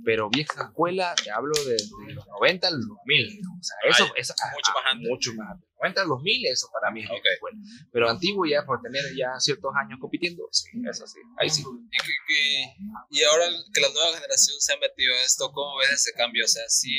Pero 0.05 0.31
vieja 0.31 0.65
escuela, 0.65 1.15
te 1.23 1.31
hablo 1.31 1.53
de, 1.65 1.75
de 1.75 2.15
los 2.15 2.27
90 2.27 2.69
al 2.69 2.81
2000. 2.81 3.41
O 3.61 3.62
sea, 3.62 3.77
eso, 3.88 4.12
es 4.17 4.29
mucho 4.31 4.73
más 4.73 4.93
antes. 4.93 5.09
Mucho 5.09 5.35
más 5.35 5.51
antes. 5.53 5.69
90 5.83 6.03
al 6.03 6.09
2000, 6.09 6.47
eso 6.47 6.69
para 6.73 6.93
mí 6.93 7.03
es 7.03 7.11
vieja 7.11 7.29
escuela. 7.35 7.59
Pero 7.93 8.09
antiguo 8.09 8.47
ya 8.47 8.65
por 8.65 8.81
tener 8.81 9.03
ya 9.17 9.38
ciertos 9.41 9.73
años 9.75 9.99
compitiendo, 10.01 10.47
sí, 10.51 10.71
eso 10.88 11.07
sí. 11.07 11.19
Ahí 11.38 11.51
sí. 11.51 11.62
Y, 11.62 11.99
que, 11.99 12.75
y 13.11 13.23
ahora 13.25 13.47
que 13.73 13.81
la 13.81 13.88
nueva 13.88 14.15
generación 14.15 14.61
se 14.61 14.73
ha 14.73 14.77
metido 14.77 15.12
a 15.15 15.23
esto, 15.23 15.51
¿cómo 15.53 15.79
ves 15.79 15.91
ese 15.91 16.12
cambio? 16.12 16.45
O 16.45 16.49
sea, 16.49 16.62
sí 16.69 16.93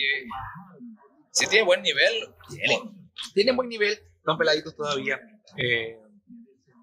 si 1.34 1.48
tiene 1.48 1.66
buen 1.66 1.82
nivel. 1.82 2.14
Tiene, 2.50 2.80
tiene 3.34 3.52
buen 3.52 3.68
nivel, 3.68 4.00
son 4.24 4.38
peladitos 4.38 4.76
todavía. 4.76 5.20
Eh, 5.58 5.98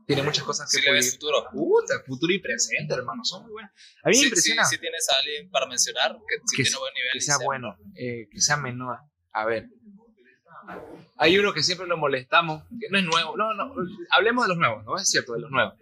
tiene 0.07 0.23
muchas 0.23 0.45
cosas 0.45 0.71
que. 0.71 0.79
Si 0.79 0.85
le 0.85 0.93
ves 0.93 1.13
futuro. 1.13 1.47
Puta, 1.53 1.95
futuro 2.05 2.33
y 2.33 2.41
presente, 2.41 2.95
hermano. 2.95 3.25
Son 3.25 3.43
muy 3.45 3.53
buenos. 3.53 3.71
A 4.03 4.11
mí 4.11 4.19
me 4.19 4.25
impresiona. 4.25 4.65
Si 4.65 4.79
tienes 4.79 5.09
a 5.09 5.19
alguien 5.19 5.51
para 5.51 5.67
mencionar 5.67 6.17
que, 6.29 6.63
tiene 6.63 6.77
buen 6.77 6.95
nivel. 6.95 7.13
Que 7.13 7.21
sea, 7.21 7.39
bueno, 7.45 7.77
eh, 7.95 8.29
que 8.31 8.41
sea 8.41 8.57
menor. 8.57 8.99
A 9.33 9.45
ver. 9.45 9.69
Hay 11.17 11.39
uno 11.39 11.53
que 11.53 11.63
siempre 11.63 11.87
lo 11.87 11.97
molestamos, 11.97 12.65
que 12.81 12.89
no 12.91 12.99
es 12.99 13.05
nuevo. 13.05 13.37
No, 13.37 13.55
no, 13.55 13.73
hablemos 14.11 14.45
de 14.45 14.49
los 14.49 14.59
nuevos, 14.59 14.85
¿no? 14.85 14.97
Es 14.97 15.09
cierto, 15.09 15.35
de 15.35 15.41
los 15.41 15.51
nuevos. 15.51 15.75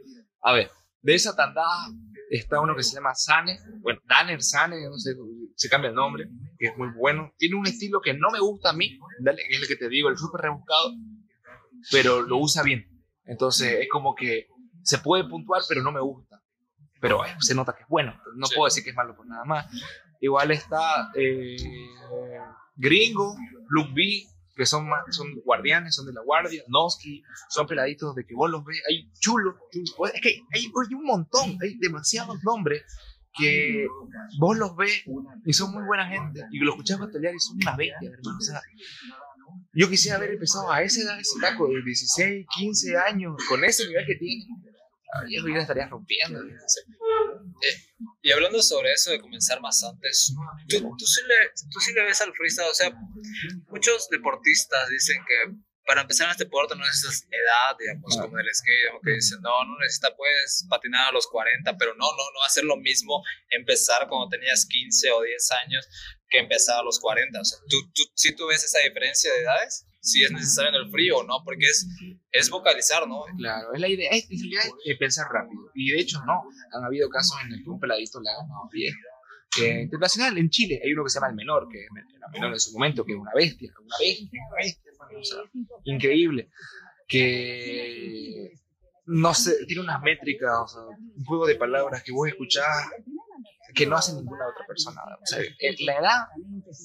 A 0.43 0.53
ver, 0.53 0.71
de 1.01 1.15
esa 1.15 1.35
tandada 1.35 1.89
está 2.31 2.61
uno 2.61 2.77
que 2.77 2.83
se 2.83 2.95
llama 2.95 3.15
Sane. 3.15 3.59
Bueno, 3.81 4.01
Danner 4.07 4.43
Sane, 4.43 4.77
no 4.89 4.99
sé, 4.99 5.15
se 5.55 5.69
cambia 5.69 5.91
el 5.91 5.95
nombre 5.95 6.29
que 6.59 6.67
es 6.67 6.77
muy 6.77 6.89
bueno. 6.97 7.33
Tiene 7.39 7.57
un 7.57 7.67
estilo 7.67 8.01
que 8.01 8.15
no 8.15 8.31
me 8.31 8.41
gusta 8.41 8.71
a 8.71 8.73
mí, 8.73 8.99
es 9.21 9.61
el 9.61 9.69
que 9.69 9.77
te 9.77 9.89
digo, 9.89 10.09
el 10.09 10.19
súper 10.19 10.43
rebuscado, 10.43 10.93
pero 11.91 12.23
lo 12.23 12.39
usa 12.39 12.63
bien. 12.63 12.87
Entonces 13.25 13.81
es 13.81 13.89
como 13.89 14.15
que 14.15 14.49
se 14.83 14.99
puede 14.99 15.25
puntuar, 15.25 15.63
pero 15.69 15.83
no 15.83 15.93
me 15.93 16.01
gusta. 16.01 16.43
Pero 17.01 17.25
eh, 17.25 17.37
se 17.41 17.55
nota 17.55 17.75
que 17.75 17.83
es 17.83 17.89
bueno. 17.89 18.21
No 18.35 18.47
puedo 18.55 18.65
decir 18.65 18.83
que 18.83 18.91
es 18.91 18.97
malo 18.97 19.15
por 19.15 19.27
nada 19.27 19.45
más. 19.45 19.67
Igual 20.21 20.51
está 20.51 21.13
eh, 21.15 21.57
Gringo, 22.75 23.37
Luke 23.69 23.93
B, 23.95 24.25
que 24.59 24.67
son, 24.67 24.89
son 25.11 25.37
guardianes, 25.45 25.95
son 25.95 26.05
de 26.05 26.13
la 26.13 26.21
guardia, 26.21 26.65
Noski, 26.67 27.23
son 27.49 27.69
peladitos 27.69 28.13
de 28.17 28.27
que 28.27 28.35
vos 28.35 28.51
los 28.51 28.65
ves, 28.65 28.83
hay 28.91 29.09
chulo, 29.21 29.57
chulo. 29.71 30.11
es 30.13 30.21
que 30.21 30.31
hay, 30.53 30.65
hay, 30.65 30.95
un 30.95 31.05
montón, 31.05 31.57
hay 31.63 31.79
demasiados 31.79 32.43
nombres 32.43 32.83
que 33.39 33.87
vos 34.41 34.59
los 34.59 34.75
ves 34.75 35.05
y 35.45 35.53
son 35.53 35.73
muy 35.73 35.85
buena 35.85 36.09
gente 36.09 36.43
y 36.51 36.59
los 36.59 36.75
escuchás 36.75 36.99
batallar 36.99 37.33
y 37.33 37.39
son 37.39 37.57
una 37.57 37.77
bestia, 37.77 38.11
hermano. 38.11 38.37
O 38.37 38.41
sea, 38.41 38.61
yo 39.73 39.89
quisiera 39.89 40.17
haber 40.17 40.33
empezado 40.33 40.73
a 40.73 40.83
esa 40.83 41.03
edad, 41.03 41.21
ese 41.21 41.39
taco 41.41 41.69
de 41.69 41.81
16, 41.81 42.47
15 42.59 42.97
años, 42.97 43.37
con 43.49 43.65
ese 43.65 43.87
nivel 43.87 44.07
que 44.07 44.17
tiene. 44.17 44.45
Yo 45.31 45.47
ya 45.49 45.61
estaría 45.61 45.89
rompiendo. 45.89 46.41
Eh, 47.63 47.75
Y 48.23 48.33
hablando 48.33 48.63
sobre 48.63 48.93
eso 48.93 49.11
de 49.11 49.21
comenzar 49.21 49.61
más 49.61 49.83
antes, 49.83 50.33
¿tú, 50.69 50.79
tú, 50.97 51.07
sí, 51.07 51.21
le, 51.27 51.51
tú 51.73 51.81
sí 51.81 51.93
le 51.93 52.03
ves 52.05 52.21
al 52.21 52.33
freestyle, 52.35 52.69
o 52.71 52.75
sea, 52.75 52.93
muchos 53.69 54.09
deportistas 54.11 54.89
dicen 54.89 55.17
que 55.27 55.55
para 55.87 56.03
empezar 56.03 56.27
en 56.27 56.33
este 56.33 56.45
deporte 56.45 56.77
no 56.77 56.85
necesitas 56.85 57.27
edad, 57.31 57.75
digamos, 57.79 58.15
como 58.21 58.39
en 58.39 58.45
el 58.45 58.55
skate, 58.55 58.93
que 59.03 59.13
dicen, 59.13 59.39
no, 59.41 59.65
no 59.65 59.79
necesitas, 59.81 60.13
puedes 60.19 60.67
patinar 60.69 61.09
a 61.09 61.13
los 61.13 61.27
40, 61.29 61.79
pero 61.79 61.95
no, 61.95 62.05
no, 62.05 62.25
no 62.35 62.41
va 62.41 62.47
a 62.47 62.51
ser 62.51 62.65
lo 62.65 62.77
mismo 62.77 63.25
empezar 63.49 64.07
cuando 64.07 64.29
tenías 64.29 64.67
15 64.67 65.11
o 65.13 65.23
10 65.23 65.51
años 65.65 65.89
que 66.29 66.41
empezar 66.41 66.79
a 66.79 66.83
los 66.83 67.01
40. 67.01 67.41
O 67.41 67.45
sea, 67.45 67.59
¿tú, 67.71 67.91
tú, 67.95 68.03
¿sí 68.15 68.37
tú 68.37 68.47
ves 68.49 68.63
esa 68.65 68.81
diferencia 68.81 69.33
de 69.33 69.41
edades? 69.41 69.87
Si 70.01 70.23
es 70.23 70.31
necesario 70.31 70.71
en 70.71 70.87
el 70.87 70.91
frío 70.91 71.19
o 71.19 71.25
no, 71.25 71.43
porque 71.45 71.67
es, 71.67 71.87
es 72.31 72.51
vocalizar, 72.51 73.07
¿no? 73.09 73.25
Claro, 73.37 73.73
es 73.75 73.81
la 73.81 73.89
idea, 73.89 74.11
es, 74.13 74.29
es 74.31 74.43
de 74.43 74.97
pensar 74.97 75.27
rápido. 75.33 75.71
Y 75.75 75.91
de 75.91 76.01
hecho, 76.01 76.21
no, 76.25 76.45
han 76.73 76.85
habido 76.85 77.09
casos 77.09 77.37
en 77.43 77.51
los 77.51 77.61
que 77.63 77.71
un 77.71 77.81
peladito 77.81 78.21
le 78.21 78.31
ha 78.31 78.37
ganado 78.37 78.69
viejo. 78.73 78.99
Eh, 79.61 79.83
internacional 79.83 80.37
en 80.37 80.51
Chile 80.51 80.81
hay 80.85 80.93
uno 80.93 81.05
que 81.05 81.11
se 81.11 81.17
llama 81.17 81.31
el 81.31 81.35
menor, 81.35 81.69
que 81.69 81.83
era 81.83 82.29
menor 82.33 82.53
en 82.53 82.61
su 82.61 82.73
momento, 82.73 83.05
que 83.05 83.13
es 83.13 83.19
una 83.19 83.33
bestia, 83.35 83.73
una 83.83 83.97
bestia, 83.99 84.41
una 84.47 84.57
bestia, 84.57 84.93
o 85.19 85.25
sea, 85.25 85.39
increíble, 85.85 86.51
que 87.09 88.53
no 89.07 89.33
sé, 89.33 89.65
tiene 89.67 89.83
unas 89.83 90.03
métricas, 90.03 90.51
o 90.65 90.69
sea, 90.69 90.83
un 90.83 91.25
juego 91.25 91.47
de 91.47 91.57
palabras 91.57 92.03
que 92.03 92.13
vos 92.13 92.29
escuchás 92.29 92.91
que 93.75 93.87
no 93.87 93.97
hace 93.97 94.13
ninguna 94.15 94.47
otra 94.49 94.67
persona. 94.67 95.01
O 95.21 95.27
sea, 95.27 95.41
la 95.81 95.99
edad 95.99 96.27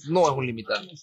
no 0.10 0.30
es 0.30 0.38
un 0.38 0.46
limitante. 0.46 0.94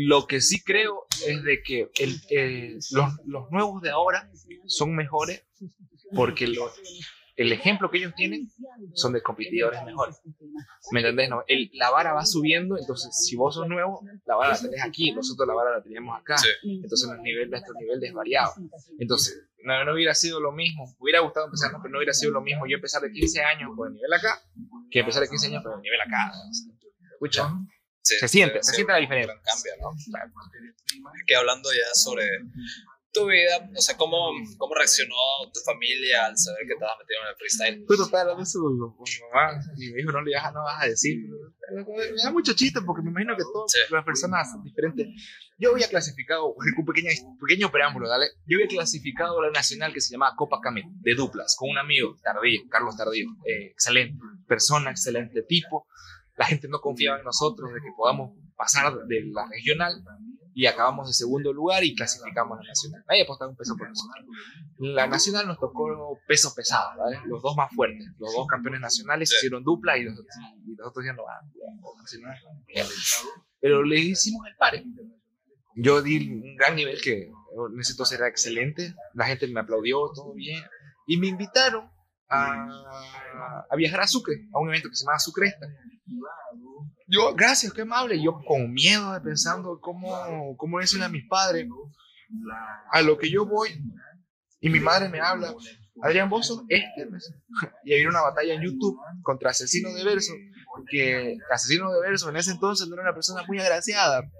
Lo 0.00 0.28
que 0.28 0.40
sí 0.40 0.62
creo 0.62 1.06
es 1.26 1.42
de 1.42 1.60
que 1.60 1.90
el, 1.98 2.20
eh, 2.30 2.78
los, 2.92 3.14
los, 3.26 3.50
nuevos 3.50 3.82
de 3.82 3.90
ahora 3.90 4.30
son 4.66 4.94
mejores 4.94 5.44
porque 6.14 6.46
los, 6.46 6.70
el 7.34 7.50
ejemplo 7.50 7.90
que 7.90 7.98
ellos 7.98 8.14
tienen 8.14 8.48
son 8.94 9.12
de 9.12 9.22
competidores 9.22 9.82
mejores. 9.84 10.20
¿Me 10.92 11.00
entendés? 11.00 11.28
No? 11.28 11.42
El, 11.48 11.68
la 11.72 11.90
vara 11.90 12.12
va 12.12 12.24
subiendo, 12.24 12.78
entonces 12.78 13.10
si 13.12 13.34
vos 13.34 13.56
sos 13.56 13.66
nuevo, 13.66 14.00
la 14.24 14.36
vara 14.36 14.52
la 14.52 14.60
tenés 14.60 14.84
aquí, 14.84 15.10
nosotros 15.10 15.48
la 15.48 15.54
vara 15.54 15.78
la 15.78 15.82
tenemos 15.82 16.16
acá. 16.16 16.38
Sí. 16.38 16.80
Entonces 16.80 17.08
los 17.08 17.18
niveles, 17.18 17.50
nuestro 17.50 17.74
nivel 17.74 18.04
es 18.04 18.12
variado. 18.12 18.52
Entonces, 19.00 19.48
no, 19.64 19.84
no, 19.84 19.94
hubiera 19.94 20.14
sido 20.14 20.38
lo 20.38 20.52
mismo. 20.52 20.94
Hubiera 21.00 21.18
gustado 21.20 21.46
empezar, 21.46 21.72
pero 21.82 21.90
no 21.90 21.98
hubiera 21.98 22.12
sido 22.12 22.30
lo 22.30 22.40
mismo 22.40 22.68
yo 22.68 22.76
empezar 22.76 23.02
de 23.02 23.10
15 23.10 23.42
años 23.42 23.72
con 23.76 23.88
el 23.88 23.94
nivel 23.94 24.12
acá 24.12 24.40
que 24.92 25.00
empezar 25.00 25.22
de 25.24 25.28
15 25.28 25.48
años 25.48 25.64
con 25.64 25.74
el 25.74 25.82
nivel 25.82 26.00
acá. 26.00 26.32
Escucha. 27.14 27.52
Sí, 28.08 28.16
se 28.18 28.28
siente, 28.28 28.62
se, 28.62 28.70
se 28.70 28.74
siente 28.76 28.92
la 28.92 28.98
diferencia. 29.00 29.34
Cambia, 29.34 29.72
¿no? 29.80 29.90
Claro. 30.10 30.32
Que 31.26 31.36
hablando 31.36 31.68
ya 31.70 31.94
sobre 31.94 32.24
tu 33.12 33.26
vida, 33.26 33.68
o 33.76 33.80
sea, 33.80 33.96
¿cómo, 33.96 34.30
cómo 34.56 34.74
reaccionó 34.74 35.14
tu 35.52 35.60
familia 35.60 36.26
al 36.26 36.38
saber 36.38 36.66
que 36.66 36.74
estabas 36.74 36.96
metido 36.98 37.20
en 37.22 37.28
el 37.28 37.36
freestyle? 37.36 37.84
Pues 37.86 37.98
total, 37.98 38.30
hablando 38.30 38.94
con 38.96 39.04
mi 39.04 39.18
mamá 39.28 39.60
y 39.76 39.90
me 39.90 39.96
dijo, 39.98 40.12
no 40.12 40.22
le 40.22 40.34
vas, 40.34 40.52
no 40.52 40.62
vas 40.62 40.82
a 40.82 40.86
decir. 40.86 41.18
Me 41.70 42.22
da 42.22 42.30
mucho 42.30 42.54
chiste 42.54 42.80
porque 42.82 43.02
me 43.02 43.10
imagino 43.10 43.36
que 43.36 43.42
todas 43.52 43.72
sí. 43.72 43.78
las 43.90 44.04
personas 44.04 44.50
son 44.50 44.62
diferentes. 44.62 45.08
Yo 45.58 45.72
había 45.72 45.88
clasificado, 45.88 46.54
un 46.54 46.86
pequeño, 46.86 47.10
pequeño 47.40 47.70
preámbulo, 47.70 48.08
¿dale? 48.08 48.26
Yo 48.46 48.56
había 48.56 48.68
clasificado 48.68 49.42
la 49.42 49.50
nacional 49.50 49.92
que 49.92 50.00
se 50.00 50.12
llamaba 50.12 50.34
Copa 50.36 50.60
Camel, 50.62 50.84
de 51.00 51.14
duplas, 51.14 51.56
con 51.58 51.70
un 51.70 51.78
amigo, 51.78 52.16
Tardío, 52.22 52.62
Carlos 52.70 52.96
Tardío. 52.96 53.26
Eh, 53.44 53.66
excelente 53.72 54.18
persona, 54.46 54.90
excelente 54.90 55.42
tipo. 55.42 55.86
La 56.38 56.46
gente 56.46 56.68
no 56.68 56.80
confiaba 56.80 57.18
en 57.18 57.24
nosotros 57.24 57.74
de 57.74 57.80
que 57.80 57.92
podamos 57.96 58.30
pasar 58.56 58.94
de 59.06 59.24
la 59.26 59.46
regional 59.48 60.04
y 60.54 60.66
acabamos 60.66 61.06
de 61.06 61.12
segundo 61.12 61.52
lugar 61.52 61.84
y 61.84 61.94
clasificamos 61.94 62.58
a 62.58 62.62
la 62.62 62.68
nacional. 62.68 63.04
Nadie 63.08 63.22
apostaba 63.22 63.50
un 63.50 63.56
peso 63.56 63.76
por 63.76 63.88
nosotros. 63.88 64.24
La 64.78 65.06
nacional 65.06 65.46
nos 65.46 65.58
tocó 65.58 66.18
peso 66.26 66.52
pesado, 66.54 66.98
¿vale? 66.98 67.18
los 67.26 67.42
dos 67.42 67.56
más 67.56 67.72
fuertes. 67.74 68.06
Los 68.18 68.32
dos 68.32 68.46
campeones 68.46 68.80
nacionales 68.80 69.32
hicieron 69.32 69.62
dupla 69.62 69.98
y 69.98 70.04
los, 70.04 70.18
y 70.66 70.74
los 70.76 70.88
otros 70.88 71.04
ya 71.04 71.12
no. 71.12 71.22
Pero 73.60 73.82
le 73.82 73.98
hicimos 73.98 74.46
el 74.46 74.56
pare. 74.56 74.84
Yo 75.74 76.02
di 76.02 76.28
un 76.28 76.56
gran 76.56 76.74
nivel 76.74 77.00
que 77.00 77.24
en 77.24 77.80
ese 77.80 77.92
entonces 77.92 78.18
era 78.18 78.28
excelente. 78.28 78.94
La 79.14 79.26
gente 79.26 79.46
me 79.48 79.60
aplaudió, 79.60 80.10
todo 80.14 80.34
bien. 80.34 80.62
Y 81.06 81.18
me 81.18 81.28
invitaron 81.28 81.88
a, 82.28 82.68
a 83.70 83.76
viajar 83.76 84.00
a 84.00 84.06
Sucre, 84.06 84.48
a 84.52 84.58
un 84.58 84.68
evento 84.68 84.88
que 84.88 84.96
se 84.96 85.04
llama 85.04 85.18
Sucresta 85.18 85.66
yo, 87.08 87.34
gracias, 87.34 87.72
qué 87.72 87.82
amable. 87.82 88.22
Yo 88.22 88.38
con 88.46 88.72
miedo, 88.72 89.20
pensando 89.22 89.80
cómo, 89.80 90.56
cómo 90.56 90.78
decirle 90.78 91.06
a 91.06 91.08
mis 91.08 91.26
padres, 91.26 91.66
a 92.92 93.00
lo 93.02 93.16
que 93.16 93.30
yo 93.30 93.46
voy, 93.46 93.70
y 94.60 94.68
mi 94.68 94.80
madre 94.80 95.08
me 95.08 95.20
habla, 95.20 95.54
Adrián 96.02 96.28
Bozo, 96.28 96.64
este, 96.68 97.08
y 97.84 97.94
había 97.94 98.08
una 98.08 98.20
batalla 98.20 98.54
en 98.54 98.62
YouTube 98.62 98.98
contra 99.22 99.50
Asesino 99.50 99.92
de 99.94 100.04
Verso, 100.04 100.32
que 100.90 101.38
Asesino 101.50 101.90
de 101.90 102.00
Verso 102.00 102.28
en 102.28 102.36
ese 102.36 102.50
entonces 102.50 102.86
no 102.88 102.94
era 102.94 103.04
una 103.04 103.14
persona 103.14 103.42
muy 103.48 103.58
agraciada, 103.58 104.30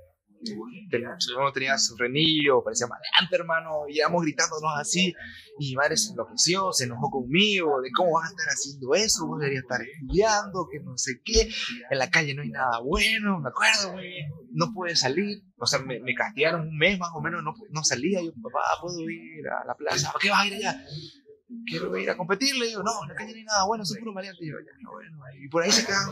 uno 1.37 1.53
tenía 1.53 1.79
su 1.79 1.97
renillo, 1.97 2.63
parecía 2.63 2.87
maleante, 2.87 3.37
hermano, 3.37 3.89
y 3.89 3.99
íbamos 3.99 4.23
gritándonos 4.23 4.73
así, 4.79 5.15
y 5.59 5.71
mi 5.71 5.77
madre 5.77 5.97
se 5.97 6.11
enloqueció, 6.11 6.73
se 6.73 6.85
enojó 6.85 7.11
conmigo, 7.11 7.81
de 7.81 7.91
cómo 7.91 8.13
vas 8.13 8.29
a 8.29 8.31
estar 8.31 8.47
haciendo 8.49 8.95
eso, 8.95 9.27
vos 9.27 9.41
deberías 9.41 9.65
estar 9.65 9.81
estudiando, 9.83 10.69
que 10.71 10.81
no 10.81 10.97
sé 10.97 11.21
qué, 11.25 11.49
en 11.91 11.99
la 11.99 12.11
calle 12.11 12.35
no 12.35 12.43
hay 12.43 12.51
nada 12.51 12.81
bueno, 12.81 13.41
me 13.41 13.49
acuerdo 13.49 13.93
muy 13.93 14.07
bien, 14.07 14.31
no 14.53 14.73
pude 14.73 14.97
salir, 14.97 15.43
o 15.57 15.67
sea, 15.67 15.81
me, 15.81 16.01
me 16.01 16.15
castigaron 16.15 16.69
un 16.69 16.77
mes 16.77 16.99
más 16.99 17.11
o 17.15 17.21
menos, 17.21 17.43
no, 17.43 17.55
no 17.71 17.85
salía, 17.85 18.23
yo, 18.23 18.33
papá, 18.43 18.61
¿puedo 18.81 19.01
ir 19.01 19.47
a 19.49 19.67
la 19.67 19.75
plaza? 19.75 20.13
¿Por 20.13 20.21
qué 20.21 20.31
vas 20.31 20.45
a 20.45 20.47
ir 20.47 20.55
allá? 20.55 20.85
Quiero 21.67 21.97
ir 21.97 22.11
a 22.11 22.17
competir, 22.17 22.57
le 22.57 22.67
digo, 22.67 22.83
no, 22.83 22.93
en 23.03 23.09
la 23.09 23.15
calle 23.15 23.33
no 23.33 23.39
hay 23.39 23.45
nada 23.45 23.65
bueno, 23.67 23.85
soy 23.85 23.99
puro 23.99 24.13
maleante, 24.13 24.45
y 24.45 24.49
yo, 24.49 24.57
ya, 24.65 24.73
no, 24.83 24.93
bueno, 24.93 25.19
y 25.41 25.49
por 25.49 25.63
ahí 25.63 25.73
se 25.73 25.85
quedan, 25.85 26.09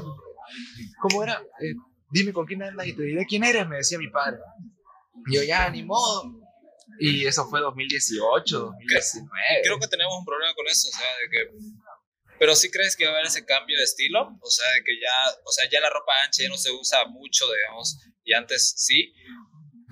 ¿cómo 1.00 1.22
era? 1.22 1.40
Eh, 1.60 1.74
dime 2.10 2.32
con 2.32 2.46
quién 2.46 2.62
andas 2.62 2.86
y 2.86 2.92
te 2.92 3.02
diré 3.02 3.24
quién 3.26 3.44
eres, 3.44 3.66
me 3.66 3.76
decía 3.76 3.98
mi 3.98 4.08
padre. 4.08 4.38
Y 5.26 5.36
yo, 5.36 5.42
ya, 5.42 5.68
ni 5.70 5.82
modo. 5.82 6.32
Y 6.98 7.26
eso 7.26 7.46
fue 7.48 7.60
2018, 7.60 8.58
2019. 8.58 9.30
Creo 9.64 9.78
que 9.78 9.88
tenemos 9.88 10.14
un 10.18 10.24
problema 10.24 10.54
con 10.54 10.66
eso, 10.66 10.88
o 10.88 10.92
sea, 10.92 11.06
de 11.22 11.30
que... 11.30 11.76
Pero 12.38 12.54
sí 12.54 12.70
crees 12.70 12.96
que 12.96 13.06
va 13.06 13.12
a 13.12 13.14
haber 13.14 13.26
ese 13.26 13.46
cambio 13.46 13.78
de 13.78 13.84
estilo, 13.84 14.28
o 14.40 14.50
sea, 14.50 14.70
de 14.72 14.84
que 14.84 14.92
ya, 15.00 15.40
o 15.42 15.50
sea, 15.52 15.68
ya 15.70 15.80
la 15.80 15.88
ropa 15.88 16.12
ancha 16.22 16.42
ya 16.42 16.50
no 16.50 16.58
se 16.58 16.70
usa 16.70 17.06
mucho, 17.06 17.46
digamos, 17.50 17.98
y 18.24 18.34
antes 18.34 18.74
sí, 18.76 19.14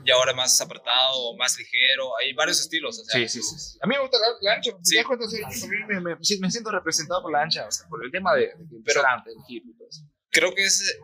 y 0.04 0.10
ahora 0.10 0.34
más 0.34 0.60
apretado, 0.60 1.34
más 1.36 1.56
ligero, 1.58 2.10
hay 2.18 2.34
varios 2.34 2.60
estilos. 2.60 2.98
O 2.98 3.04
sea. 3.04 3.20
Sí, 3.20 3.28
sí, 3.28 3.42
sí. 3.42 3.78
A 3.80 3.86
mí 3.86 3.94
me 3.94 4.02
gusta 4.02 4.18
la, 4.18 4.26
la 4.42 4.56
ancha, 4.56 4.72
sí. 4.82 5.02
Cuenta, 5.02 5.26
sí, 5.26 5.68
me, 5.88 6.00
me, 6.00 6.16
me, 6.16 6.50
siento 6.50 6.70
representado 6.70 7.22
por 7.22 7.32
la 7.32 7.42
ancha, 7.42 7.66
o 7.66 7.70
sea, 7.70 7.88
por 7.88 8.04
el 8.04 8.10
tema 8.10 8.34
de, 8.34 8.52
de 8.56 8.82
Pero, 8.84 9.06
antes, 9.06 9.34
el 9.34 9.42
hip 9.48 9.64
y 9.66 9.76
todo 9.76 9.88
eso. 9.88 10.02
Creo 10.30 10.54
que 10.54 10.64
es, 10.64 11.00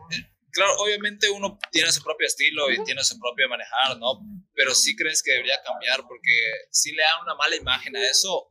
claro, 0.51 0.73
obviamente 0.79 1.29
uno 1.29 1.57
tiene 1.71 1.91
su 1.91 2.01
propio 2.01 2.27
estilo 2.27 2.71
y 2.71 2.83
tiene 2.83 3.03
su 3.03 3.17
propio 3.19 3.47
manejar, 3.49 3.97
¿no? 3.97 4.19
Pero 4.53 4.73
sí 4.73 4.95
crees 4.95 5.23
que 5.23 5.31
debería 5.31 5.61
cambiar 5.65 6.01
porque 6.07 6.33
si 6.69 6.91
le 6.91 7.03
da 7.03 7.21
una 7.21 7.35
mala 7.35 7.55
imagen 7.55 7.95
a 7.95 8.01
eso. 8.01 8.47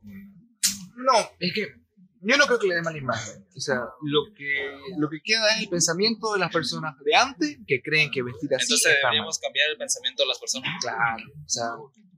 No, 0.95 1.31
es 1.39 1.53
que 1.53 1.81
yo 2.23 2.37
no 2.37 2.45
creo 2.45 2.59
que 2.59 2.67
le 2.67 2.75
dé 2.75 2.81
mala 2.83 2.97
imagen. 2.97 3.45
O 3.55 3.59
sea, 3.59 3.81
lo 4.03 4.33
que, 4.35 4.77
lo 4.97 5.09
que 5.09 5.21
queda 5.23 5.55
es 5.55 5.63
el 5.63 5.69
pensamiento 5.69 6.33
de 6.33 6.39
las 6.39 6.51
personas 6.51 6.95
de 7.03 7.15
antes 7.15 7.57
que 7.65 7.81
creen 7.81 8.11
que 8.11 8.21
vestir 8.21 8.53
así. 8.53 8.65
Entonces 8.65 8.97
deberíamos 9.01 9.39
cambiar 9.39 9.71
el 9.71 9.77
pensamiento 9.77 10.23
de 10.23 10.27
las 10.27 10.39
personas. 10.39 10.69
Claro, 10.81 11.23
o 11.45 11.49
sea, 11.49 11.69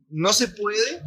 no 0.09 0.34
se 0.34 0.49
puede, 0.49 1.01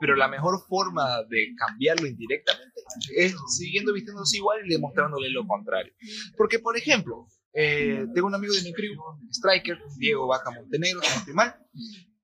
pero 0.00 0.16
la 0.16 0.26
mejor 0.26 0.64
forma 0.68 1.22
de 1.28 1.54
cambiarlo 1.56 2.06
indirectamente 2.08 2.80
es 3.16 3.34
siguiendo 3.56 3.92
vistiéndose 3.92 4.38
igual 4.38 4.60
y 4.66 4.70
demostrándole 4.70 5.30
lo 5.30 5.46
contrario. 5.46 5.92
Porque, 6.36 6.58
por 6.58 6.76
ejemplo, 6.76 7.28
eh, 7.52 8.06
tengo 8.14 8.28
un 8.28 8.34
amigo 8.34 8.54
de 8.54 8.62
mi 8.62 8.72
crew, 8.72 8.94
Striker, 9.30 9.78
Diego 9.98 10.26
Vaca 10.28 10.50
Montenegro, 10.50 11.00
si 11.24 11.32
mal, 11.32 11.54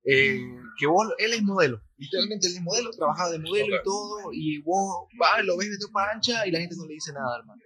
eh, 0.04 0.40
que 0.78 0.86
vos, 0.86 1.08
él 1.18 1.32
es 1.32 1.42
modelo, 1.42 1.80
literalmente 1.96 2.46
él 2.46 2.54
es 2.54 2.62
modelo, 2.62 2.90
trabajaba 2.90 3.30
de 3.30 3.38
modelo 3.38 3.66
okay. 3.66 3.78
y 3.78 3.84
todo, 3.84 4.32
y 4.32 4.62
vos 4.62 5.08
vas, 5.18 5.44
lo 5.44 5.56
ves 5.56 5.70
de 5.70 5.86
ropa 5.86 6.10
ancha 6.12 6.46
y 6.46 6.52
la 6.52 6.60
gente 6.60 6.76
no 6.76 6.86
le 6.86 6.94
dice 6.94 7.12
nada, 7.12 7.38
hermano. 7.38 7.60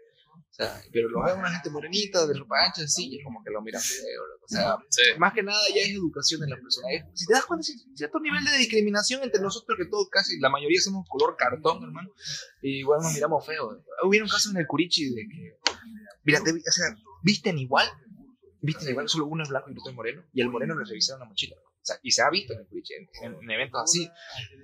O 0.51 0.53
sea, 0.53 0.83
pero 0.93 1.09
lo 1.09 1.23
ve 1.23 1.33
una 1.33 1.51
gente 1.51 1.71
morenita 1.71 2.27
de 2.27 2.35
ropa 2.35 2.57
ancha, 2.67 2.87
sí, 2.87 3.17
es 3.17 3.25
como 3.25 3.43
que 3.45 3.51
lo 3.51 3.63
mira 3.63 3.79
feo. 3.79 4.23
O 4.43 4.49
sea, 4.49 4.77
sí. 4.89 5.03
más 5.17 5.33
que 5.33 5.43
nada 5.43 5.61
ya 5.75 5.81
es 5.83 5.91
educación 5.91 6.43
en 6.43 6.51
la 6.51 6.57
persona. 6.57 6.89
Si 7.15 7.25
te 7.27 7.35
das 7.35 7.47
cuenta, 7.47 7.65
cierto 7.95 8.19
nivel 8.21 8.45
de 8.45 8.59
discriminación 8.59 9.23
entre 9.23 9.41
nosotros, 9.41 9.79
que 9.79 9.87
todos 9.87 10.09
casi, 10.11 10.41
la 10.41 10.51
mayoría 10.51 10.81
somos 10.81 11.07
color 11.09 11.37
cartón, 11.37 11.85
hermano, 11.85 12.11
y 12.63 12.81
igual 12.81 13.01
nos 13.01 13.15
miramos 13.15 13.47
feo. 13.47 13.81
Hubo 14.03 14.11
un 14.11 14.29
caso 14.29 14.51
en 14.51 14.57
el 14.57 14.67
Curichi 14.67 15.11
de 15.11 15.23
que, 15.29 15.73
mira, 16.25 16.43
te, 16.43 16.51
o 16.51 16.73
sea, 16.73 16.97
visten 17.23 17.59
igual, 17.59 17.89
visten 18.61 18.89
igual, 18.89 19.09
solo 19.09 19.27
uno 19.27 19.43
es 19.43 19.49
blanco 19.49 19.71
y 19.71 19.73
otro 19.73 19.91
es 19.91 19.97
moreno, 19.97 20.25
y 20.33 20.41
el 20.41 20.49
moreno 20.49 20.79
le 20.79 20.85
revisaron 20.85 21.21
la 21.21 21.27
mochila. 21.27 21.57
O 21.57 21.85
sea, 21.85 21.99
y 22.03 22.11
se 22.11 22.23
ha 22.23 22.31
visto 22.31 22.53
en, 22.53 22.61
el 22.61 22.69
Twitch, 22.69 22.91
en, 22.91 23.09
en, 23.23 23.43
en, 23.43 23.51
eventos 23.51 23.81
así, 23.83 24.11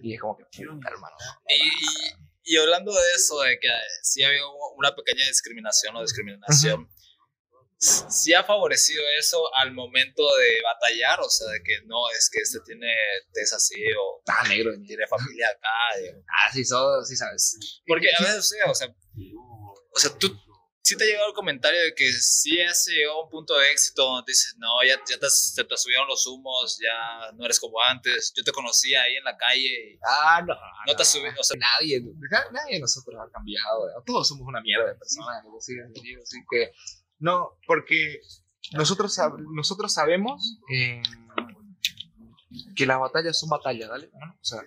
y 0.03 0.15
es 0.15 0.21
como 0.21 0.37
que, 0.37 0.45
hermano. 0.63 1.17
Y, 1.49 2.53
y, 2.53 2.57
hablando 2.59 2.93
de 2.93 3.13
eso, 3.15 3.41
de 3.41 3.59
que 3.59 3.69
sí 4.03 4.23
ha 4.23 4.29
habido 4.29 4.51
una 4.77 4.95
pequeña 4.95 5.27
discriminación 5.27 5.97
o 5.97 6.03
discriminación, 6.03 6.83
uh 6.83 6.87
-huh. 6.87 8.11
sí 8.11 8.35
ha 8.35 8.45
favorecido 8.45 9.03
eso 9.19 9.43
al 9.55 9.73
momento 9.73 10.23
de 10.37 10.63
batallar, 10.63 11.21
o 11.21 11.31
sea, 11.31 11.49
de 11.53 11.63
que 11.63 11.81
no, 11.87 12.11
es 12.11 12.29
que 12.31 12.41
este 12.43 12.59
tiene 12.67 12.93
tez 13.33 13.55
así, 13.55 13.83
o 13.99 14.23
ah, 14.29 14.47
negro, 14.49 14.73
tiene 14.87 15.07
familia 15.07 15.49
acá. 15.49 16.01
Y, 16.03 16.09
ah, 16.09 16.53
sí, 16.53 16.67
so, 16.67 17.03
sí 17.03 17.17
sabes. 17.17 17.81
Porque 17.87 18.09
a 18.19 18.23
veces, 18.23 18.53
o 18.69 18.75
sea, 18.75 18.95
o 19.95 19.99
sea, 19.99 20.19
tú 20.19 20.39
sí 20.87 20.97
te 20.97 21.03
ha 21.03 21.07
llegado 21.09 21.29
el 21.29 21.35
comentario 21.35 21.81
de 21.81 21.95
que 21.95 22.09
sí 22.13 22.61
has 22.61 22.87
llegado 22.87 23.21
a 23.21 23.25
un 23.25 23.31
punto 23.31 23.59
de 23.59 23.73
éxito 23.73 24.03
donde 24.05 24.31
dices, 24.31 24.55
no, 24.59 24.69
ya, 24.87 24.95
ya 25.09 25.19
te, 25.19 25.29
se 25.29 25.65
te 25.65 25.77
subieron 25.77 26.07
los 26.07 26.25
humos, 26.29 26.79
ya 26.81 27.33
no 27.33 27.45
eres 27.45 27.59
como 27.59 27.81
antes. 27.83 28.33
Yo 28.37 28.45
te 28.45 28.53
conocía 28.53 29.03
ahí 29.03 29.17
en 29.17 29.25
la 29.25 29.37
calle. 29.37 29.99
Ah, 30.07 30.41
no. 30.47 30.55
No 30.87 30.95
te 30.95 31.03
has 31.03 31.09
subido, 31.09 31.33
o 31.39 31.43
sea, 31.43 31.57
Nadie, 31.59 32.01
nadie 32.53 32.75
de 32.75 32.81
nosotros 32.81 33.17
ha 33.21 33.29
cambiado. 33.33 33.89
Todos 34.05 34.29
somos 34.29 34.47
una 34.47 34.61
mierda 34.61 34.87
de 34.87 34.95
personas. 34.95 35.43
Así, 35.59 35.73
así 36.23 36.39
que, 36.49 36.73
no, 37.19 37.59
porque 37.67 38.21
nosotros, 38.73 39.19
sab- 39.19 39.43
nosotros 39.55 39.93
sabemos 39.93 40.59
eh, 40.73 41.03
que 42.77 42.87
las 42.87 43.01
batallas 43.01 43.39
son 43.39 43.49
batallas, 43.49 43.89
¿vale? 43.89 44.09
¿No? 44.13 44.33
O 44.41 44.45
sea, 44.45 44.61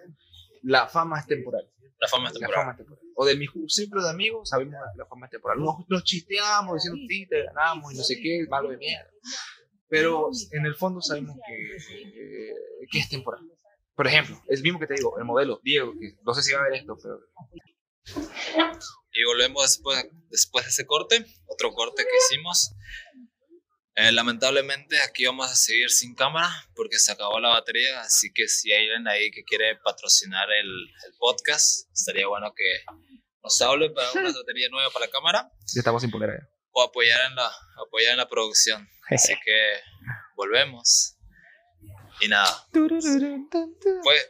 la 0.63 0.87
fama 0.87 1.19
es 1.19 1.27
temporal. 1.27 1.69
la 1.99 2.07
fama 2.07 2.27
es 2.27 2.33
La 2.33 2.39
temporal. 2.39 2.61
fama 2.61 2.71
es 2.71 2.77
temporal. 2.77 3.05
O 3.21 3.25
de 3.25 3.35
mi 3.35 3.47
círculo 3.67 4.01
de 4.01 4.11
amigos 4.11 4.47
sabemos 4.47 4.75
que 4.93 4.97
la 4.97 5.05
fama 5.05 5.25
es 5.25 5.31
temporal. 5.31 5.59
Nos, 5.59 5.75
nos 5.89 6.05
chisteamos 6.05 6.75
diciendo, 6.75 7.01
sí, 7.05 7.27
te 7.27 7.43
ganamos 7.43 7.93
y 7.93 7.97
no 7.97 8.03
sé 8.03 8.15
qué, 8.21 8.45
malo 8.49 8.69
de 8.69 8.77
mierda. 8.77 9.11
Pero 9.89 10.29
en 10.51 10.65
el 10.65 10.73
fondo 10.73 11.01
sabemos 11.01 11.35
que, 11.45 11.75
eh, 11.75 12.53
que 12.89 12.99
es 12.99 13.09
temporal. 13.09 13.41
Por 13.93 14.07
ejemplo, 14.07 14.41
es 14.47 14.61
mismo 14.61 14.79
que 14.79 14.87
te 14.87 14.93
digo, 14.93 15.17
el 15.17 15.25
modelo, 15.25 15.59
Diego, 15.61 15.91
que 15.99 16.15
no 16.23 16.33
sé 16.33 16.43
si 16.43 16.53
va 16.53 16.61
a 16.61 16.69
ver 16.69 16.75
esto, 16.75 16.97
pero 17.03 17.19
Y 19.11 19.25
volvemos 19.25 19.63
después, 19.63 20.07
después 20.29 20.63
de 20.63 20.69
ese 20.69 20.85
corte, 20.85 21.25
otro 21.47 21.73
corte 21.73 22.03
que 22.03 22.17
hicimos. 22.25 22.73
Eh, 24.01 24.13
lamentablemente 24.13 24.97
aquí 25.01 25.25
vamos 25.25 25.51
a 25.51 25.55
seguir 25.55 25.89
sin 25.89 26.15
cámara 26.15 26.49
porque 26.73 26.97
se 26.97 27.11
acabó 27.11 27.37
la 27.39 27.49
batería, 27.49 27.99
así 27.99 28.31
que 28.33 28.47
si 28.47 28.71
hay 28.71 28.83
alguien 28.83 29.05
ahí 29.09 29.29
que 29.29 29.43
quiere 29.43 29.75
patrocinar 29.83 30.49
el, 30.51 30.67
el 30.67 31.13
podcast, 31.17 31.91
estaría 31.91 32.25
bueno 32.27 32.53
que 32.55 32.93
nos 33.43 33.61
hable 33.61 33.89
para 33.89 34.09
una 34.13 34.31
batería 34.33 34.69
nueva 34.69 34.89
para 34.91 35.05
la 35.05 35.11
cámara 35.11 35.51
ya 35.75 35.81
estamos 35.81 36.01
sin 36.01 36.11
poner 36.11 36.29
allá. 36.29 36.49
o 36.71 36.81
apoyar 36.81 37.29
en 37.29 37.35
la, 37.35 37.51
apoyar 37.85 38.11
en 38.11 38.17
la 38.17 38.29
producción. 38.29 38.87
Así 39.09 39.33
que 39.43 39.73
volvemos. 40.35 41.17
Y 42.21 42.29
nada, 42.29 42.67
puede, 42.71 44.21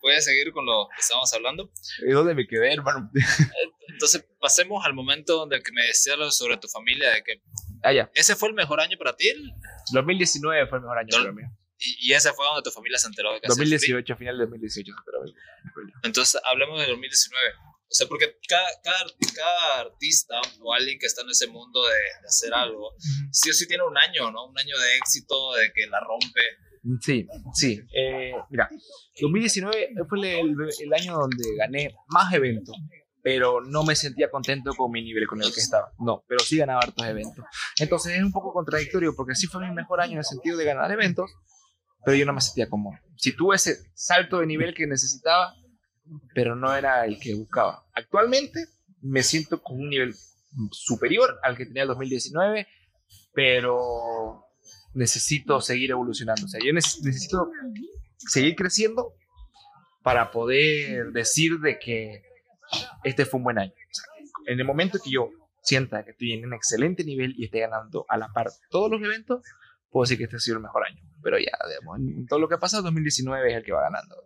puede 0.00 0.20
seguir 0.22 0.52
con 0.52 0.66
lo 0.66 0.88
que 0.94 1.00
estábamos 1.00 1.32
hablando. 1.34 1.70
¿Y 2.04 2.10
dónde 2.10 2.34
me 2.34 2.46
quedé, 2.46 2.72
hermano? 2.72 3.10
Entonces 3.88 4.24
pasemos 4.40 4.84
al 4.84 4.94
momento 4.94 5.36
donde 5.36 5.62
que 5.62 5.72
me 5.72 5.86
decías 5.86 6.16
sobre 6.36 6.56
tu 6.58 6.68
familia, 6.68 7.10
de 7.10 7.22
que 7.22 7.42
Ah, 7.82 7.92
ya. 7.92 8.10
ese 8.14 8.36
fue 8.36 8.48
el 8.48 8.54
mejor 8.54 8.80
año 8.80 8.96
para 8.98 9.16
ti 9.16 9.32
2019 9.92 10.66
fue 10.68 10.78
el 10.78 10.82
mejor 10.82 10.98
año 10.98 11.08
para 11.10 11.32
mí. 11.32 11.42
y, 11.78 12.10
y 12.10 12.12
ese 12.12 12.32
fue 12.32 12.44
donde 12.46 12.62
tu 12.62 12.70
familia 12.70 12.98
se 12.98 13.08
enteró 13.08 13.32
de 13.32 13.40
que 13.40 13.46
hacías 13.46 13.56
free. 13.56 13.70
2018, 13.70 14.16
final 14.16 14.38
de 14.38 14.44
2018 14.44 14.92
se 14.92 14.98
enteró. 14.98 15.34
Entonces 16.02 16.40
hablemos 16.44 16.80
de 16.80 16.86
2019. 16.88 17.46
O 17.92 17.92
sea, 17.92 18.06
porque 18.06 18.38
cada, 18.48 18.68
cada, 18.84 19.04
cada 19.34 19.80
artista 19.80 20.40
o 20.60 20.72
alguien 20.72 20.96
que 21.00 21.06
está 21.06 21.22
en 21.22 21.30
ese 21.30 21.48
mundo 21.48 21.82
de, 21.88 21.94
de 21.94 22.26
hacer 22.28 22.54
algo, 22.54 22.92
sí 23.32 23.50
o 23.50 23.52
sí 23.52 23.66
tiene 23.66 23.82
un 23.82 23.98
año, 23.98 24.30
¿no? 24.30 24.46
Un 24.46 24.56
año 24.56 24.78
de 24.78 24.96
éxito, 24.96 25.54
de 25.54 25.72
que 25.72 25.88
la 25.88 25.98
rompe. 25.98 26.40
Sí, 27.00 27.26
sí. 27.52 27.80
Eh, 27.92 28.32
mira, 28.48 28.70
2019 29.20 29.94
fue 30.08 30.18
el, 30.40 30.56
el 30.78 30.92
año 30.94 31.14
donde 31.14 31.56
gané 31.56 31.92
más 32.06 32.32
eventos, 32.32 32.76
pero 33.22 33.60
no 33.60 33.82
me 33.84 33.94
sentía 33.94 34.30
contento 34.30 34.72
con 34.74 34.90
mi 34.90 35.02
nivel 35.02 35.26
con 35.26 35.42
el 35.42 35.52
que 35.52 35.60
estaba. 35.60 35.92
No, 35.98 36.24
pero 36.26 36.40
sí 36.40 36.56
ganaba 36.56 36.80
hartos 36.80 37.06
eventos. 37.06 37.44
Entonces 37.78 38.16
es 38.16 38.22
un 38.22 38.32
poco 38.32 38.52
contradictorio 38.52 39.14
porque 39.14 39.34
sí 39.34 39.46
fue 39.46 39.66
mi 39.66 39.74
mejor 39.74 40.00
año 40.00 40.12
en 40.12 40.18
el 40.18 40.24
sentido 40.24 40.56
de 40.56 40.64
ganar 40.64 40.90
eventos, 40.90 41.30
pero 42.04 42.16
yo 42.16 42.24
no 42.26 42.32
me 42.32 42.40
sentía 42.40 42.68
cómodo. 42.68 42.96
Si 43.16 43.36
tuve 43.36 43.56
ese 43.56 43.76
salto 43.94 44.38
de 44.40 44.46
nivel 44.46 44.74
que 44.74 44.86
necesitaba, 44.86 45.54
pero 46.34 46.56
no 46.56 46.74
era 46.74 47.04
el 47.04 47.18
que 47.20 47.34
buscaba. 47.34 47.84
Actualmente 47.94 48.64
me 49.02 49.22
siento 49.22 49.62
con 49.62 49.78
un 49.80 49.90
nivel 49.90 50.14
superior 50.72 51.38
al 51.42 51.56
que 51.56 51.66
tenía 51.66 51.82
el 51.82 51.88
2019, 51.88 52.66
pero 53.32 54.44
necesito 54.94 55.60
seguir 55.60 55.90
evolucionando. 55.90 56.44
O 56.46 56.48
sea, 56.48 56.60
yo 56.60 56.72
neces- 56.72 57.00
necesito 57.02 57.50
seguir 58.18 58.54
creciendo 58.56 59.14
para 60.02 60.30
poder 60.30 61.12
decir 61.12 61.58
de 61.60 61.78
que 61.78 62.22
este 63.04 63.24
fue 63.24 63.38
un 63.38 63.44
buen 63.44 63.58
año. 63.58 63.72
En 64.46 64.58
el 64.58 64.66
momento 64.66 64.98
que 65.02 65.10
yo 65.10 65.30
sienta 65.62 66.04
que 66.04 66.12
estoy 66.12 66.32
en 66.32 66.46
un 66.46 66.54
excelente 66.54 67.04
nivel 67.04 67.34
y 67.36 67.44
esté 67.44 67.60
ganando 67.60 68.06
a 68.08 68.16
la 68.16 68.28
par 68.32 68.48
todos 68.70 68.90
los 68.90 69.02
eventos, 69.02 69.42
puedo 69.90 70.04
decir 70.04 70.18
que 70.18 70.24
este 70.24 70.36
ha 70.36 70.40
sido 70.40 70.56
el 70.56 70.62
mejor 70.62 70.86
año. 70.86 71.02
Pero 71.22 71.38
ya, 71.38 71.52
digamos, 71.68 72.00
todo 72.28 72.38
lo 72.38 72.48
que 72.48 72.54
ha 72.54 72.58
pasado, 72.58 72.82
2019 72.84 73.50
es 73.50 73.56
el 73.56 73.64
que 73.64 73.72
va 73.72 73.82
ganando. 73.82 74.16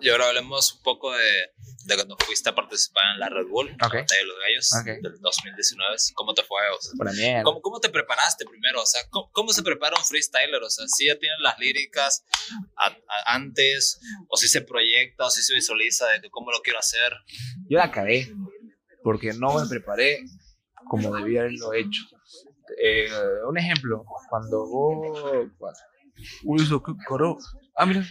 Y 0.00 0.08
ahora 0.08 0.28
hablemos 0.28 0.74
un 0.76 0.82
poco 0.82 1.12
de, 1.12 1.50
de 1.84 1.94
cuando 1.94 2.16
fuiste 2.24 2.48
a 2.48 2.54
participar 2.54 3.02
en 3.14 3.20
la 3.20 3.28
Red 3.28 3.46
Bull, 3.48 3.68
en 3.68 3.76
la 3.78 3.88
de 3.90 4.24
los 4.24 4.36
Gallos 4.38 4.70
Ok. 4.80 5.02
del 5.02 5.20
2019. 5.20 5.96
¿Cómo 6.14 6.32
te 6.32 6.42
fue? 6.42 6.58
O 6.70 6.80
sea. 6.80 6.92
¿Cómo, 7.44 7.60
¿Cómo 7.60 7.80
te 7.80 7.90
preparaste 7.90 8.46
primero? 8.46 8.80
O 8.82 8.86
sea, 8.86 9.02
¿cómo, 9.10 9.30
cómo 9.32 9.52
se 9.52 9.62
prepara 9.62 9.98
un 9.98 10.04
freestyler? 10.04 10.62
O 10.62 10.70
sea, 10.70 10.86
¿sí 10.88 11.06
ya 11.06 11.18
tienen 11.18 11.42
las 11.42 11.58
líricas 11.58 12.24
a- 12.76 12.86
a- 12.86 13.34
antes? 13.34 14.00
¿O 14.28 14.36
si 14.38 14.48
se 14.48 14.62
proyecta? 14.62 15.26
¿O 15.26 15.30
si 15.30 15.42
se 15.42 15.54
visualiza 15.54 16.06
de 16.08 16.30
cómo 16.30 16.50
lo 16.50 16.60
quiero 16.62 16.78
hacer? 16.78 17.12
Yo 17.68 17.76
la 17.76 17.90
cagué 17.90 18.32
porque 19.02 19.32
no 19.34 19.58
me 19.58 19.68
preparé 19.68 20.20
como 20.88 21.14
debía 21.14 21.40
haberlo 21.42 21.74
hecho. 21.74 22.00
Eh, 22.82 23.08
un 23.46 23.58
ejemplo, 23.58 24.04
cuando 24.30 24.66
vos... 24.66 25.50
Qué 26.86 26.92
coro. 27.06 27.36
Ah, 27.76 27.84
mira. 27.86 28.04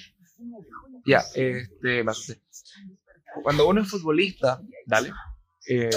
Ya, 1.06 1.24
este. 1.36 2.04
Cuando 3.44 3.68
uno 3.68 3.82
es 3.82 3.90
futbolista, 3.90 4.62
dale, 4.86 5.12
eh, 5.68 5.90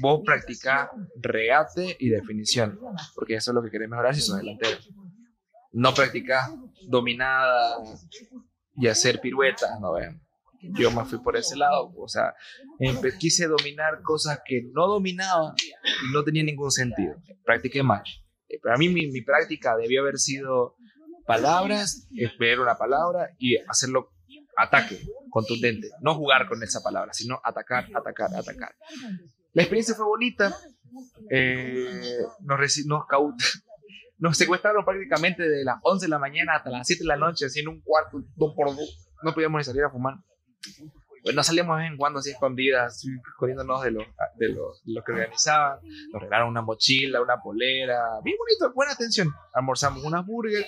vos 0.00 0.22
practicás 0.24 0.90
regate 1.20 1.96
y 1.98 2.08
definición, 2.08 2.78
porque 3.14 3.34
eso 3.34 3.50
es 3.50 3.54
lo 3.54 3.62
que 3.62 3.70
querés 3.70 3.88
mejorar 3.88 4.14
si 4.14 4.20
sos 4.20 4.38
delantero. 4.38 4.78
No 5.72 5.94
practicás 5.94 6.50
dominada 6.86 7.78
y 8.76 8.86
hacer 8.86 9.20
piruetas, 9.20 9.80
no 9.80 9.94
vean. 9.94 10.22
Yo 10.78 10.92
me 10.92 11.04
fui 11.04 11.18
por 11.18 11.36
ese 11.36 11.56
lado, 11.56 11.92
o 11.96 12.06
sea, 12.06 12.34
quise 13.18 13.48
dominar 13.48 14.00
cosas 14.02 14.40
que 14.44 14.62
no 14.72 14.86
dominaba 14.86 15.54
y 15.58 16.12
no 16.14 16.22
tenía 16.22 16.44
ningún 16.44 16.70
sentido. 16.70 17.16
Practiqué 17.44 17.82
mal. 17.82 18.04
Eh, 18.48 18.60
Para 18.62 18.76
mí 18.76 18.88
mi, 18.88 19.08
mi 19.08 19.22
práctica 19.22 19.76
debió 19.76 20.02
haber 20.02 20.18
sido 20.18 20.76
palabras, 21.26 22.08
esperar 22.14 22.60
una 22.60 22.76
palabra 22.76 23.30
y 23.38 23.56
hacerlo 23.68 24.12
ataque 24.56 25.00
contundente. 25.30 25.88
No 26.00 26.14
jugar 26.14 26.48
con 26.48 26.62
esa 26.62 26.82
palabra, 26.82 27.12
sino 27.12 27.40
atacar, 27.42 27.86
atacar, 27.94 28.34
atacar. 28.34 28.74
La 29.52 29.62
experiencia 29.62 29.94
fue 29.94 30.06
bonita. 30.06 30.56
Eh, 31.30 32.18
nos, 32.40 32.58
nos, 32.86 33.04
nos 34.18 34.36
secuestraron 34.36 34.84
prácticamente 34.84 35.48
de 35.48 35.64
las 35.64 35.76
11 35.82 36.06
de 36.06 36.10
la 36.10 36.18
mañana 36.18 36.56
hasta 36.56 36.70
las 36.70 36.86
7 36.86 37.02
de 37.02 37.08
la 37.08 37.16
noche, 37.16 37.46
así 37.46 37.60
en 37.60 37.68
un 37.68 37.80
cuarto, 37.80 38.22
dos 38.36 38.54
por 38.54 38.74
dos. 38.76 39.08
No 39.22 39.32
podíamos 39.32 39.58
ni 39.58 39.64
salir 39.64 39.84
a 39.84 39.90
fumar. 39.90 40.16
Pues 41.22 41.36
nos 41.36 41.46
salíamos 41.46 41.76
de 41.76 41.84
vez 41.84 41.92
en 41.92 41.98
cuando 41.98 42.18
así 42.18 42.30
escondidas, 42.30 42.94
así, 42.94 43.08
escondiéndonos 43.32 43.82
de 43.82 43.92
los, 43.92 44.04
de 44.36 44.48
los, 44.48 44.82
de 44.84 44.92
los 44.92 45.04
que 45.04 45.12
organizaban. 45.12 45.78
Nos 46.12 46.20
regalaron 46.20 46.48
una 46.50 46.62
mochila, 46.62 47.22
una 47.22 47.40
polera. 47.40 48.02
Bien 48.24 48.36
bonito, 48.36 48.74
buena 48.74 48.92
atención. 48.92 49.28
Almorzamos 49.54 50.02
unas 50.02 50.26
burgers. 50.26 50.66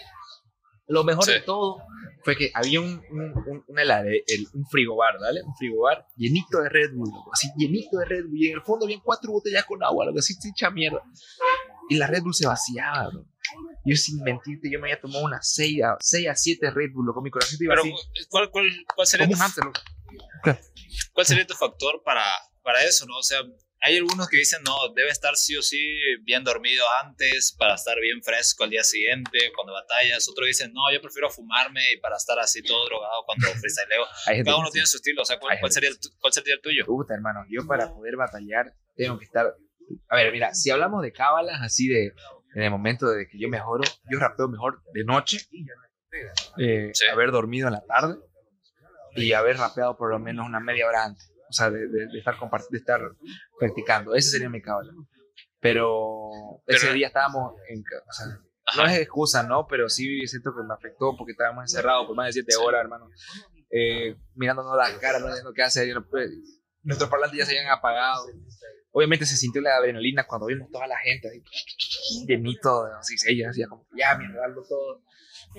Lo 0.87 1.03
mejor 1.05 1.24
de 1.26 1.39
Sí. 1.39 1.47
todo 1.47 1.78
fue 2.24 2.37
que 2.37 2.51
había 2.55 2.80
un, 2.80 3.03
un, 3.11 3.64
un, 3.66 3.76
helade- 3.78 4.22
el- 4.26 4.47
un 4.55 4.66
frigobar, 4.66 5.18
¿vale? 5.20 5.43
Un 5.43 5.55
frigobar 5.57 6.07
llenito 6.16 6.61
de 6.61 6.68
Red 6.68 6.93
Bull, 6.95 7.09
loco, 7.11 7.30
así 7.32 7.49
llenito 7.57 7.99
de 7.99 8.05
Red 8.07 8.24
Bull. 8.26 8.37
Y 8.43 8.49
en 8.49 8.55
el 8.59 8.62
fondo 8.62 8.85
había 8.87 9.01
cuatro 9.03 9.32
botellas 9.32 9.64
con 9.64 9.82
agua, 9.82 10.07
lo 10.07 10.12
que 10.12 10.18
así 10.20 10.35
se 10.35 10.49
echa 10.51 10.70
mierda. 10.70 11.03
Y 11.89 11.97
la 11.97 12.07
Red 12.07 12.22
Bull 12.22 12.35
se 12.35 12.47
vaciaba, 12.47 13.09
bro. 13.09 13.26
Yo 13.87 13.97
sin 13.97 14.22
mentirte, 14.22 14.70
yo 14.70 14.78
me 14.80 14.89
había 14.91 15.01
tomado 15.01 15.24
unas 15.24 15.47
6 15.53 15.82
a, 15.85 15.97
6 16.01 16.28
a 16.28 16.35
7 16.35 16.70
Red 16.70 16.93
Bull, 16.95 17.07
loco, 17.07 17.20
mi 17.22 17.30
corazón 17.30 17.59
iba 17.61 17.74
Pero, 17.74 17.82
así. 17.95 18.26
¿cuál, 18.30 18.51
cuál, 18.51 18.66
cuál, 18.95 19.07
sería 19.07 19.28
tu, 19.28 19.37
hamster. 19.37 19.64
¿Cuál 21.12 21.26
sería 21.26 21.47
tu 21.47 21.55
factor 21.55 22.03
para, 22.05 22.24
para 22.62 22.82
eso, 22.85 23.07
no? 23.07 23.18
O 23.18 23.22
sea, 23.22 23.41
hay 23.87 23.99
algunos 23.99 24.28
que 24.28 24.39
dicen, 24.39 24.62
no, 24.64 24.74
debe 24.95 25.11
estar 25.11 25.37
sí 25.37 25.55
o 25.57 25.62
sí 25.62 25.78
bien 26.22 26.43
dormido 26.43 26.82
antes 27.03 27.55
para 27.59 27.74
estar 27.74 28.01
bien 28.01 28.22
fresco 28.22 28.64
al 28.64 28.70
día 28.70 28.82
siguiente 28.82 29.53
cuando 29.55 29.74
batallas. 29.74 30.26
Otros 30.26 30.47
dicen, 30.47 30.72
no, 30.72 30.91
yo 30.91 31.03
prefiero 31.03 31.28
fumarme 31.28 31.93
y 31.93 31.99
para 31.99 32.16
estar 32.16 32.39
así 32.39 32.62
todo 32.62 32.87
drogado 32.87 33.24
cuando 33.26 33.47
freestyleo. 33.61 34.07
Cada 34.45 34.57
uno 34.57 34.70
tiene 34.70 34.87
su 34.87 34.97
estilo. 34.97 35.20
O 35.20 35.24
sea, 35.26 35.39
¿cuál, 35.39 35.59
cuál 35.61 35.70
sería, 35.70 35.91
el, 35.91 35.97
cuál 36.18 36.32
sería 36.32 36.55
el 36.55 36.62
tuyo? 36.62 36.87
Puta, 36.87 37.12
hermano, 37.12 37.45
yo 37.51 37.66
para 37.66 37.93
poder 37.93 38.16
batallar 38.16 38.72
tengo 38.97 39.18
que 39.18 39.26
estar. 39.26 39.55
A 40.09 40.16
ver, 40.16 40.32
mira, 40.32 40.55
si 40.55 40.70
hablamos 40.70 41.03
de 41.03 41.12
cábalas 41.12 41.61
así 41.62 41.87
de. 41.89 42.14
En 42.55 42.62
el 42.62 42.70
momento 42.70 43.11
de 43.11 43.26
que 43.28 43.37
yo 43.37 43.49
mejoro, 43.49 43.82
yo 44.09 44.18
rapeo 44.20 44.47
mejor 44.49 44.80
de 44.95 45.05
noche, 45.05 45.41
eh, 46.57 46.91
Sí. 46.95 47.07
haber 47.07 47.32
dormido 47.32 47.66
en 47.66 47.74
la 47.74 47.85
tarde 47.85 48.16
y 49.16 49.32
haber 49.32 49.57
rapeado 49.57 49.97
por 49.97 50.11
lo 50.11 50.20
menos 50.20 50.47
una 50.47 50.61
media 50.61 50.87
hora 50.87 51.05
antes. 51.05 51.34
O 51.49 51.53
sea, 51.53 51.70
de, 51.70 51.80
de- 51.88 52.07
de 52.09 52.18
estar, 52.18 52.36
de 52.70 52.78
estar 52.78 53.01
practicando. 53.59 54.14
Ese 54.14 54.30
sería 54.30 54.49
mi 54.49 54.61
cábala. 54.62 54.92
Pero, 55.61 56.30
ese 56.66 56.86
Pero- 56.86 56.95
día 56.95 57.07
estábamos 57.09 57.55
en. 57.68 57.80
O 57.80 58.12
sea, 58.12 58.26
no 58.76 58.90
es 58.90 58.99
excusa, 58.99 59.42
¿no? 59.42 59.66
Pero 59.66 59.88
sí 59.88 60.26
siento 60.26 60.55
que 60.55 60.62
me 60.66 60.74
afectó 60.74 61.14
porque 61.16 61.32
estábamos 61.32 61.64
encerrados 61.64 62.07
por 62.07 62.16
más 62.16 62.26
de 62.26 62.32
siete 62.32 62.53
Sí. 62.53 62.59
horas, 62.62 62.80
hermano. 62.82 63.09
Eh, 63.70 64.16
mirándonos 64.34 64.76
las 64.76 64.92
caras, 64.99 65.20
no 65.20 65.28
sabiendo 65.28 65.53
qué 65.53 65.62
hacer. 65.62 65.88
nuestros 66.82 67.09
parlantes 67.11 67.38
ya 67.38 67.47
se 67.47 67.59
habían 67.59 67.72
apagado. 67.72 68.26
Obviamente 68.92 69.24
se 69.26 69.36
sintió 69.36 69.61
la 69.62 69.74
adrenalina 69.76 70.26
cuando 70.26 70.47
vimos 70.47 70.70
toda 70.70 70.86
la 70.86 70.99
gente 70.99 71.28
así, 71.28 71.42
llenito 72.28 72.84
de 72.84 72.92
así, 72.95 73.16
ella 73.26 73.49
decía 73.49 73.66
como, 73.68 73.86
ya, 73.97 74.16
darlo 74.38 74.62
todo. 74.68 75.03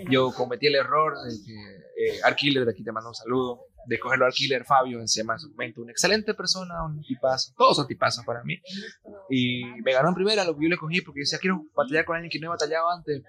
Yo 0.10 0.32
cometí 0.32 0.68
el 0.68 0.76
error 0.76 1.14
de 1.24 1.36
que 1.46 2.16
eh, 2.16 2.20
de 2.66 2.72
aquí 2.72 2.84
te 2.84 2.92
mando 2.92 3.10
un 3.10 3.16
saludo, 3.16 3.66
de 3.86 4.00
cogerlo 4.00 4.26
al 4.26 4.34
Killer 4.34 4.66
Fabio 4.66 4.98
en 4.98 5.06
en 5.06 5.40
su 5.40 5.50
momento, 5.52 5.82
una 5.82 5.92
excelente 5.92 6.34
persona, 6.34 6.84
un 6.84 7.02
tipazo, 7.02 7.54
todos 7.58 7.78
son 7.78 7.88
tipazos 7.88 8.26
para 8.26 8.44
mí. 8.44 8.60
Y 9.30 9.64
me 9.84 9.94
ganó 9.94 10.10
en 10.10 10.16
primera 10.16 10.44
lo 10.44 10.56
que 10.58 10.64
yo 10.64 10.70
le 10.70 10.78
cogí 10.78 11.02
porque 11.02 11.22
decía, 11.22 11.40
quiero 11.40 11.66
batallar 11.76 12.06
con 12.06 12.16
alguien 12.16 12.30
que 12.30 12.40
no 12.40 12.48
he 12.48 12.50
batallado 12.50 12.90
antes. 12.90 13.22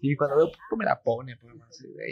Y 0.00 0.16
cuando 0.16 0.36
veo, 0.36 0.50
pues 0.50 0.78
me 0.78 0.84
la 0.84 1.00
pone, 1.00 1.36
pues, 1.36 1.54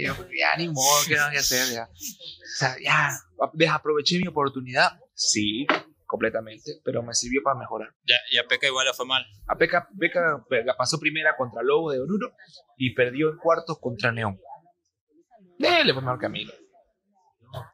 yo, 0.02 0.14
ya 0.36 0.56
ni 0.56 0.68
modo, 0.68 1.00
¿qué 1.06 1.16
no 1.16 1.26
voy 1.26 1.36
a 1.36 1.40
hacer? 1.40 1.74
Ya. 1.74 1.84
O 1.84 2.58
sea, 2.58 2.76
ya, 2.82 3.10
desaproveché 3.54 4.18
mi 4.18 4.28
oportunidad. 4.28 4.98
Sí, 5.14 5.66
completamente, 6.06 6.80
pero 6.84 7.02
me 7.02 7.14
sirvió 7.14 7.42
para 7.42 7.58
mejorar. 7.58 7.90
Ya, 8.06 8.16
y 8.32 8.38
a 8.38 8.46
Peca 8.46 8.66
igual 8.66 8.86
le 8.86 8.94
fue 8.94 9.06
mal. 9.06 9.24
A 9.46 9.56
Peca, 9.56 9.88
Peca 9.98 10.44
la 10.64 10.76
pasó 10.76 10.98
primera 10.98 11.36
contra 11.36 11.62
Lobo 11.62 11.92
de 11.92 12.00
Oruro 12.00 12.34
y 12.76 12.94
perdió 12.94 13.30
en 13.30 13.36
cuartos 13.36 13.78
contra 13.78 14.10
Neón. 14.10 14.40
Eh, 15.58 15.84
le 15.84 15.92
fue 15.92 16.02
mejor 16.02 16.30
mí. 16.30 16.46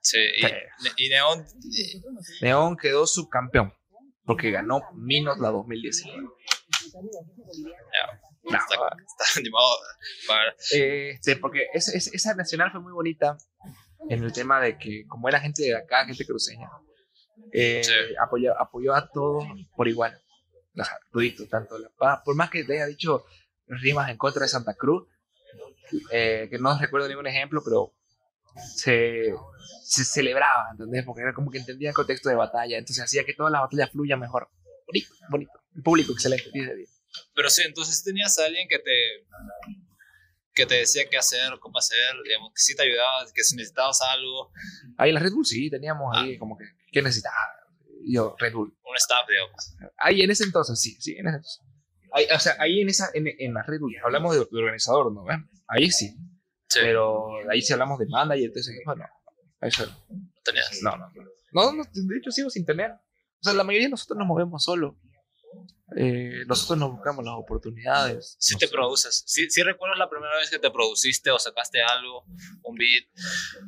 Sí, 0.03 0.19
y, 0.19 1.07
y 1.07 1.09
Neón. 1.09 1.45
Neón 2.41 2.77
quedó 2.77 3.07
subcampeón 3.07 3.73
porque 4.25 4.51
ganó 4.51 4.83
Minos 4.95 5.39
la 5.39 5.51
2019. 5.51 6.29
Ya, 8.51 8.59
está, 8.59 8.75
está, 8.75 9.25
animado 9.41 9.67
para... 10.27 10.55
este, 10.71 11.37
porque 11.37 11.67
esa 11.73 12.35
nacional 12.35 12.71
fue 12.71 12.81
muy 12.81 12.93
bonita 12.93 13.37
en 14.09 14.23
el 14.23 14.33
tema 14.33 14.61
de 14.61 14.77
que, 14.79 15.05
como 15.07 15.29
era 15.29 15.41
gente 15.41 15.63
de 15.63 15.77
acá, 15.77 16.05
gente 16.05 16.27
cruceña, 16.27 16.69
eh, 17.53 17.83
apoyó, 18.21 18.59
apoyó, 18.61 18.95
a 18.95 19.09
todos 19.09 19.45
por 19.75 19.89
igual. 19.89 20.19
tanto 21.51 21.79
la 21.79 21.89
paz, 21.97 22.21
por 22.25 22.35
más 22.35 22.51
que 22.51 22.65
te 22.65 22.75
haya 22.75 22.87
dicho 22.87 23.25
rimas 23.67 24.11
en 24.11 24.19
contra 24.19 24.43
de 24.43 24.49
Santa 24.49 24.75
Cruz, 24.75 25.09
eh, 26.11 26.49
que 26.51 26.59
no 26.59 26.79
recuerdo 26.79 27.09
ningún 27.09 27.27
ejemplo, 27.27 27.63
pero 27.65 27.95
se, 28.77 29.35
se 29.83 30.05
celebraba, 30.05 30.69
¿entendés? 30.73 31.05
Porque 31.05 31.23
era 31.23 31.35
como 31.35 31.51
que 31.51 31.59
entendía 31.59 31.91
el 31.91 31.95
contexto 31.95 32.29
de 32.29 32.35
batalla, 32.35 32.79
entonces 32.79 33.05
hacía 33.05 33.25
que 33.25 33.35
toda 33.35 33.51
la 33.51 33.61
batalla 33.61 33.87
fluya 33.87 34.17
mejor. 34.17 34.49
Bonito, 34.87 35.15
bonito. 35.31 35.53
El 35.75 35.83
público 35.83 36.13
excelente, 36.13 36.51
10 36.53 36.67
de 36.67 36.89
Pero 37.35 37.51
sí, 37.51 37.63
entonces 37.65 38.03
tenías 38.05 38.39
a 38.39 38.47
alguien 38.47 38.69
que 38.69 38.79
te 38.79 39.27
que 40.55 40.67
te 40.67 40.77
decía 40.77 41.03
qué 41.11 41.17
hacer, 41.17 41.59
cómo 41.59 41.79
hacer, 41.79 42.15
digamos, 42.25 42.51
que 42.51 42.61
sí 42.61 42.77
te 42.77 42.85
ayudaba, 42.85 43.27
que 43.35 43.43
si 43.43 43.57
necesitabas 43.57 44.01
algo. 44.03 44.53
Ahí 44.97 45.11
en 45.11 45.15
la 45.15 45.21
Red 45.21 45.33
Bull 45.33 45.45
sí, 45.45 45.69
teníamos 45.69 46.17
ahí 46.17 46.37
ah. 46.37 46.39
como 46.39 46.57
que, 46.57 46.65
¿qué 46.93 47.03
necesitaba? 47.03 47.37
Yo, 48.07 48.37
Red 48.39 48.53
Bull. 48.53 48.77
Un 48.85 48.97
staff, 48.97 49.27
digamos. 49.29 49.77
Ahí 49.99 50.23
en 50.23 50.31
ese 50.31 50.45
entonces, 50.45 50.81
sí, 50.81 50.97
sí, 51.01 51.17
en 51.19 51.27
ese 51.27 51.37
entonces. 51.37 51.61
Ahí, 52.13 52.27
o 52.33 52.39
sea, 52.39 52.57
ahí 52.61 52.81
en, 52.81 52.89
esa, 52.89 53.11
en, 53.15 53.27
en 53.27 53.55
la 53.55 53.63
Red 53.63 53.81
Bull, 53.81 53.97
hablamos 54.05 54.35
de, 54.35 54.47
organizador, 54.57 55.13
¿no? 55.13 55.25
Ahí 55.67 55.91
sí. 55.91 56.15
Sí. 56.69 56.81
Pero 56.83 57.49
ahí 57.51 57.63
sí 57.63 57.73
hablamos 57.73 57.99
de 57.99 58.07
manager, 58.07 58.47
entonces, 58.47 58.77
bueno, 58.85 59.05
eso 59.61 59.87
no. 59.87 60.25
¿Tenías? 60.45 60.81
No, 60.83 60.97
no, 60.97 61.09
no. 61.11 61.25
No, 61.53 61.73
no, 61.73 61.85
de 61.85 62.19
hecho 62.19 62.31
sigo 62.31 62.51
sin 62.51 62.67
tener. 62.67 62.91
O 62.91 63.43
sea, 63.43 63.53
la 63.53 63.65
mayoría 63.65 63.87
de 63.87 63.93
nosotros 63.93 64.19
nos 64.19 64.27
movemos 64.27 64.65
solo. 64.65 64.99
Eh, 65.97 66.45
nosotros 66.47 66.79
nos 66.79 66.91
buscamos 66.93 67.25
las 67.25 67.35
oportunidades. 67.35 68.37
Si 68.41 68.57
te 68.57 68.69
produces, 68.69 69.23
si 69.27 69.49
¿Sí, 69.51 69.63
recuerdas 69.63 69.99
la 69.99 70.09
primera 70.09 70.35
vez 70.37 70.51
que 70.51 70.59
te 70.59 70.71
produciste 70.71 71.31
o 71.31 71.39
sacaste 71.39 71.83
algo, 71.83 72.25
un 72.63 72.75
beat. 72.75 73.05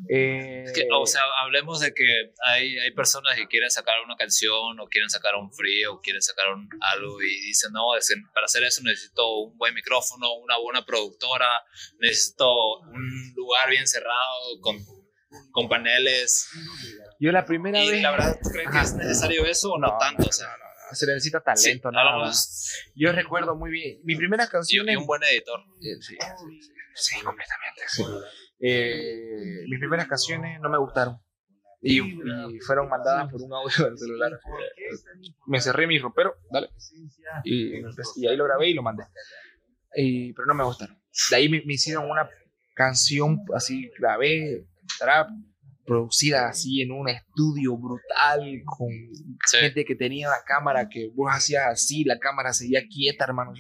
Eh, 0.09 0.65
o 0.93 1.07
sea, 1.07 1.21
hablemos 1.43 1.81
de 1.81 1.93
que 1.93 2.33
hay, 2.45 2.79
hay 2.79 2.91
personas 2.93 3.37
que 3.37 3.47
quieren 3.47 3.71
sacar 3.71 3.97
una 4.05 4.17
canción 4.17 4.81
o 4.81 4.87
quieren 4.89 5.11
sacar 5.11 5.37
un 5.37 5.53
free 5.53 5.85
o 5.85 6.01
quieren 6.01 6.23
sacar 6.23 6.53
un, 6.53 6.69
algo 6.81 7.21
y 7.21 7.47
dicen, 7.47 7.71
no, 7.73 7.89
para 8.35 8.47
hacer 8.47 8.65
eso 8.65 8.83
necesito 8.83 9.39
un 9.41 9.57
buen 9.57 9.75
micrófono, 9.75 10.35
una 10.37 10.57
buena 10.59 10.85
productora, 10.85 11.49
necesito 12.01 12.79
un 12.81 13.35
lugar 13.37 13.71
bien 13.71 13.87
cerrado 13.87 14.61
con, 14.63 14.77
con 15.53 15.69
paneles. 15.69 16.49
Yo 17.21 17.31
la 17.31 17.45
primera 17.45 17.85
y 17.85 17.91
vez... 17.91 18.03
la 18.03 18.11
verdad, 18.11 18.39
¿crees 18.53 18.71
que 18.71 18.79
es 18.79 18.95
necesario 18.95 19.47
eso 19.47 19.73
o 19.73 19.79
no, 19.79 19.97
tanto? 19.99 20.29
O 20.29 20.33
sea, 20.33 20.49
se 20.93 21.07
necesita 21.07 21.41
talento, 21.41 21.91
nada 21.91 22.19
más. 22.19 22.91
Yo 22.95 23.13
recuerdo 23.13 23.57
muy 23.57 23.71
bien, 23.71 24.01
mi 24.05 24.17
primera 24.17 24.49
canción... 24.49 24.89
Y 24.89 24.97
un 24.97 25.07
buen 25.07 25.23
editor. 25.23 25.61
Sí, 25.81 26.01
sí, 26.01 26.19
sí, 26.95 27.21
completamente, 27.23 27.83
sí. 27.89 28.05
Eh, 28.59 29.65
mis 29.69 29.79
primeras 29.79 30.07
canciones 30.07 30.61
no 30.61 30.71
me 30.71 30.79
gustaron. 30.79 31.21
Y, 31.83 32.01
fueron 32.61 32.89
mandadas 32.89 33.31
por 33.31 33.41
un 33.43 33.53
audio 33.53 33.85
del 33.85 33.99
celular. 33.99 34.33
Me 35.47 35.61
cerré 35.61 35.87
mi 35.87 35.99
ropero, 35.99 36.35
dale. 36.51 36.71
Y, 37.45 37.77
y 38.17 38.27
ahí 38.27 38.37
lo 38.37 38.45
grabé 38.45 38.71
y 38.71 38.75
lo 38.75 38.83
mandé. 38.83 39.05
Y, 39.95 40.33
pero 40.33 40.47
no 40.47 40.55
me 40.55 40.65
gustaron. 40.65 40.99
De 41.31 41.37
ahí 41.37 41.49
me, 41.49 41.63
me 41.65 41.75
hicieron 41.75 42.11
una 42.11 42.29
canción 42.75 43.41
así, 43.55 43.91
grabé, 43.99 44.67
trap, 44.99 45.31
producida 45.87 46.49
así 46.49 46.83
en 46.83 46.91
un 46.93 47.09
estudio 47.09 47.77
brutal 47.77 48.63
con 48.65 48.89
gente 49.51 49.85
que 49.85 49.95
tenía 49.95 50.29
la 50.29 50.43
cámara 50.45 50.89
que 50.89 51.11
vos 51.15 51.31
hacías 51.33 51.67
así, 51.67 52.05
la 52.05 52.19
cámara 52.19 52.53
seguía 52.53 52.87
quieta, 52.87 53.25
hermano. 53.25 53.55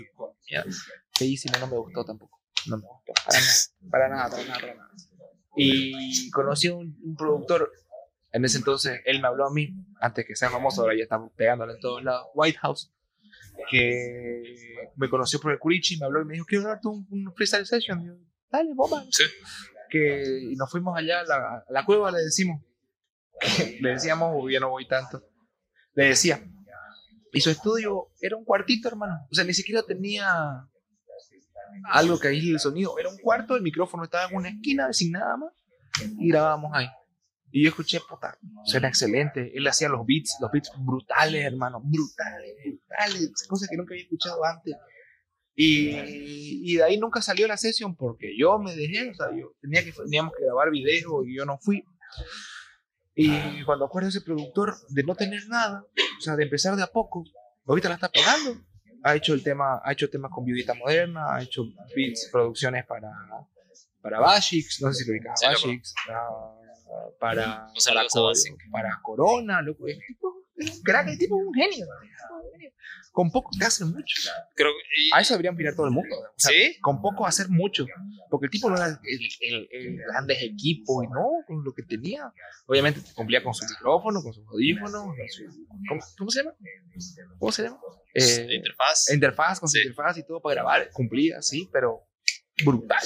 Feísimo, 1.17 1.55
no 1.59 1.67
me 1.69 1.79
gustó 1.79 2.05
tampoco. 2.05 2.41
No 2.67 2.77
me 2.79 2.83
gustó. 2.83 3.13
Para 3.25 3.41
nada, 3.41 3.51
para 3.91 4.09
nada, 4.09 4.31
para 4.31 4.75
nada. 4.75 4.91
Y 5.57 6.31
conocí 6.31 6.67
a 6.69 6.75
un, 6.75 7.17
productor, 7.17 7.73
en 8.33 8.45
ese 8.45 8.59
entonces 8.59 9.01
él 9.07 9.23
me 9.23 9.29
habló 9.29 9.47
a 9.47 9.53
mí, 9.53 9.75
antes 10.01 10.27
que 10.27 10.37
sea 10.37 10.51
famoso, 10.51 10.83
ahora 10.83 10.95
ya 10.95 11.05
estamos 11.05 11.33
pegándole 11.35 11.75
en 11.75 11.81
todos 11.81 12.05
lados, 12.05 12.27
White 12.35 12.59
House, 12.59 12.93
que 13.71 14.43
me 14.97 15.09
conoció 15.09 15.41
por 15.41 15.53
el 15.53 15.59
Curichi, 15.59 15.97
me 15.97 16.05
habló 16.05 16.21
y 16.21 16.25
me 16.27 16.35
dijo, 16.35 16.45
quiero 16.45 16.65
darte 16.65 16.89
un, 16.89 17.07
un 17.09 17.33
freestyle 17.35 17.65
session. 17.65 18.05
yo, 18.05 18.13
dale, 18.51 18.75
bomba. 18.75 19.03
Sí 19.11 19.25
que 19.89 20.53
nos 20.57 20.71
fuimos 20.71 20.97
allá 20.97 21.21
a 21.21 21.25
la, 21.25 21.65
la 21.69 21.85
cueva, 21.85 22.11
le 22.11 22.19
decimos. 22.19 22.63
le 23.81 23.91
decíamos, 23.91 24.33
o 24.35 24.49
ya 24.49 24.61
no 24.61 24.71
voy 24.71 24.87
tanto. 24.87 25.23
Le 25.95 26.09
decía. 26.09 26.41
Y 27.33 27.41
su 27.41 27.51
estudio 27.51 28.09
era 28.21 28.37
un 28.37 28.45
cuartito, 28.45 28.89
hermano. 28.89 29.27
O 29.31 29.35
sea, 29.35 29.45
ni 29.45 29.53
siquiera 29.53 29.83
tenía 29.83 30.67
algo 31.91 32.19
que 32.19 32.29
aísle 32.29 32.53
el 32.53 32.61
sonido. 32.61 32.99
Era 32.99 33.09
un 33.09 33.19
cuarto, 33.19 33.57
el 33.57 33.63
micrófono 33.63 34.05
estaba 34.05 34.29
en 34.29 34.37
una 34.37 34.49
esquina 34.49 34.93
sin 34.93 35.13
nada 35.13 35.37
más. 35.37 35.53
Y 36.19 36.29
grabábamos 36.29 36.73
ahí. 36.75 36.89
Y 37.51 37.63
yo 37.63 37.69
escuché, 37.69 38.01
puta, 38.07 38.39
suena 38.65 38.89
excelente. 38.89 39.53
Él 39.57 39.67
hacía 39.67 39.89
los 39.89 40.05
beats, 40.07 40.37
los 40.41 40.51
beats 40.51 40.71
brutales, 40.79 41.45
hermano. 41.45 41.81
Brutales, 41.83 42.55
brutales. 42.65 43.47
Cosas 43.49 43.69
que 43.69 43.77
nunca 43.77 43.95
había 43.95 44.05
escuchado 44.05 44.45
antes. 44.45 44.77
Y, 45.59 46.71
y, 46.71 46.77
de 46.77 46.85
ahí 46.85 46.99
nunca 46.99 47.23
salió 47.23 47.49
la 47.49 47.57
sesión 47.57 47.97
porque 47.97 48.37
yo 48.39 48.59
me 48.59 48.77
dejé, 48.77 49.09
o 49.09 49.15
sea, 49.15 49.29
yo 49.35 49.55
tenía 49.63 49.83
que, 49.83 49.91
teníamos 49.91 50.35
que 50.37 50.45
grabar 50.45 50.71
video 50.71 51.25
y 51.25 51.35
yo 51.35 51.47
no 51.47 51.57
fui. 51.57 51.83
Y 53.15 53.65
cuando 53.65 53.87
acuerdo 53.87 54.11
ese 54.11 54.21
productor 54.21 54.75
de 54.91 55.03
no 55.03 55.15
tener 55.15 55.49
nada, 55.49 55.83
o 56.19 56.21
sea, 56.21 56.37
de 56.37 56.43
empezar 56.43 56.77
de 56.77 56.83
a 56.83 56.89
poco, 56.89 57.25
ahorita 57.65 57.89
la 57.89 57.95
está 57.95 58.11
pegando. 58.11 58.61
Ha 59.03 59.17
hecho 59.17 59.33
el 59.33 59.43
tema, 59.43 59.81
ha 59.83 59.93
hecho 59.93 60.11
temas 60.11 60.31
con 60.31 60.45
Viudita 60.45 60.75
Moderna, 60.75 61.35
ha 61.35 61.43
hecho 61.43 61.65
beats, 61.95 62.29
producciones 62.31 62.85
para, 62.85 63.11
para 64.03 64.21
Bashix, 64.21 64.83
no 64.83 64.93
sé 64.93 65.05
si 65.05 65.11
lo 65.11 65.17
ubicas, 65.17 65.41
Bashix, 65.43 65.95
para, 66.07 66.29
para, 67.19 67.73
para, 68.71 69.01
Corona, 69.03 69.63
loco, 69.63 69.87
es 69.89 69.97
un 69.97 70.36
crack, 70.85 71.09
el 71.09 71.19
tipo 71.19 71.39
es 71.39 71.47
un 71.47 71.55
genio 71.55 71.87
con 73.17 73.31
poco 73.31 73.51
te 73.59 73.65
hace 73.65 73.83
mucho. 73.87 74.15
Creo, 74.55 74.71
A 75.15 75.23
eso 75.23 75.33
deberían 75.33 75.57
mirar 75.57 75.75
todo 75.75 75.87
el 75.87 75.93
mundo. 75.93 76.15
¿Sí? 76.37 76.79
Con 76.83 77.01
poco 77.01 77.27
hacer 77.27 77.49
mucho. 77.49 77.87
Porque 78.31 78.45
el 78.45 78.51
tipo 78.51 78.69
no 78.69 78.77
era 78.77 78.89
el, 78.89 79.69
el, 79.71 79.97
grandes 80.07 80.43
equipos 80.43 81.03
y 81.03 81.09
no, 81.09 81.27
con 81.47 81.65
lo 81.65 81.73
que 81.73 81.83
tenía. 81.83 82.31
Obviamente 82.67 83.01
cumplía 83.15 83.43
con 83.43 83.55
su 83.55 83.65
micrófono, 83.65 84.23
con 84.23 84.35
sus 84.35 84.47
audífonos. 84.47 85.07
¿cómo, 86.19 86.31
se 86.31 86.43
llama? 86.43 86.55
¿Cómo 87.39 87.53
se 87.53 87.63
llama? 87.63 87.79
Eh, 88.13 88.49
interfaz. 88.57 89.11
Interfaz, 89.11 89.61
con 89.61 89.69
su 89.71 89.79
interfaz 89.79 90.19
y 90.19 90.27
todo 90.27 90.43
para 90.43 90.57
grabar. 90.57 90.91
Cumplía, 90.93 91.41
sí, 91.41 91.71
pero 91.73 92.07
brutal. 92.65 93.03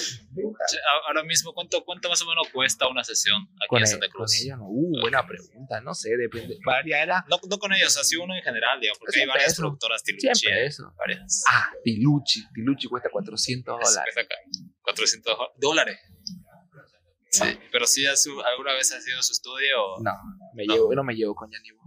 Ahora 1.07 1.23
mismo, 1.25 1.53
¿cuánto, 1.53 1.85
¿cuánto 1.85 2.09
más 2.09 2.23
o 2.23 2.27
menos 2.27 2.49
cuesta 2.53 2.89
una 2.89 3.03
sesión 3.03 3.49
aquí 3.57 3.77
en 3.81 3.87
Santa 3.87 4.09
Cruz? 4.09 4.33
Con 4.33 4.47
ella, 4.47 4.57
no. 4.57 4.67
Uh, 4.69 5.01
buena 5.01 5.27
pregunta, 5.27 5.81
no 5.81 5.95
sé, 5.95 6.17
depende. 6.17 6.59
Varias 6.65 7.25
No, 7.29 7.41
no 7.49 7.59
con 7.59 7.73
ellos, 7.73 7.97
así 7.97 8.17
uno 8.17 8.35
en 8.35 8.43
general, 8.43 8.81
digamos, 8.81 8.99
porque 8.99 9.21
hay 9.21 9.27
varias 9.27 9.57
productoras 9.57 10.03
Tiluchi. 10.03 10.35
Siempre 10.35 10.67
eso. 10.67 10.95
Varias. 10.97 11.45
Ah, 11.49 11.71
Tiluchi. 11.83 12.45
Tiluchi 12.55 12.89
cuesta 12.89 13.09
400 13.11 13.79
dólares. 13.81 14.15
400 14.83 15.37
dólares. 15.57 15.99
Sí, 17.31 17.45
pero 17.71 17.87
si 17.87 18.05
alguna 18.07 18.75
vez 18.75 18.93
ha 18.93 19.01
sido 19.01 19.23
su 19.23 19.33
estudio. 19.33 19.99
No, 20.01 20.13
me 20.55 20.67
no. 20.67 20.75
Llevo, 20.75 20.95
no 20.95 21.05
me 21.05 21.15
llevo 21.15 21.35
con 21.35 21.51
Yanibo. 21.51 21.81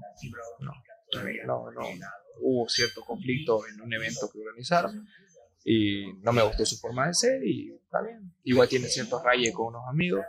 No, 1.45 1.71
no, 1.71 1.71
no. 1.71 2.07
Hubo 2.39 2.67
cierto 2.67 3.01
conflicto 3.01 3.67
en 3.67 3.81
un 3.81 3.93
evento 3.93 4.29
que 4.31 4.39
organizaron 4.39 5.07
y 5.63 6.13
no 6.21 6.33
me 6.33 6.41
gustó 6.43 6.65
su 6.65 6.77
forma 6.77 7.07
de 7.07 7.13
ser 7.13 7.43
y 7.45 7.73
está 7.73 8.01
bien. 8.01 8.33
Igual 8.43 8.67
tiene 8.67 8.87
ciertos 8.87 9.23
rayes 9.23 9.53
con 9.53 9.67
unos 9.67 9.83
amigos 9.87 10.25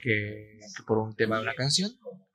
que, 0.00 0.58
por 0.86 0.98
un 0.98 1.14
tema 1.14 1.36
de 1.36 1.42
una 1.42 1.54
canción 1.54 1.90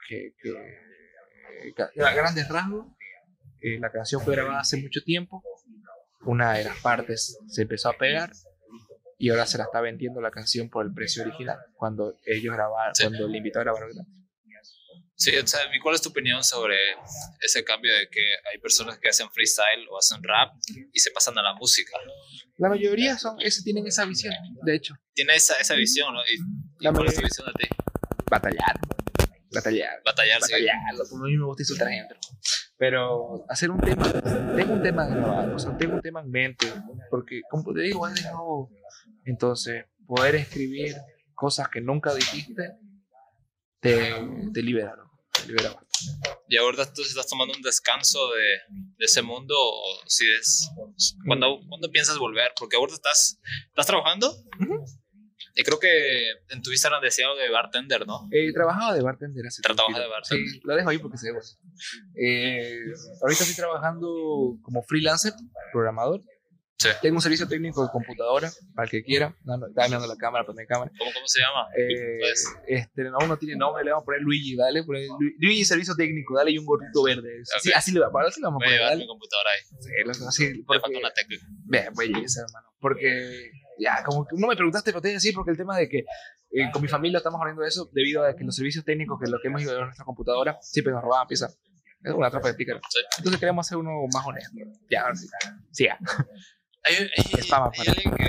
que, 0.07 0.33
que, 0.41 2.03
a 2.03 2.13
grandes 2.13 2.47
rasgos 2.49 2.87
eh, 3.61 3.79
la 3.79 3.91
canción 3.91 4.21
fue 4.21 4.35
grabada 4.35 4.59
hace 4.59 4.77
mucho 4.77 5.01
tiempo, 5.03 5.43
una 6.25 6.53
de 6.53 6.63
las 6.63 6.77
partes 6.79 7.37
se 7.47 7.61
empezó 7.61 7.89
a 7.89 7.93
pegar 7.93 8.31
y 9.19 9.29
ahora 9.29 9.45
se 9.45 9.59
la 9.59 9.65
está 9.65 9.81
vendiendo 9.81 10.19
la 10.19 10.31
canción 10.31 10.69
por 10.69 10.83
el 10.85 10.93
precio 10.93 11.21
original, 11.23 11.59
cuando 11.75 12.15
ellos 12.25 12.55
grabaron, 12.55 12.95
Sí. 12.95 13.03
cuando 13.03 13.27
el 13.27 13.35
invitado 13.35 13.65
grabó 13.65 13.77
gratis. 13.79 14.01
Sí, 15.22 15.38
o 15.38 15.45
sea, 15.45 15.59
¿y 15.72 15.80
¿cuál 15.80 15.93
es 15.93 16.01
tu 16.01 16.09
opinión 16.09 16.43
sobre 16.43 16.76
ese 17.41 17.63
cambio 17.63 17.93
de 17.93 18.09
que 18.09 18.22
hay 18.51 18.57
personas 18.59 18.97
que 18.97 19.07
hacen 19.07 19.30
freestyle 19.30 19.88
o 19.91 19.99
hacen 19.99 20.17
rap 20.24 20.51
y 20.91 20.99
se 20.99 21.11
pasan 21.11 21.38
a 21.38 21.43
la 21.43 21.53
música? 21.53 21.95
La 22.57 22.69
mayoría 22.69 23.15
son, 23.19 23.39
ese, 23.39 23.61
tienen 23.61 23.86
esa 23.86 24.03
visión, 24.05 24.34
de 24.65 24.76
hecho, 24.76 24.95
Tiene 25.13 25.36
esa, 25.36 25.53
esa 25.61 25.76
visión, 25.76 26.11
¿no? 26.11 26.22
¿Y, 26.22 26.84
La 26.84 26.91
cuál 26.91 27.05
es 27.05 27.13
tu 27.13 27.22
visión 27.22 27.45
de 27.45 27.53
ti? 27.53 27.69
batallar, 28.32 28.80
batallar, 29.53 30.01
Batallar, 30.03 30.41
sí. 30.41 30.53
batallar, 30.53 30.76
a 30.89 31.24
mí 31.24 31.38
me 31.38 31.45
gusta 31.45 31.61
insultar 31.61 31.89
gente, 31.89 32.15
pero 32.78 33.45
hacer 33.47 33.69
un 33.69 33.80
tema, 33.80 34.11
tengo 34.55 34.74
un 34.74 34.82
tema 34.82 35.05
grabado, 35.05 35.55
o 35.55 35.59
sea, 35.59 35.78
tengo 35.78 35.97
un 35.97 36.01
tema 36.01 36.22
en 36.22 36.32
mente, 36.32 36.65
porque 37.11 37.41
como 37.47 37.72
te 37.76 37.82
digo, 37.82 38.07
es 38.07 38.24
nuevo, 38.24 38.72
entonces 39.26 39.86
poder 40.07 40.34
escribir 40.34 40.95
cosas 41.36 41.69
que 41.69 41.80
nunca 41.80 42.11
dijiste 42.15 42.72
te, 43.80 44.13
te 44.51 44.61
libera, 44.63 44.95
¿no? 45.41 45.47
te 45.47 45.47
libera 45.47 45.73
bastante. 45.73 45.91
¿Y 46.47 46.57
ahora 46.57 46.91
tú 46.91 47.01
estás 47.01 47.27
tomando 47.27 47.53
un 47.55 47.61
descanso 47.61 48.31
de, 48.31 48.75
de 48.97 49.05
ese 49.05 49.21
mundo 49.21 49.55
o 49.57 50.01
si 50.07 50.25
es... 50.31 50.69
¿cuándo, 51.25 51.59
¿Cuándo 51.67 51.89
piensas 51.91 52.17
volver? 52.17 52.51
Porque 52.57 52.77
ahorita 52.77 52.95
estás, 52.95 53.39
estás 53.69 53.85
trabajando 53.85 54.35
y 55.55 55.63
creo 55.63 55.79
que 55.79 56.31
en 56.49 56.61
tu 56.61 56.71
Instagram 56.71 57.01
decía 57.01 57.25
algo 57.27 57.39
de 57.39 57.49
bartender, 57.49 58.07
¿no? 58.07 58.27
He 58.31 58.53
trabajado 58.53 58.95
de 58.95 59.01
bartender 59.01 59.45
hace 59.45 59.61
tiempito. 59.61 59.99
de 59.99 60.07
bartender. 60.07 60.49
Sí, 60.49 60.61
lo 60.63 60.75
dejo 60.75 60.89
ahí 60.89 60.97
porque 60.97 61.17
se 61.17 61.31
bueno. 61.31 61.45
Eh, 62.15 62.79
ahorita 63.21 63.43
estoy 63.43 63.55
trabajando 63.55 64.57
como 64.61 64.81
freelancer, 64.83 65.33
programador. 65.71 66.21
Sí. 66.82 66.89
Tengo 67.01 67.15
un 67.17 67.21
servicio 67.21 67.47
técnico 67.47 67.84
de 67.84 67.89
computadora 67.91 68.49
para 68.75 68.86
el 68.86 68.89
que 68.91 69.03
quiera. 69.03 69.36
No, 69.43 69.57
mirando 69.57 70.07
la 70.07 70.15
cámara, 70.15 70.45
poner 70.45 70.65
cámara. 70.67 70.91
¿Cómo, 70.97 71.11
cómo 71.13 71.27
se 71.27 71.39
llama? 71.41 71.67
Eh, 71.77 72.17
Pues, 72.19 72.45
este, 72.67 73.03
no, 73.03 73.17
no 73.27 73.38
tiene 73.38 73.55
nombre, 73.55 73.84
le 73.84 73.91
vamos 73.91 74.03
a 74.03 74.05
poner 74.05 74.21
Luigi, 74.21 74.55
dale. 74.55 74.84
poner 74.84 75.07
Lu- 75.07 75.34
Luigi 75.39 75.65
Servicio 75.65 75.95
Técnico, 75.95 76.36
dale 76.38 76.51
y 76.51 76.57
un 76.57 76.65
gorrito 76.65 77.03
verde. 77.03 77.41
Sí, 77.61 77.69
Ok. 77.69 77.75
así, 77.77 77.91
le, 77.91 77.99
va- 77.99 78.09
así 78.27 78.39
le 78.41 78.45
vamos 78.45 78.59
voy 78.59 78.63
a 78.63 78.67
a 78.67 78.69
poner, 78.69 78.79
llevar 78.79 78.89
dale. 78.91 79.01
mi 79.03 79.07
computadora 79.07 79.49
ahí. 79.51 79.77
Sí, 79.79 79.89
lo- 80.21 80.27
así, 80.27 80.63
porque, 80.65 80.82
falta 80.82 80.97
una 80.99 81.11
tecla. 81.11 81.38
Ve, 81.65 81.89
belleza, 81.97 82.41
hermano. 82.47 82.67
Porque, 82.79 83.51
ya, 83.79 84.03
como 84.03 84.25
que 84.25 84.36
no 84.38 84.47
me 84.47 84.55
preguntaste, 84.55 84.91
pero 84.91 85.01
te 85.01 85.07
voy 85.09 85.13
a 85.13 85.15
decir, 85.15 85.34
porque 85.34 85.51
el 85.51 85.57
tema 85.57 85.77
de 85.77 85.88
que 85.89 85.99
eh, 86.53 86.69
con 86.73 86.82
mi 86.82 86.88
familia 86.88 87.17
estamos 87.17 87.39
hablando 87.39 87.61
de 87.61 87.69
eso, 87.69 87.89
debido 87.93 88.25
a 88.25 88.36
que 88.36 88.43
los 88.43 88.55
servicios 88.55 88.84
técnicos, 88.84 89.19
que 89.23 89.29
lo 89.29 89.39
que 89.41 89.47
hemos 89.47 89.61
ido 89.61 89.77
a 89.79 89.86
nuestra 89.86 90.03
computadora, 90.05 90.57
siempre 90.61 90.91
nos 90.93 91.01
robaban 91.01 91.27
piezas. 91.27 91.57
Es 92.03 92.13
una 92.13 92.32
trampa 92.32 92.47
de 92.47 92.55
pícaro. 92.55 92.79
Sí. 92.89 92.99
Entonces 93.19 93.39
queremos 93.39 93.65
hacer 93.67 93.77
uno 93.77 93.91
más 94.11 94.25
honesto. 94.25 94.57
Ya, 94.89 95.01
ahora 95.03 95.15
sí. 95.15 95.27
Siga. 95.71 95.99
Hay, 96.84 96.95
hay- 96.95 97.41
Spam, 97.43 97.69
hay 97.73 97.77
para. 97.77 97.91
alguien 97.91 98.15
que... 98.15 98.27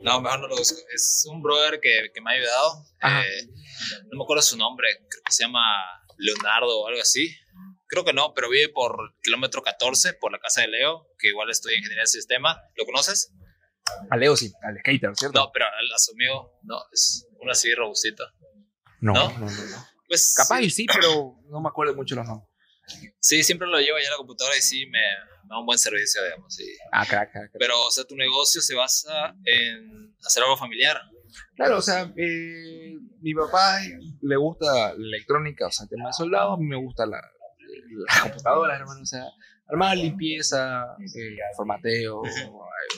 No, 0.00 0.20
mejor 0.20 0.40
no 0.40 0.48
lo 0.48 0.56
busco. 0.56 0.78
Es 0.94 1.26
un 1.30 1.42
brother 1.42 1.80
que, 1.80 2.10
que 2.14 2.20
me 2.20 2.30
ha 2.30 2.34
ayudado. 2.34 2.84
Eh, 3.02 3.46
no 4.10 4.18
me 4.18 4.24
acuerdo 4.24 4.42
su 4.42 4.56
nombre. 4.56 4.88
Creo 5.08 5.22
que 5.24 5.32
se 5.32 5.42
llama 5.44 5.62
Leonardo 6.18 6.80
o 6.80 6.86
algo 6.88 7.00
así. 7.00 7.34
Creo 7.88 8.04
que 8.04 8.12
no, 8.12 8.32
pero 8.34 8.48
vive 8.50 8.68
por 8.68 9.14
kilómetro 9.22 9.62
14, 9.62 10.14
por 10.14 10.32
la 10.32 10.38
casa 10.38 10.60
de 10.62 10.68
Leo, 10.68 11.08
que 11.18 11.28
igual 11.28 11.50
estudia 11.50 11.76
ingeniería 11.76 12.02
del 12.02 12.08
sistema. 12.08 12.60
¿Lo 12.76 12.84
conoces? 12.84 13.32
A 14.10 14.16
Leo 14.16 14.36
sí, 14.36 14.52
al 14.62 14.76
skater, 14.78 15.10
¿cierto? 15.16 15.38
No, 15.40 15.50
pero 15.52 15.66
a 15.66 15.98
su 15.98 16.12
amigo, 16.12 16.58
no, 16.62 16.76
es 16.92 17.28
una 17.40 17.52
así 17.52 17.72
robustita. 17.74 18.24
no, 19.00 19.12
¿no? 19.12 19.28
no, 19.38 19.50
no, 19.50 19.64
no. 19.64 19.86
Pues 20.08 20.34
Capaz 20.36 20.58
sí, 20.58 20.64
y 20.66 20.70
sí, 20.70 20.86
pero 20.92 21.36
no 21.48 21.60
me 21.60 21.68
acuerdo 21.68 21.94
mucho 21.94 22.14
los 22.16 22.26
nombres. 22.26 22.48
sí, 23.20 23.42
siempre 23.44 23.66
lo 23.68 23.78
llevo 23.78 23.96
allá 23.98 24.08
a 24.08 24.10
la 24.12 24.16
computadora 24.16 24.56
y 24.56 24.62
sí 24.62 24.86
me 24.86 25.00
da 25.48 25.58
un 25.58 25.66
buen 25.66 25.78
servicio, 25.78 26.22
digamos. 26.22 26.54
sí. 26.54 26.64
Ah, 26.92 27.04
crack, 27.06 27.32
crack, 27.32 27.50
crack. 27.50 27.58
Pero, 27.58 27.74
o 27.86 27.90
sea, 27.90 28.04
tu 28.04 28.16
negocio 28.16 28.60
se 28.60 28.74
basa 28.74 29.34
en 29.44 30.14
hacer 30.24 30.42
algo 30.42 30.56
familiar. 30.56 31.00
Claro, 31.54 31.78
o 31.78 31.82
sea, 31.82 32.12
eh, 32.16 32.96
mi 33.20 33.34
papá 33.34 33.78
le 34.20 34.36
gusta 34.36 34.92
la 34.94 35.06
electrónica, 35.06 35.66
o 35.66 35.70
sea, 35.70 35.84
el 35.84 35.90
tema 35.90 36.08
de 36.08 36.12
soldado, 36.12 36.52
a 36.52 36.56
mí 36.56 36.64
me 36.64 36.76
gusta 36.76 37.06
la, 37.06 37.20
las 38.06 38.20
computadoras, 38.20 38.80
hermano, 38.80 39.02
o 39.02 39.06
sea, 39.06 39.24
armar 39.68 39.96
limpieza, 39.96 40.84
eh, 41.00 41.36
formateo, 41.56 42.24
eh, 42.24 42.50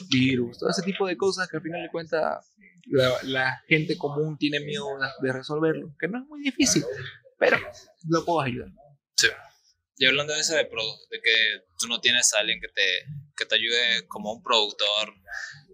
virus, 0.09 0.59
todo 0.59 0.69
ese 0.69 0.83
tipo 0.83 1.07
de 1.07 1.17
cosas 1.17 1.47
que 1.47 1.57
al 1.57 1.63
final 1.63 1.81
de 1.81 1.89
cuentas 1.89 2.45
la, 2.87 3.11
la 3.23 3.61
gente 3.67 3.97
común 3.97 4.37
tiene 4.37 4.59
miedo 4.59 4.85
de 5.21 5.33
resolverlo, 5.33 5.93
que 5.99 6.07
no 6.07 6.19
es 6.19 6.27
muy 6.27 6.41
difícil, 6.41 6.83
pero 7.37 7.57
lo 8.07 8.25
puedo 8.25 8.41
ayudar. 8.41 8.69
Y 9.99 10.05
hablando 10.07 10.33
de 10.33 10.39
eso, 10.39 10.55
de, 10.55 10.63
de 10.63 11.21
que 11.21 11.61
tú 11.77 11.87
no 11.87 11.99
tienes 12.01 12.33
a 12.33 12.39
alguien 12.39 12.59
que 12.59 12.69
te, 12.69 13.05
que 13.37 13.45
te 13.45 13.55
ayude 13.55 14.07
como 14.07 14.31
un 14.33 14.41
productor, 14.41 15.13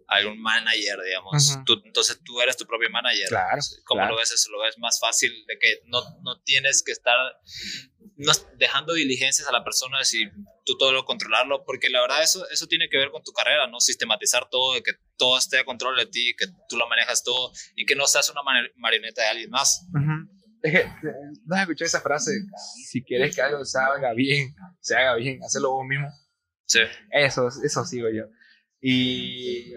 algún 0.07 0.39
manager, 0.41 0.99
digamos. 1.05 1.51
Ujú. 1.51 1.63
Tú- 1.65 1.81
entonces 1.85 2.19
tú 2.23 2.41
eres 2.41 2.57
tu 2.57 2.65
propio 2.65 2.89
manager. 2.89 3.27
Claro, 3.27 3.61
¿Cómo 3.85 3.99
claro. 4.01 4.13
lo 4.13 4.19
ves 4.19 4.31
eso? 4.31 4.51
¿Lo 4.51 4.59
ves 4.61 4.77
más 4.77 4.99
fácil 4.99 5.31
de 5.47 5.57
que 5.59 5.81
no, 5.85 6.01
no 6.21 6.41
tienes 6.41 6.83
que 6.83 6.91
estar 6.91 7.15
no, 8.17 8.31
dejando 8.57 8.93
diligencias 8.93 9.47
a 9.47 9.51
la 9.51 9.63
persona 9.63 10.03
si 10.03 10.27
tú 10.65 10.77
todo 10.77 10.91
lo 10.91 11.05
controlarlo? 11.05 11.63
Porque 11.65 11.89
la 11.89 12.01
verdad 12.01 12.21
eso, 12.23 12.47
eso 12.49 12.67
tiene 12.67 12.87
que 12.89 12.97
ver 12.97 13.09
con 13.11 13.23
tu 13.23 13.31
carrera, 13.31 13.67
¿no? 13.67 13.79
Sistematizar 13.79 14.47
todo, 14.49 14.73
de 14.75 14.83
que 14.83 14.91
todo 15.17 15.37
esté 15.37 15.59
a 15.59 15.65
control 15.65 15.97
de 15.97 16.05
ti, 16.07 16.35
que 16.37 16.45
tú 16.69 16.77
lo 16.77 16.87
manejas 16.87 17.23
todo 17.23 17.51
y 17.75 17.85
que 17.85 17.95
no 17.95 18.05
seas 18.07 18.29
una 18.29 18.41
mari- 18.43 18.71
marioneta 18.75 19.21
de 19.23 19.27
alguien 19.27 19.49
más. 19.49 19.85
Que, 19.91 19.99
eh, 19.99 20.34
¿no 21.45 21.55
has 21.55 21.61
escuchado 21.61 21.87
esa 21.87 22.01
frase? 22.01 22.31
Si 22.89 23.03
quieres 23.03 23.35
que 23.35 23.41
algo 23.41 23.63
se 23.65 23.77
haga 23.79 24.13
bien, 24.13 24.53
se 24.79 24.95
haga 24.95 25.15
bien, 25.15 25.39
hazlo 25.43 25.71
vos 25.71 25.85
mismo. 25.85 26.07
Sí. 26.65 26.79
Eso, 27.11 27.47
eso 27.47 27.85
sigo 27.85 28.09
yo. 28.09 28.25
Y 28.81 29.73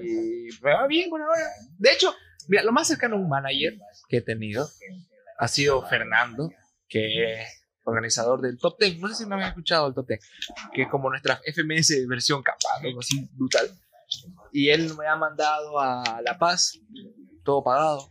me 0.63 0.73
va 0.73 0.87
bien 0.87 1.11
por 1.11 1.21
ahora. 1.23 1.43
De 1.79 1.93
hecho, 1.93 2.15
mira, 2.49 2.63
lo 2.63 2.73
más 2.73 2.89
cercano 2.89 3.17
a 3.17 3.19
un 3.19 3.29
manager 3.29 3.79
que 4.09 4.19
he 4.19 4.23
tenido 4.23 4.69
ha 5.39 5.49
sido 5.49 5.87
Fernando, 5.87 6.51
que 6.89 7.41
es 7.41 7.49
organizador 7.85 8.41
del 8.41 8.59
Top 8.59 8.77
Ten. 8.79 9.01
No 9.01 9.09
sé 9.09 9.15
si 9.15 9.27
me 9.27 9.35
habían 9.35 9.51
escuchado 9.51 9.89
el 9.89 9.95
Top 9.95 10.07
Ten, 10.07 10.19
que 10.73 10.83
es 10.83 10.89
como 10.89 11.11
nuestra 11.11 11.41
FMS 11.45 12.07
versión 12.07 12.43
capa, 12.43 12.59
algo 12.83 13.01
así 13.01 13.29
brutal. 13.33 13.71
Y 14.53 14.71
él 14.71 14.95
me 14.99 15.07
ha 15.07 15.17
mandado 15.17 15.79
a 15.81 16.21
La 16.23 16.39
Paz, 16.39 16.79
todo 17.45 17.63
pagado, 17.63 18.09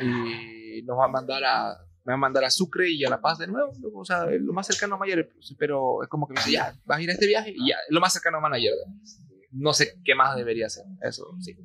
y 0.00 0.82
nos 0.82 0.98
va 0.98 1.06
a 1.06 1.08
mandar 1.08 1.44
a 1.44 1.85
me 2.06 2.12
va 2.12 2.14
a 2.14 2.18
mandar 2.18 2.44
a 2.44 2.50
Sucre 2.50 2.88
y 2.88 3.04
a 3.04 3.10
La 3.10 3.20
Paz 3.20 3.38
de 3.38 3.48
nuevo, 3.48 3.72
o 3.94 4.04
sea, 4.04 4.26
lo 4.26 4.52
más 4.52 4.68
cercano 4.68 4.94
a 4.94 4.98
Mayer, 4.98 5.28
pero 5.58 6.04
es 6.04 6.08
como 6.08 6.28
que 6.28 6.34
me 6.34 6.40
dice, 6.40 6.52
ya, 6.52 6.72
vas 6.84 6.98
a 6.98 7.02
ir 7.02 7.10
a 7.10 7.12
este 7.12 7.26
viaje 7.26 7.52
y 7.52 7.68
ya, 7.68 7.76
lo 7.88 8.00
más 8.00 8.12
cercano 8.12 8.38
a 8.38 8.40
manager. 8.40 8.72
No 9.50 9.72
sé 9.72 9.98
qué 10.04 10.14
más 10.14 10.36
debería 10.36 10.66
hacer, 10.66 10.84
eso 11.02 11.34
sí. 11.40 11.56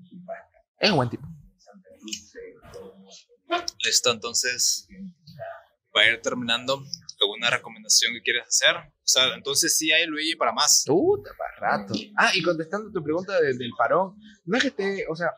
Es 0.80 0.90
un 0.90 0.98
buen 0.98 1.10
tipo. 1.10 1.28
Listo, 3.86 4.12
entonces, 4.12 4.88
para 5.92 6.12
ir 6.12 6.22
terminando, 6.22 6.84
¿alguna 7.22 7.52
recomendación 7.52 8.14
que 8.14 8.22
quieres 8.22 8.48
hacer? 8.48 8.78
O 8.78 9.08
sea, 9.12 9.36
entonces 9.36 9.78
sí 9.78 9.92
hay 9.92 10.08
Luigi 10.08 10.36
para 10.36 10.54
más. 10.54 10.86
Puta, 10.88 11.32
para 11.38 11.78
rato. 11.78 11.94
Ah, 12.18 12.32
y 12.34 12.42
contestando 12.42 12.92
tu 12.92 13.04
pregunta 13.04 13.40
del, 13.40 13.60
del 13.60 13.72
parón, 13.78 14.16
no 14.46 14.58
es 14.58 14.64
que 14.64 14.70
esté, 14.70 15.06
o 15.08 15.16
sea, 15.16 15.32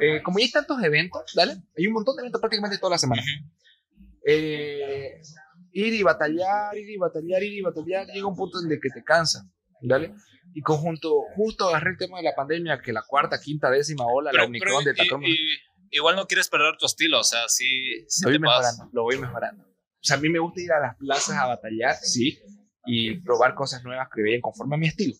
eh, 0.00 0.22
como 0.22 0.38
ya 0.38 0.44
hay 0.44 0.50
tantos 0.52 0.80
eventos, 0.80 1.22
¿dale? 1.34 1.56
Hay 1.76 1.86
un 1.88 1.94
montón 1.94 2.14
de 2.14 2.22
eventos 2.22 2.40
prácticamente 2.40 2.78
toda 2.78 2.90
la 2.90 2.98
semana. 2.98 3.22
Eh, 4.26 5.20
ir 5.72 5.94
y 5.94 6.02
batallar, 6.02 6.76
ir 6.76 6.88
y 6.90 6.96
batallar, 6.96 7.42
ir 7.42 7.52
y 7.54 7.60
batallar, 7.62 8.06
llega 8.06 8.26
un 8.26 8.36
punto 8.36 8.58
en 8.64 8.70
el 8.70 8.80
que 8.80 8.90
te 8.90 9.02
cansa, 9.02 9.44
¿dale? 9.80 10.14
Y 10.54 10.60
conjunto, 10.62 11.22
justo 11.34 11.68
agarré 11.68 11.92
el 11.92 11.96
tema 11.96 12.18
de 12.18 12.24
la 12.24 12.34
pandemia, 12.34 12.80
que 12.80 12.92
la 12.92 13.02
cuarta, 13.06 13.40
quinta, 13.40 13.70
décima 13.70 14.04
ola, 14.06 14.30
la 14.32 14.36
Pero, 14.38 14.44
Omicron, 14.46 14.84
Delta 14.84 15.02
y- 15.04 15.08
Crohn, 15.08 15.24
y- 15.24 15.36
igual 15.90 16.16
no 16.16 16.26
quieres 16.26 16.48
perder 16.48 16.76
tu 16.78 16.86
estilo, 16.86 17.20
o 17.20 17.24
sea, 17.24 17.48
sí, 17.48 18.04
sí 18.08 18.24
lo 18.24 18.30
voy 18.30 18.36
te 18.36 18.40
mejorando, 18.40 18.88
lo 18.92 19.02
voy 19.02 19.18
mejorando. 19.18 19.64
O 19.64 20.04
sea, 20.04 20.16
a 20.16 20.20
mí 20.20 20.28
me 20.28 20.38
gusta 20.40 20.60
ir 20.60 20.72
a 20.72 20.80
las 20.80 20.96
plazas 20.96 21.36
a 21.38 21.46
batallar, 21.46 21.94
sí, 21.96 22.38
y 22.84 23.20
probar 23.20 23.54
cosas 23.54 23.82
nuevas 23.84 24.08
que 24.14 24.22
vayan 24.22 24.40
conforme 24.40 24.74
a 24.74 24.78
mi 24.78 24.88
estilo. 24.88 25.14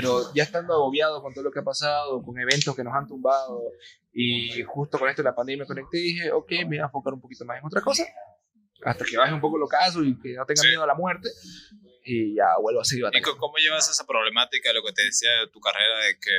Pero 0.00 0.32
ya 0.34 0.42
estando 0.42 0.74
agobiado 0.74 1.22
con 1.22 1.32
todo 1.32 1.44
lo 1.44 1.50
que 1.50 1.60
ha 1.60 1.64
pasado, 1.64 2.22
con 2.22 2.38
eventos 2.38 2.74
que 2.76 2.84
nos 2.84 2.94
han 2.94 3.06
tumbado, 3.06 3.62
y 4.12 4.62
justo 4.62 4.98
con 4.98 5.08
esto 5.08 5.22
de 5.22 5.28
la 5.28 5.34
pandemia 5.34 5.64
me 5.64 5.66
conecté 5.66 5.98
y 5.98 6.02
dije, 6.14 6.32
ok, 6.32 6.50
me 6.50 6.64
voy 6.66 6.78
a 6.78 6.82
enfocar 6.84 7.14
un 7.14 7.20
poquito 7.20 7.44
más 7.44 7.58
en 7.60 7.66
otra 7.66 7.80
cosa, 7.80 8.04
hasta 8.82 9.04
que 9.04 9.16
baje 9.16 9.32
un 9.32 9.40
poco 9.40 9.56
los 9.58 9.68
casos 9.70 10.04
y 10.06 10.18
que 10.20 10.34
no 10.34 10.44
tenga 10.46 10.62
Sí. 10.62 10.68
miedo 10.68 10.82
a 10.82 10.86
la 10.86 10.94
muerte, 10.94 11.28
y 12.08 12.36
ya 12.36 12.44
vuelvo 12.60 12.80
a 12.80 12.84
seguir 12.84 13.00
¿Y 13.00 13.04
batallando. 13.06 13.32
co- 13.32 13.38
cómo 13.38 13.56
llevas 13.56 13.88
esa 13.90 14.06
problemática 14.06 14.68
de 14.68 14.74
lo 14.74 14.82
que 14.84 14.92
te 14.92 15.02
decía 15.02 15.30
de 15.40 15.48
tu 15.48 15.58
carrera, 15.60 16.04
de 16.04 16.14
que 16.20 16.30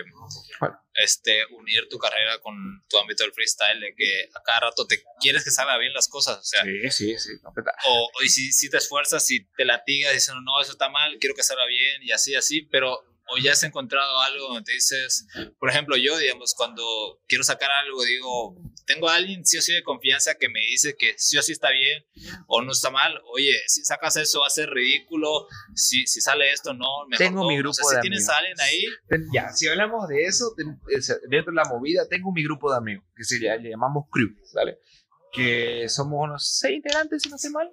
Bueno. 0.62 0.80
este, 0.94 1.46
unir 1.60 1.88
tu 1.90 1.98
carrera 1.98 2.40
con 2.40 2.56
tu 2.88 2.98
ámbito 2.98 3.24
del 3.24 3.34
freestyle, 3.34 3.80
de 3.82 3.94
que 3.96 4.30
a 4.34 4.42
cada 4.44 4.62
rato 4.70 4.88
te 4.88 5.04
quieres 5.20 5.44
que 5.44 5.52
salga 5.52 5.78
bien 5.78 5.94
las 5.94 6.08
cosas, 6.08 6.38
o 6.40 6.44
sea, 6.44 6.64
Sí, 6.64 6.90
sí, 6.92 7.20
sí. 7.20 7.32
no, 7.44 7.50
o, 7.88 8.06
o 8.06 8.24
y 8.24 8.30
si, 8.30 8.52
si 8.54 8.70
te 8.70 8.78
esfuerzas, 8.78 9.26
si 9.26 9.46
te 9.58 9.66
latigas 9.66 10.14
diciendo, 10.14 10.42
no, 10.42 10.62
eso 10.62 10.72
está 10.72 10.88
mal, 10.90 11.18
quiero 11.20 11.36
que 11.36 11.44
salga 11.44 11.66
bien 11.66 12.02
y 12.02 12.12
así, 12.12 12.34
así, 12.36 12.62
pero 12.62 13.02
o 13.30 13.38
ya 13.38 13.52
has 13.54 13.64
encontrado 13.64 14.20
algo 14.22 14.48
donde 14.48 14.64
te 14.64 14.74
dices, 14.74 15.28
por 15.60 15.70
ejemplo, 15.70 15.98
yo, 15.98 16.18
digamos, 16.18 16.54
cuando 16.56 16.84
quiero 17.28 17.44
sacar 17.44 17.70
algo, 17.72 18.04
digo, 18.04 18.56
tengo 18.86 19.10
a 19.10 19.16
alguien 19.16 19.46
sí 19.46 19.58
o 19.58 19.62
sí 19.62 19.74
de 19.74 19.84
confianza 19.84 20.36
que 20.36 20.48
me 20.50 20.62
dice 20.62 20.96
que 20.98 21.14
sí 21.18 21.38
o 21.38 21.42
sí 21.42 21.52
está 21.52 21.72
bien 21.72 22.06
o 22.48 22.62
no 22.62 22.72
está 22.72 22.90
mal. 22.90 23.20
Oye, 23.34 23.52
si 23.68 23.84
sacas 23.84 24.16
eso 24.18 24.42
va 24.42 24.48
a 24.48 24.50
ser 24.50 24.70
ridículo. 24.70 25.48
Si, 25.76 26.08
si 26.08 26.22
sale 26.22 26.52
esto, 26.52 26.74
no. 26.74 27.06
Mejor 27.10 27.26
Tengo 27.26 27.42
no. 27.44 27.50
mi 27.50 27.56
O 27.56 27.60
grupo 27.60 27.74
sea, 27.74 27.86
si 27.90 27.96
de 27.96 28.02
tienes 28.02 28.30
amigos. 28.30 28.36
a 28.36 28.38
alguien 28.38 28.62
ahí, 28.62 29.30
Ya, 29.34 29.50
si 29.54 29.68
hablamos 29.68 30.08
de 30.08 30.24
eso, 30.24 30.54
dentro 31.30 31.52
de 31.52 31.56
la 31.56 31.66
movida, 31.66 32.08
tengo 32.08 32.32
mi 32.32 32.44
grupo 32.44 32.72
de 32.72 32.78
amigos, 32.78 33.06
que 33.16 33.24
se 33.24 33.40
le, 33.40 33.60
le 33.60 33.70
llamamos 33.72 34.06
crew, 34.12 34.30
¿vale? 34.54 34.80
Que 35.34 35.90
somos 35.90 36.24
unos 36.24 36.58
seis 36.60 36.78
integrantes, 36.78 37.22
si 37.24 37.30
no 37.30 37.38
sé 37.38 37.50
mal, 37.50 37.70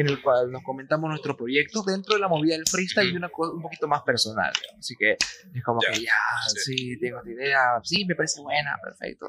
en 0.00 0.08
el 0.08 0.22
cual 0.22 0.50
nos 0.52 0.62
comentamos 0.62 1.08
nuestros 1.10 1.36
proyectos 1.36 1.84
dentro 1.86 2.14
de 2.14 2.20
la 2.20 2.28
movida 2.28 2.54
del 2.54 2.66
freestyle 2.68 3.12
y 3.12 3.16
una 3.16 3.28
cosa 3.28 3.52
un 3.52 3.62
poquito 3.62 3.88
más 3.88 4.02
personal. 4.02 4.52
digamos. 4.60 4.78
Así 4.78 4.94
que 4.98 5.12
es 5.12 5.64
como 5.64 5.80
Ya, 5.82 5.92
que 5.92 6.00
ya, 6.04 6.12
sí. 6.54 6.76
sí. 6.76 6.98
tengo 7.00 7.18
esta 7.18 7.30
idea, 7.30 7.60
sí, 7.82 8.04
me 8.04 8.14
parece 8.14 8.40
buena, 8.40 8.76
perfecto. 8.82 9.28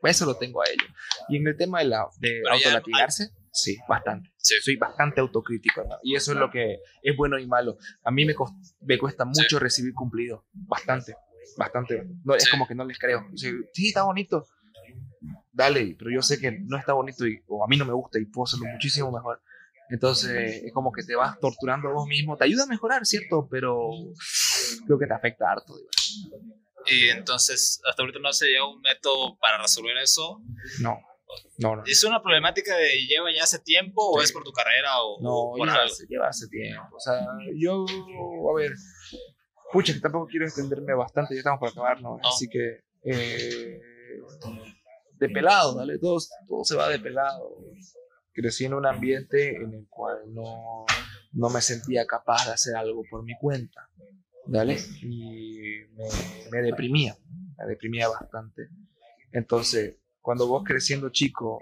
Pues 0.00 0.16
eso 0.16 0.26
lo 0.26 0.36
tengo 0.36 0.60
a 0.60 0.64
ellos. 0.66 0.88
Y 1.28 1.38
en 1.38 1.46
el 1.48 1.56
tema 1.56 1.78
de, 1.78 1.86
la, 1.86 2.06
de 2.20 2.42
autolatigarse, 2.50 3.30
sí, 3.50 3.78
bastante 3.88 4.30
sí. 4.36 4.54
soy 4.62 4.76
bastante 4.76 5.20
autocrítico, 5.20 5.80
hermano. 5.80 5.98
Y 6.02 6.14
eso 6.14 6.32
es 6.32 6.38
lo 6.38 6.50
que 6.50 6.78
es 7.02 7.16
bueno 7.16 7.38
y 7.38 7.46
malo. 7.46 7.78
A 8.04 8.10
mí 8.10 8.24
me, 8.26 8.34
me 8.82 8.98
cuesta 8.98 9.24
mucho 9.24 9.58
recibir 9.58 9.94
cumplidos. 9.94 10.42
Bastante. 10.52 11.14
Bastante. 11.56 12.04
No, 12.24 12.34
es 12.34 12.44
Sí. 12.44 12.50
como 12.50 12.66
que 12.68 12.74
no 12.74 12.84
les 12.84 12.98
creo. 12.98 13.20
O 13.32 13.36
sea, 13.36 13.50
sí, 13.72 13.88
está 13.88 14.02
bonito. 14.02 14.46
Dale, 15.52 15.96
pero 15.98 16.10
yo 16.10 16.20
sé 16.20 16.38
que 16.38 16.52
no 16.52 16.76
está 16.76 16.92
bonito 16.92 17.26
y, 17.26 17.42
o 17.46 17.64
a 17.64 17.68
mí 17.68 17.76
no 17.78 17.86
me 17.86 17.94
gusta 17.94 18.18
y 18.20 18.26
puedo 18.26 18.44
hacerlo 18.44 18.66
muchísimo 18.70 19.10
mejor. 19.10 19.40
Entonces, 19.88 20.62
es 20.64 20.72
como 20.72 20.90
que 20.92 21.02
te 21.04 21.14
vas 21.14 21.38
torturando 21.40 21.88
a 21.88 21.92
vos 21.92 22.06
mismo. 22.06 22.36
Te 22.36 22.44
ayuda 22.44 22.64
a 22.64 22.66
mejorar, 22.66 23.06
¿cierto? 23.06 23.46
Pero 23.50 23.88
creo 24.86 24.98
que 24.98 25.06
te 25.06 25.14
afecta 25.14 25.50
harto. 25.50 25.74
digo. 25.76 25.88
y 26.88 27.08
entonces 27.08 27.80
hasta 27.88 28.02
ahorita 28.02 28.18
no 28.20 28.32
se 28.32 28.46
llega 28.46 28.68
un 28.68 28.80
método 28.80 29.36
para 29.38 29.58
resolver 29.58 29.96
eso. 29.98 30.40
No, 30.80 30.98
no, 31.58 31.76
no. 31.76 31.82
¿Es 31.86 32.02
una 32.04 32.22
problemática 32.22 32.76
de 32.76 33.06
lleva 33.06 33.32
ya 33.34 33.42
hace 33.44 33.58
tiempo 33.60 34.02
o 34.10 34.18
Sí. 34.20 34.24
es 34.26 34.32
por 34.32 34.44
tu 34.44 34.52
carrera 34.52 35.02
o, 35.02 35.20
No, 35.20 35.30
o 35.34 35.56
por 35.56 35.68
lleva 35.68 35.82
algo? 35.82 35.94
lleva 36.08 36.28
hace 36.28 36.48
tiempo. 36.48 36.96
O 36.96 37.00
sea, 37.00 37.20
yo, 37.56 37.84
a 38.50 38.54
ver, 38.56 38.72
pucha, 39.72 39.92
que 39.92 40.00
tampoco 40.00 40.26
quiero 40.28 40.46
extenderme 40.46 40.94
bastante, 40.94 41.34
ya 41.34 41.38
estamos 41.38 41.58
por 41.60 41.68
acabar, 41.70 42.00
¿no? 42.00 42.18
No. 42.22 42.28
Así 42.28 42.48
que, 42.48 42.80
eh, 43.04 43.80
de 45.18 45.28
pelado, 45.28 45.76
¿vale? 45.76 45.98
Todo, 45.98 46.18
todo 46.48 46.64
se 46.64 46.76
va 46.76 46.88
de 46.88 46.98
pelado. 46.98 47.56
Crecí 48.36 48.66
en 48.66 48.74
un 48.74 48.84
ambiente 48.84 49.56
en 49.56 49.72
el 49.72 49.86
cual 49.88 50.18
no, 50.34 50.84
no 51.32 51.48
me 51.48 51.62
sentía 51.62 52.06
capaz 52.06 52.44
de 52.44 52.52
hacer 52.52 52.76
algo 52.76 53.02
por 53.10 53.24
mi 53.24 53.34
cuenta, 53.38 53.88
¿vale? 54.44 54.76
Y 55.00 55.86
me, 55.94 56.04
me 56.52 56.60
deprimía, 56.60 57.16
me 57.56 57.64
deprimía 57.64 58.10
bastante. 58.10 58.68
Entonces, 59.32 59.96
cuando 60.20 60.46
vos 60.46 60.64
creciendo 60.66 61.08
chico, 61.08 61.60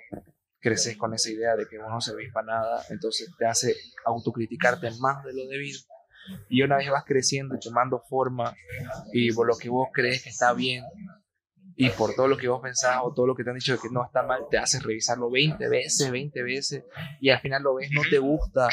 creces 0.59 0.97
con 0.97 1.14
esa 1.14 1.31
idea 1.31 1.55
de 1.55 1.68
que 1.68 1.79
vos 1.79 1.89
no 1.89 2.01
servís 2.01 2.33
para 2.33 2.47
nada, 2.47 2.85
entonces 2.91 3.31
te 3.39 3.47
hace 3.47 3.77
autocriticarte 4.05 4.91
más 4.99 5.25
de 5.25 5.33
lo 5.33 5.47
debido. 5.47 5.79
Y 6.49 6.62
una 6.62 6.79
vez 6.79 6.91
vas 6.91 7.05
creciendo 7.05 7.55
y 7.55 7.61
tomando 7.61 8.03
forma 8.09 8.57
y 9.12 9.31
por 9.33 9.47
lo 9.47 9.57
que 9.57 9.68
vos 9.68 9.91
crees 9.93 10.25
que 10.25 10.31
está 10.31 10.53
bien 10.55 10.83
y 11.77 11.91
por 11.91 12.14
todo 12.14 12.29
lo 12.29 12.37
que 12.37 12.49
vos 12.49 12.61
pensás 12.62 12.99
o 13.03 13.12
todo 13.12 13.27
lo 13.27 13.35
que 13.35 13.43
te 13.45 13.51
han 13.51 13.57
dicho 13.57 13.72
de 13.72 13.79
que 13.79 13.89
no 13.91 14.05
está 14.05 14.22
mal, 14.22 14.43
te 14.51 14.59
haces 14.59 14.83
revisarlo 14.83 15.31
20 15.31 15.68
veces, 15.68 16.11
20 16.11 16.43
veces 16.43 16.85
y 17.20 17.31
al 17.31 17.41
final 17.41 17.62
lo 17.62 17.75
ves, 17.75 17.91
no 17.93 18.03
te 18.09 18.18
gusta 18.18 18.68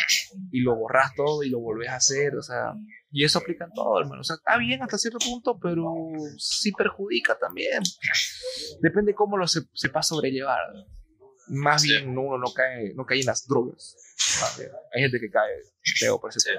y 0.52 0.62
lo 0.62 0.76
borras 0.76 1.14
todo 1.16 1.44
y 1.44 1.50
lo 1.50 1.60
volvés 1.60 1.90
a 1.90 1.96
hacer, 1.96 2.36
o 2.36 2.42
sea, 2.42 2.74
y 3.12 3.26
eso 3.26 3.40
aplica 3.40 3.66
en 3.66 3.72
todo, 3.74 4.00
hermano. 4.00 4.22
O 4.22 4.24
sea, 4.24 4.36
está 4.38 4.58
bien 4.58 4.82
hasta 4.84 4.98
cierto 4.98 5.20
punto, 5.20 5.60
pero 5.62 5.86
sí 6.38 6.72
perjudica 6.72 7.38
también. 7.38 7.82
Depende 8.82 9.14
cómo 9.14 9.38
lo 9.38 9.48
se, 9.48 9.62
sepas 9.74 10.08
sobrellevar. 10.08 10.60
Más 11.48 11.82
Sí. 11.82 11.90
bien 11.90 12.18
uno 12.18 12.38
no 12.38 12.54
cae, 12.54 12.94
no 12.96 13.06
cae 13.06 13.20
en 13.20 13.26
las 13.26 13.46
drogas. 13.48 13.98
Hay 14.94 15.02
gente 15.02 15.20
que 15.20 15.30
cae 15.30 15.52
feo 15.98 16.20
por 16.22 16.30
ese 16.30 16.40
Sí. 16.40 16.50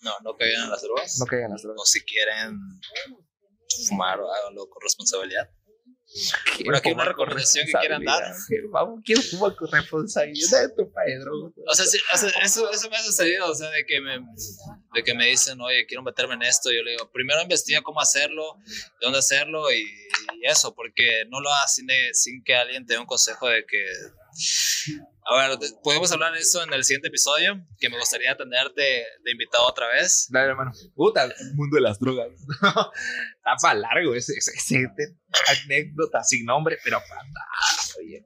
No, 0.00 0.10
no 0.24 0.36
caigan 0.36 0.64
en 0.64 0.70
las 0.70 0.82
drogas. 0.82 1.18
No 1.20 1.26
cae 1.26 1.42
en 1.42 1.50
las 1.50 1.62
drogas. 1.62 1.80
O 1.82 1.84
si 1.84 2.00
quieren 2.04 2.58
fumar 3.88 4.20
o 4.20 4.32
háganlo 4.32 4.68
con 4.68 4.80
responsabilidad. 4.82 5.50
Pero 6.58 6.76
aquí 6.76 6.92
una 6.92 7.04
recomendación 7.04 7.66
que 7.66 7.72
quieran 7.72 8.04
dar. 8.04 8.34
Vamos, 8.70 9.00
quiero 9.04 9.22
fumar 9.22 9.54
con 9.56 9.70
responsabilidad. 9.70 10.68
De 10.76 11.18
drogas. 11.18 11.52
O 11.66 11.74
sea, 11.74 11.86
sí, 11.86 11.98
o 12.12 12.16
sea, 12.16 12.30
eso, 12.42 12.70
eso 12.70 12.90
me 12.90 12.96
ha 12.96 13.02
sucedido, 13.02 13.50
o 13.50 13.54
sea, 13.54 13.70
de 13.70 13.84
que 13.86 14.00
me, 14.00 14.18
de 14.94 15.02
que 15.04 15.14
me 15.14 15.26
dicen, 15.26 15.60
oye, 15.60 15.86
quiero 15.86 16.02
meterme 16.02 16.34
en 16.34 16.42
esto. 16.42 16.70
Yo 16.70 16.82
le 16.82 16.92
digo, 16.92 17.10
primero 17.12 17.40
investiga 17.42 17.82
cómo 17.82 18.00
hacerlo, 18.00 18.58
dónde 19.00 19.18
hacerlo 19.18 19.72
y, 19.72 19.80
y 19.80 20.46
eso, 20.46 20.74
porque 20.74 21.24
no 21.28 21.40
lo 21.40 21.50
hagas 21.52 21.74
sin, 21.74 21.88
sin 22.12 22.42
que 22.44 22.54
alguien 22.54 22.86
te 22.86 22.94
dé 22.94 22.98
un 23.00 23.06
consejo 23.06 23.48
de 23.48 23.64
que... 23.66 23.84
A 25.24 25.36
ver, 25.48 25.58
de- 25.58 25.70
podemos 25.82 26.10
hablar 26.12 26.32
de 26.32 26.40
eso 26.40 26.62
en 26.62 26.72
el 26.72 26.84
siguiente 26.84 27.08
episodio, 27.08 27.64
que 27.78 27.88
me 27.88 27.98
gustaría 27.98 28.36
tenerte 28.36 28.82
de 28.82 29.30
invitado 29.30 29.64
otra 29.66 29.86
vez. 29.88 30.26
Dale, 30.30 30.48
hermano. 30.50 30.72
Puta, 30.94 31.24
el 31.24 31.54
mundo 31.54 31.76
de 31.76 31.82
las 31.82 31.98
drogas. 32.00 32.28
Está 33.36 33.56
para 33.60 33.74
largo 33.78 34.14
ese, 34.14 34.32
ese, 34.36 34.52
ese- 34.52 35.16
anécdota 35.64 36.22
sin 36.24 36.44
nombre, 36.44 36.78
pero 36.82 36.98
para 37.08 37.20
oye, 38.00 38.24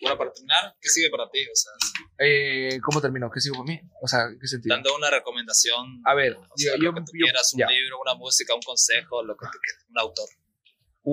Bueno, 0.00 0.16
para 0.16 0.32
terminar, 0.32 0.76
¿qué 0.80 0.88
sigue 0.88 1.10
para 1.10 1.28
ti? 1.30 1.40
O 1.44 1.54
sea, 1.56 1.72
eh, 2.20 2.78
¿Cómo 2.82 3.00
terminó? 3.00 3.30
¿Qué 3.30 3.40
sigo 3.40 3.56
por 3.56 3.66
mí? 3.66 3.80
O 4.00 4.08
sea, 4.08 4.24
¿en 4.24 4.38
qué 4.40 4.46
sentido? 4.46 4.74
dando 4.74 4.94
una 4.96 5.10
recomendación, 5.10 6.00
A 6.04 6.14
ver, 6.14 6.34
o 6.36 6.48
sea, 6.56 6.72
yo, 6.76 6.84
lo 6.84 6.94
que 6.94 7.00
tú 7.00 7.12
yo- 7.14 7.24
quieras, 7.24 7.52
un 7.52 7.60
ya. 7.60 7.66
libro, 7.68 8.00
una 8.00 8.14
música, 8.14 8.54
un 8.54 8.62
consejo, 8.62 9.22
lo 9.24 9.36
que 9.36 9.46
tú 9.46 9.58
quieras, 9.62 9.84
un 9.90 9.98
autor. 9.98 10.28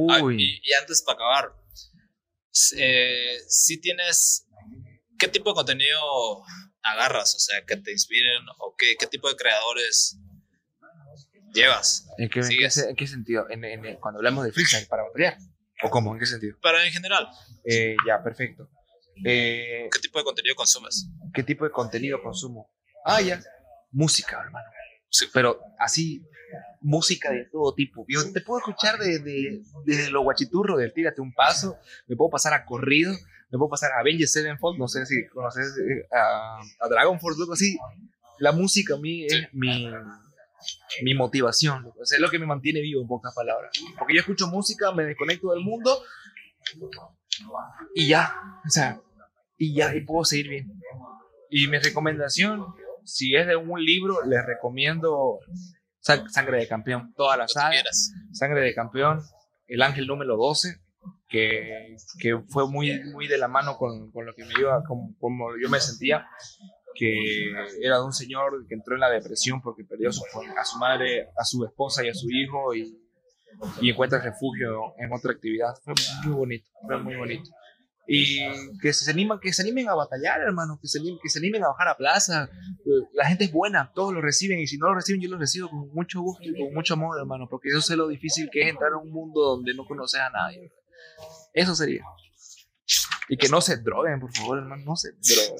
Ah, 0.10 0.24
Uy, 0.24 0.36
y, 0.42 0.70
y 0.70 0.74
antes 0.74 1.02
para 1.04 1.16
acabar, 1.16 1.54
eh, 2.78 3.38
si 3.48 3.80
tienes, 3.80 4.48
¿qué 5.20 5.28
tipo 5.28 5.50
de 5.52 5.56
contenido 5.56 6.44
agarras? 6.84 7.36
O 7.36 7.40
sea, 7.40 7.66
que 7.66 7.78
te 7.78 7.92
inspiren 7.92 8.44
o 8.60 8.76
qué, 8.78 8.96
qué 9.00 9.08
tipo 9.08 9.30
de 9.30 9.36
creadores 9.36 10.18
llevas. 11.54 12.08
¿en 12.18 12.30
qué, 12.30 12.40
en 12.42 12.50
qué 12.50 12.70
en 12.90 12.96
qué 12.96 13.08
sentido? 13.08 13.50
En, 13.50 13.64
en- 13.64 13.96
cuando 14.00 14.20
hablamos 14.20 14.46
de 14.46 14.52
freestyle 14.52 14.88
para 14.88 15.04
batallar. 15.04 15.38
¿O 15.84 15.90
cómo? 15.90 16.14
¿En 16.14 16.20
qué 16.20 16.26
sentido? 16.26 16.58
Pero 16.62 16.82
en 16.82 16.92
general, 16.92 17.28
Eh, 17.66 17.96
ya, 18.08 18.24
perfecto. 18.24 18.70
Eh, 19.26 19.88
¿qué 19.92 20.00
tipo 20.00 20.20
de 20.20 20.26
contenido 20.26 20.56
consumes? 20.56 21.08
¿Qué 21.34 21.44
tipo 21.44 21.66
de 21.66 21.72
contenido 21.72 22.22
consumo? 22.22 22.72
Ah, 23.06 23.22
ya. 23.22 23.42
Música, 23.92 24.40
hermano. 24.42 24.66
Sí. 25.10 25.26
Pero 25.34 25.62
así, 25.80 26.22
música 26.82 27.32
de 27.32 27.46
todo 27.46 27.74
tipo. 27.74 28.06
Yo 28.08 28.32
te 28.32 28.42
puedo 28.42 28.60
escuchar 28.60 29.00
de, 29.00 29.20
de, 29.20 29.62
desde 29.86 30.12
lo 30.12 30.24
guachiturro 30.24 30.78
del 30.78 30.94
Tírate 30.94 31.22
un 31.22 31.34
paso, 31.34 31.78
me 32.08 32.16
puedo 32.16 32.30
pasar 32.30 32.54
a 32.54 32.66
corrido, 32.66 33.14
me 33.52 33.58
puedo 33.58 33.70
pasar 33.70 33.92
a 33.94 34.00
Avengers 34.00 34.32
Sevenfold, 34.32 34.78
no 34.80 34.88
sé 34.88 35.06
si 35.06 35.28
conoces 35.28 35.68
eh, 35.78 36.08
a, 36.12 36.60
a 36.80 36.90
Dragon 36.90 37.20
Force, 37.20 37.42
algo 37.42 37.54
así. 37.54 37.78
La 38.40 38.52
música 38.52 38.96
a 38.96 38.98
mí 38.98 39.26
es 39.26 39.48
mi, 39.54 39.90
mi 41.04 41.14
motivación, 41.14 41.92
es 42.02 42.20
lo 42.20 42.30
que 42.30 42.40
me 42.40 42.46
mantiene 42.46 42.82
vivo 42.82 43.02
en 43.02 43.08
pocas 43.08 43.34
palabras. 43.34 43.72
Porque 43.98 44.14
yo 44.14 44.20
escucho 44.20 44.48
música, 44.48 44.92
me 44.92 45.06
desconecto 45.06 45.52
del 45.52 45.62
mundo 45.62 46.02
y 47.94 48.08
ya, 48.08 48.34
o 48.66 48.70
sea, 48.70 49.02
y 49.58 49.76
ya, 49.76 49.96
y 49.96 50.02
puedo 50.02 50.26
seguir 50.26 50.50
bien. 50.50 50.82
Y 51.50 51.68
mi 51.68 51.78
recomendación, 51.78 52.66
si 53.04 53.36
es 53.36 53.48
de 53.48 53.56
un 53.56 53.84
libro, 53.84 54.26
les 54.26 54.46
recomiendo 54.46 55.40
Sang- 56.06 56.28
Sangre 56.30 56.60
de 56.60 56.68
Campeón, 56.68 57.14
toda 57.16 57.38
la 57.38 57.48
saga. 57.48 57.70
Sangre 58.32 58.62
de 58.62 58.74
Campeón, 58.74 59.22
El 59.68 59.82
Ángel 59.82 60.06
número 60.08 60.36
12, 60.38 60.76
que, 61.28 61.96
que 62.20 62.38
fue 62.50 62.68
muy, 62.70 63.02
muy 63.14 63.28
de 63.28 63.38
la 63.38 63.48
mano 63.48 63.78
con, 63.78 64.12
con 64.12 64.26
lo 64.26 64.34
que 64.36 64.44
me 64.46 64.54
iba, 64.60 64.84
como, 64.88 65.16
como 65.20 65.50
yo 65.62 65.70
me 65.70 65.80
sentía, 65.80 66.28
que 66.98 67.52
era 67.82 67.98
de 67.98 68.04
un 68.06 68.14
señor 68.14 68.66
que 68.68 68.76
entró 68.76 68.96
en 68.96 69.02
la 69.02 69.10
depresión 69.10 69.62
porque 69.62 69.84
perdió 69.84 70.10
a 70.10 70.14
su, 70.14 70.24
a 70.58 70.64
su 70.66 70.78
madre, 70.78 71.30
a 71.38 71.44
su 71.44 71.66
esposa 71.66 72.06
y 72.06 72.10
a 72.10 72.14
su 72.14 72.30
hijo 72.30 72.74
y, 72.76 72.98
y 73.82 73.90
encuentra 73.90 74.20
refugio 74.22 74.94
en 74.98 75.12
otra 75.12 75.32
actividad. 75.32 75.74
Fue 75.84 75.94
muy 76.26 76.34
bonito, 76.34 76.70
fue 76.86 76.98
muy 77.00 77.16
bonito. 77.16 77.50
Y 78.08 78.40
que 78.82 78.94
se 78.94 79.10
animan, 79.10 79.40
que 79.40 79.52
se 79.52 79.62
animen 79.64 79.90
a 79.90 79.96
batallar, 79.96 80.40
hermano, 80.42 80.78
que 80.82 80.88
se, 80.88 81.00
animen, 81.00 81.20
que 81.24 81.30
se 81.30 81.40
animen 81.40 81.64
a 81.64 81.70
bajar 81.70 81.88
a 81.88 81.98
plaza. 81.98 82.50
La 83.14 83.26
gente 83.28 83.46
es 83.46 83.52
buena, 83.52 83.92
todos 83.96 84.14
lo 84.14 84.22
reciben, 84.22 84.60
y 84.60 84.68
si 84.68 84.78
no 84.78 84.88
lo 84.90 84.96
reciben, 84.96 85.22
yo 85.22 85.30
lo 85.30 85.38
recibo 85.38 85.70
con 85.70 85.90
mucho 85.94 86.22
gusto 86.22 86.44
y 86.44 86.54
con 86.54 86.74
mucho 86.74 86.94
amor, 86.94 87.18
hermano, 87.20 87.48
porque 87.50 87.70
yo 87.74 87.82
sé 87.82 87.96
lo 87.96 88.08
difícil 88.08 88.50
que 88.52 88.62
es 88.62 88.70
entrar 88.70 88.94
a 88.94 88.98
un 88.98 89.12
mundo 89.12 89.42
donde 89.42 89.74
no 89.74 89.86
conoces 89.86 90.20
a 90.22 90.30
nadie. 90.30 90.72
Eso 91.54 91.74
sería. 91.76 92.04
Y 93.30 93.38
que 93.38 93.50
no 93.50 93.60
se 93.62 93.78
droguen, 93.78 94.20
por 94.20 94.32
favor, 94.36 94.60
hermano, 94.60 94.84
no 94.86 94.96
se 94.96 95.12
droguen. 95.14 95.56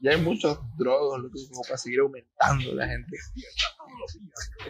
Ya 0.00 0.10
hay 0.12 0.20
muchos 0.20 0.58
drogos, 0.76 1.22
como 1.50 1.62
para 1.62 1.78
seguir 1.78 2.00
aumentando 2.00 2.74
la 2.74 2.88
gente. 2.88 3.16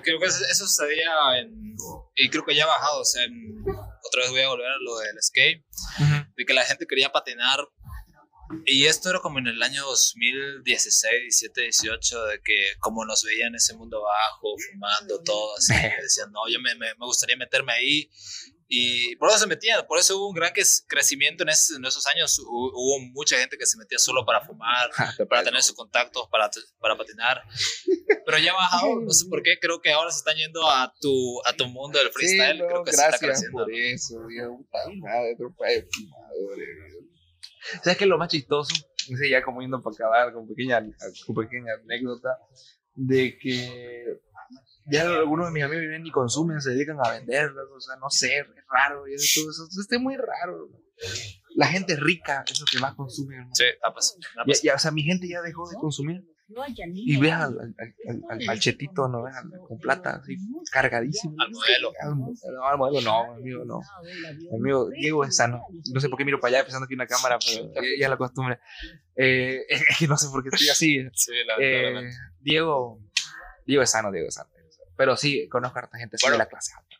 Creo 0.03 0.18
que 0.18 0.27
eso, 0.27 0.45
eso 0.51 0.66
sucedía 0.66 1.11
en, 1.41 1.75
y 2.16 2.29
creo 2.29 2.45
que 2.45 2.55
ya 2.55 2.64
ha 2.64 2.66
bajado, 2.66 3.01
o 3.01 3.05
sea, 3.05 3.25
en- 3.25 3.62
otra 3.64 4.23
vez 4.23 4.31
voy 4.31 4.41
a 4.43 4.49
volver 4.49 4.66
a 4.66 4.77
lo 4.85 4.99
del 4.99 5.23
skate, 5.23 5.64
de 6.43 6.47
que 6.47 6.55
la 6.55 6.64
gente 6.64 6.86
quería 6.86 7.11
patinar 7.11 7.59
Y 8.66 8.84
esto 8.86 9.11
era 9.11 9.20
como 9.20 9.38
en 9.38 9.47
el 9.47 9.62
año 9.62 9.84
2016, 9.84 11.12
17, 11.22 11.61
18, 11.62 12.24
de 12.26 12.40
que 12.43 12.74
como 12.80 13.05
nos 13.05 13.22
veían 13.24 13.49
en 13.49 13.55
ese 13.57 13.74
mundo 13.74 14.03
bajo, 14.03 14.57
fumando, 14.70 15.22
todo 15.22 15.57
así, 15.57 15.72
decían, 16.03 16.30
no, 16.32 16.49
yo 16.49 16.61
me, 16.61 16.74
me, 16.74 16.95
me 16.95 17.07
gustaría 17.07 17.36
meterme 17.36 17.72
ahí. 17.72 18.11
Y 18.74 19.16
por 19.16 19.28
eso 19.28 19.38
se 19.38 19.47
metían, 19.47 19.86
por 19.86 19.99
eso 19.99 20.16
hubo 20.16 20.28
un 20.28 20.34
gran 20.34 20.51
crecimiento 20.86 21.45
en, 21.45 21.51
en 21.51 21.84
esos 21.84 22.07
años. 22.07 22.38
Hubo, 22.38 23.01
mucha 23.12 23.36
gente 23.36 23.59
que 23.59 23.66
se 23.66 23.76
metía 23.76 23.99
solo 23.99 24.24
para 24.24 24.40
fumar, 24.40 24.90
para 25.28 25.45
tener 25.45 25.62
sus 25.62 25.76
contactos, 25.76 26.26
para, 26.30 26.51
para 26.80 26.97
patinar. 26.97 27.43
Pero 28.25 28.39
ya 28.39 28.53
ha 28.53 28.55
bajado, 28.55 29.01
no 29.01 29.11
sé 29.11 29.27
por 29.29 29.43
qué, 29.43 29.59
creo 29.61 29.81
que 29.81 29.93
ahora 29.93 30.11
se 30.11 30.18
están 30.18 30.37
yendo 30.37 30.68
a 30.70 30.93
tu, 31.01 31.41
a 31.45 31.53
tu 31.55 31.66
mundo 31.66 31.99
del 31.99 32.11
freestyle. 32.11 32.57
Sí, 32.57 32.62
no, 32.62 32.66
creo 32.68 32.85
que 32.85 32.91
gracias 32.93 33.11
se 33.11 33.14
está 33.16 33.27
creciendo. 33.27 33.59
por 33.64 33.73
eso, 33.73 34.14
madre, 35.01 35.29
de 35.29 35.89
fumadores. 35.91 36.68
¿Sabes 37.83 37.97
qué 37.99 38.05
es 38.05 38.11
lo 38.11 38.18
más 38.18 38.29
chistoso? 38.29 38.75
No 39.11 39.16
sé, 39.16 39.29
ya 39.29 39.43
como 39.43 39.61
yendo 39.61 39.83
para 39.83 39.95
acabar 39.95 40.33
con 40.33 40.47
pequeña, 40.49 40.81
con 41.27 41.35
pequeña 41.37 41.73
anécdota, 41.83 42.39
de 42.95 43.37
que 43.39 44.20
ya 44.87 45.03
algunos 45.03 45.47
de 45.47 45.53
mis 45.53 45.62
amigos 45.64 45.81
viven 45.83 46.07
y 46.07 46.11
consumen, 46.11 46.61
se 46.61 46.70
dedican 46.70 46.99
a 47.05 47.11
venderlas, 47.11 47.66
o 47.75 47.81
sea, 47.81 47.97
no 47.97 48.11
sé, 48.11 48.39
es 48.39 48.47
raro, 48.68 49.07
y 49.07 49.14
todo 49.14 49.51
eso, 49.51 49.68
es 49.91 50.01
muy 50.01 50.16
raro. 50.16 50.68
La 51.55 51.66
gente 51.66 51.97
rica 51.97 52.45
es 52.51 52.59
lo 52.61 52.66
que 52.66 52.79
más 52.79 52.95
consume. 52.95 53.37
¿no? 53.37 53.49
Sí, 53.55 53.64
ha 53.83 53.93
pasado. 53.93 54.18
ha 54.37 54.43
Ya, 54.43 54.45
pasado. 54.47 54.62
ya, 54.64 54.75
o 54.75 54.79
sea, 54.79 54.91
mi 54.91 55.03
gente 55.03 55.29
ya 55.29 55.43
dejó 55.43 55.68
de 55.68 55.77
consumir. 55.77 56.23
Y 56.94 57.16
ves 57.18 57.32
al, 57.32 57.59
al, 57.61 57.74
al, 58.09 58.22
al- 58.30 58.48
al 58.50 58.61
chetito, 58.61 59.09
¿no? 59.09 59.22
Ves 59.24 59.34
con 59.68 59.78
plata, 59.78 60.20
así, 60.22 60.36
cargadísimo. 60.70 61.34
Al 61.38 61.50
modelo. 61.50 61.92
Al, 62.70 62.78
modelo 62.78 63.00
no, 63.03 63.34
amigo, 63.34 63.64
no. 63.64 63.80
Amigo, 64.57 64.88
Diego 64.90 65.24
es 65.24 65.36
sano. 65.36 65.62
No 65.92 66.00
sé 66.00 66.09
por 66.09 66.18
qué 66.18 66.24
miro 66.24 66.40
para 66.40 66.57
allá 66.57 66.64
pensando 66.64 66.86
que 66.86 66.94
hay 66.94 66.96
una 66.96 67.07
cámara, 67.07 67.38
pero 67.44 67.70
ya, 67.74 68.05
es 68.07 68.11
la 68.11 68.16
costumbre. 68.16 68.59
Eh, 69.16 69.61
es 69.68 69.84
que 69.98 70.07
no 70.07 70.16
sé 70.16 70.28
por 70.30 70.42
qué 70.42 70.50
estoy 70.53 70.68
así. 70.68 70.98
Sí, 71.14 71.32
Eh. 71.61 72.11
Diego, 72.40 73.00
Diego 73.66 73.82
es 73.82 73.90
sano, 73.90 74.11
Diego 74.11 74.28
es 74.28 74.34
sano. 74.34 74.50
Pero 74.96 75.16
sí, 75.16 75.48
conozco 75.48 75.78
a 75.78 75.82
harta 75.82 75.98
gente 75.98 76.16
Bueno. 76.22 76.34
de 76.34 76.38
la 76.38 76.46
clase 76.48 76.72
alta. 76.76 76.96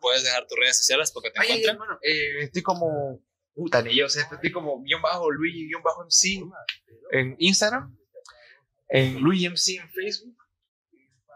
Puedes 0.00 0.22
dejar 0.24 0.46
tus 0.46 0.58
redes 0.58 0.76
sociales 0.76 1.10
porque 1.12 1.30
te 1.30 1.40
Ay, 1.40 1.60
encuentran. 1.62 1.98
eh, 2.02 2.44
estoy 2.44 2.62
como. 2.62 3.20
Puta, 3.54 3.82
ni 3.82 3.94
yo 3.96 4.08
sé, 4.08 4.20
estoy 4.20 4.50
como 4.50 4.82
guion 4.82 5.00
bajo 5.00 5.30
Luigi, 5.30 5.68
guion 5.68 5.80
bajo 5.82 6.04
MC 6.04 6.42
en 7.12 7.36
Instagram, 7.38 7.96
en 8.94 9.20
Luigi 9.20 9.48
MC 9.48 9.80
en 9.80 9.90
Facebook 9.90 10.36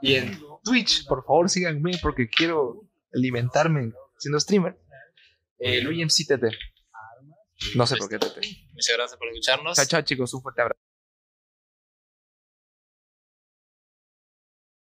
y 0.00 0.14
en 0.14 0.40
Twitch. 0.62 1.04
Por 1.06 1.24
favor, 1.24 1.50
síganme 1.50 1.98
porque 2.00 2.28
quiero 2.28 2.88
alimentarme 3.12 3.92
siendo 4.16 4.38
streamer. 4.38 4.78
Eh, 5.58 5.80
Luigi 5.82 6.04
MC 6.04 6.24
TT. 6.24 6.54
No 7.74 7.84
sé 7.84 7.96
por 7.96 8.08
qué 8.08 8.18
TT. 8.20 8.36
Muchas 8.72 8.96
gracias 8.96 9.18
por 9.18 9.28
escucharnos. 9.28 9.76
Chao, 9.76 9.86
chao, 9.86 10.02
chicos, 10.02 10.32
un 10.34 10.42
fuerte 10.42 10.62
abrazo. 10.62 10.80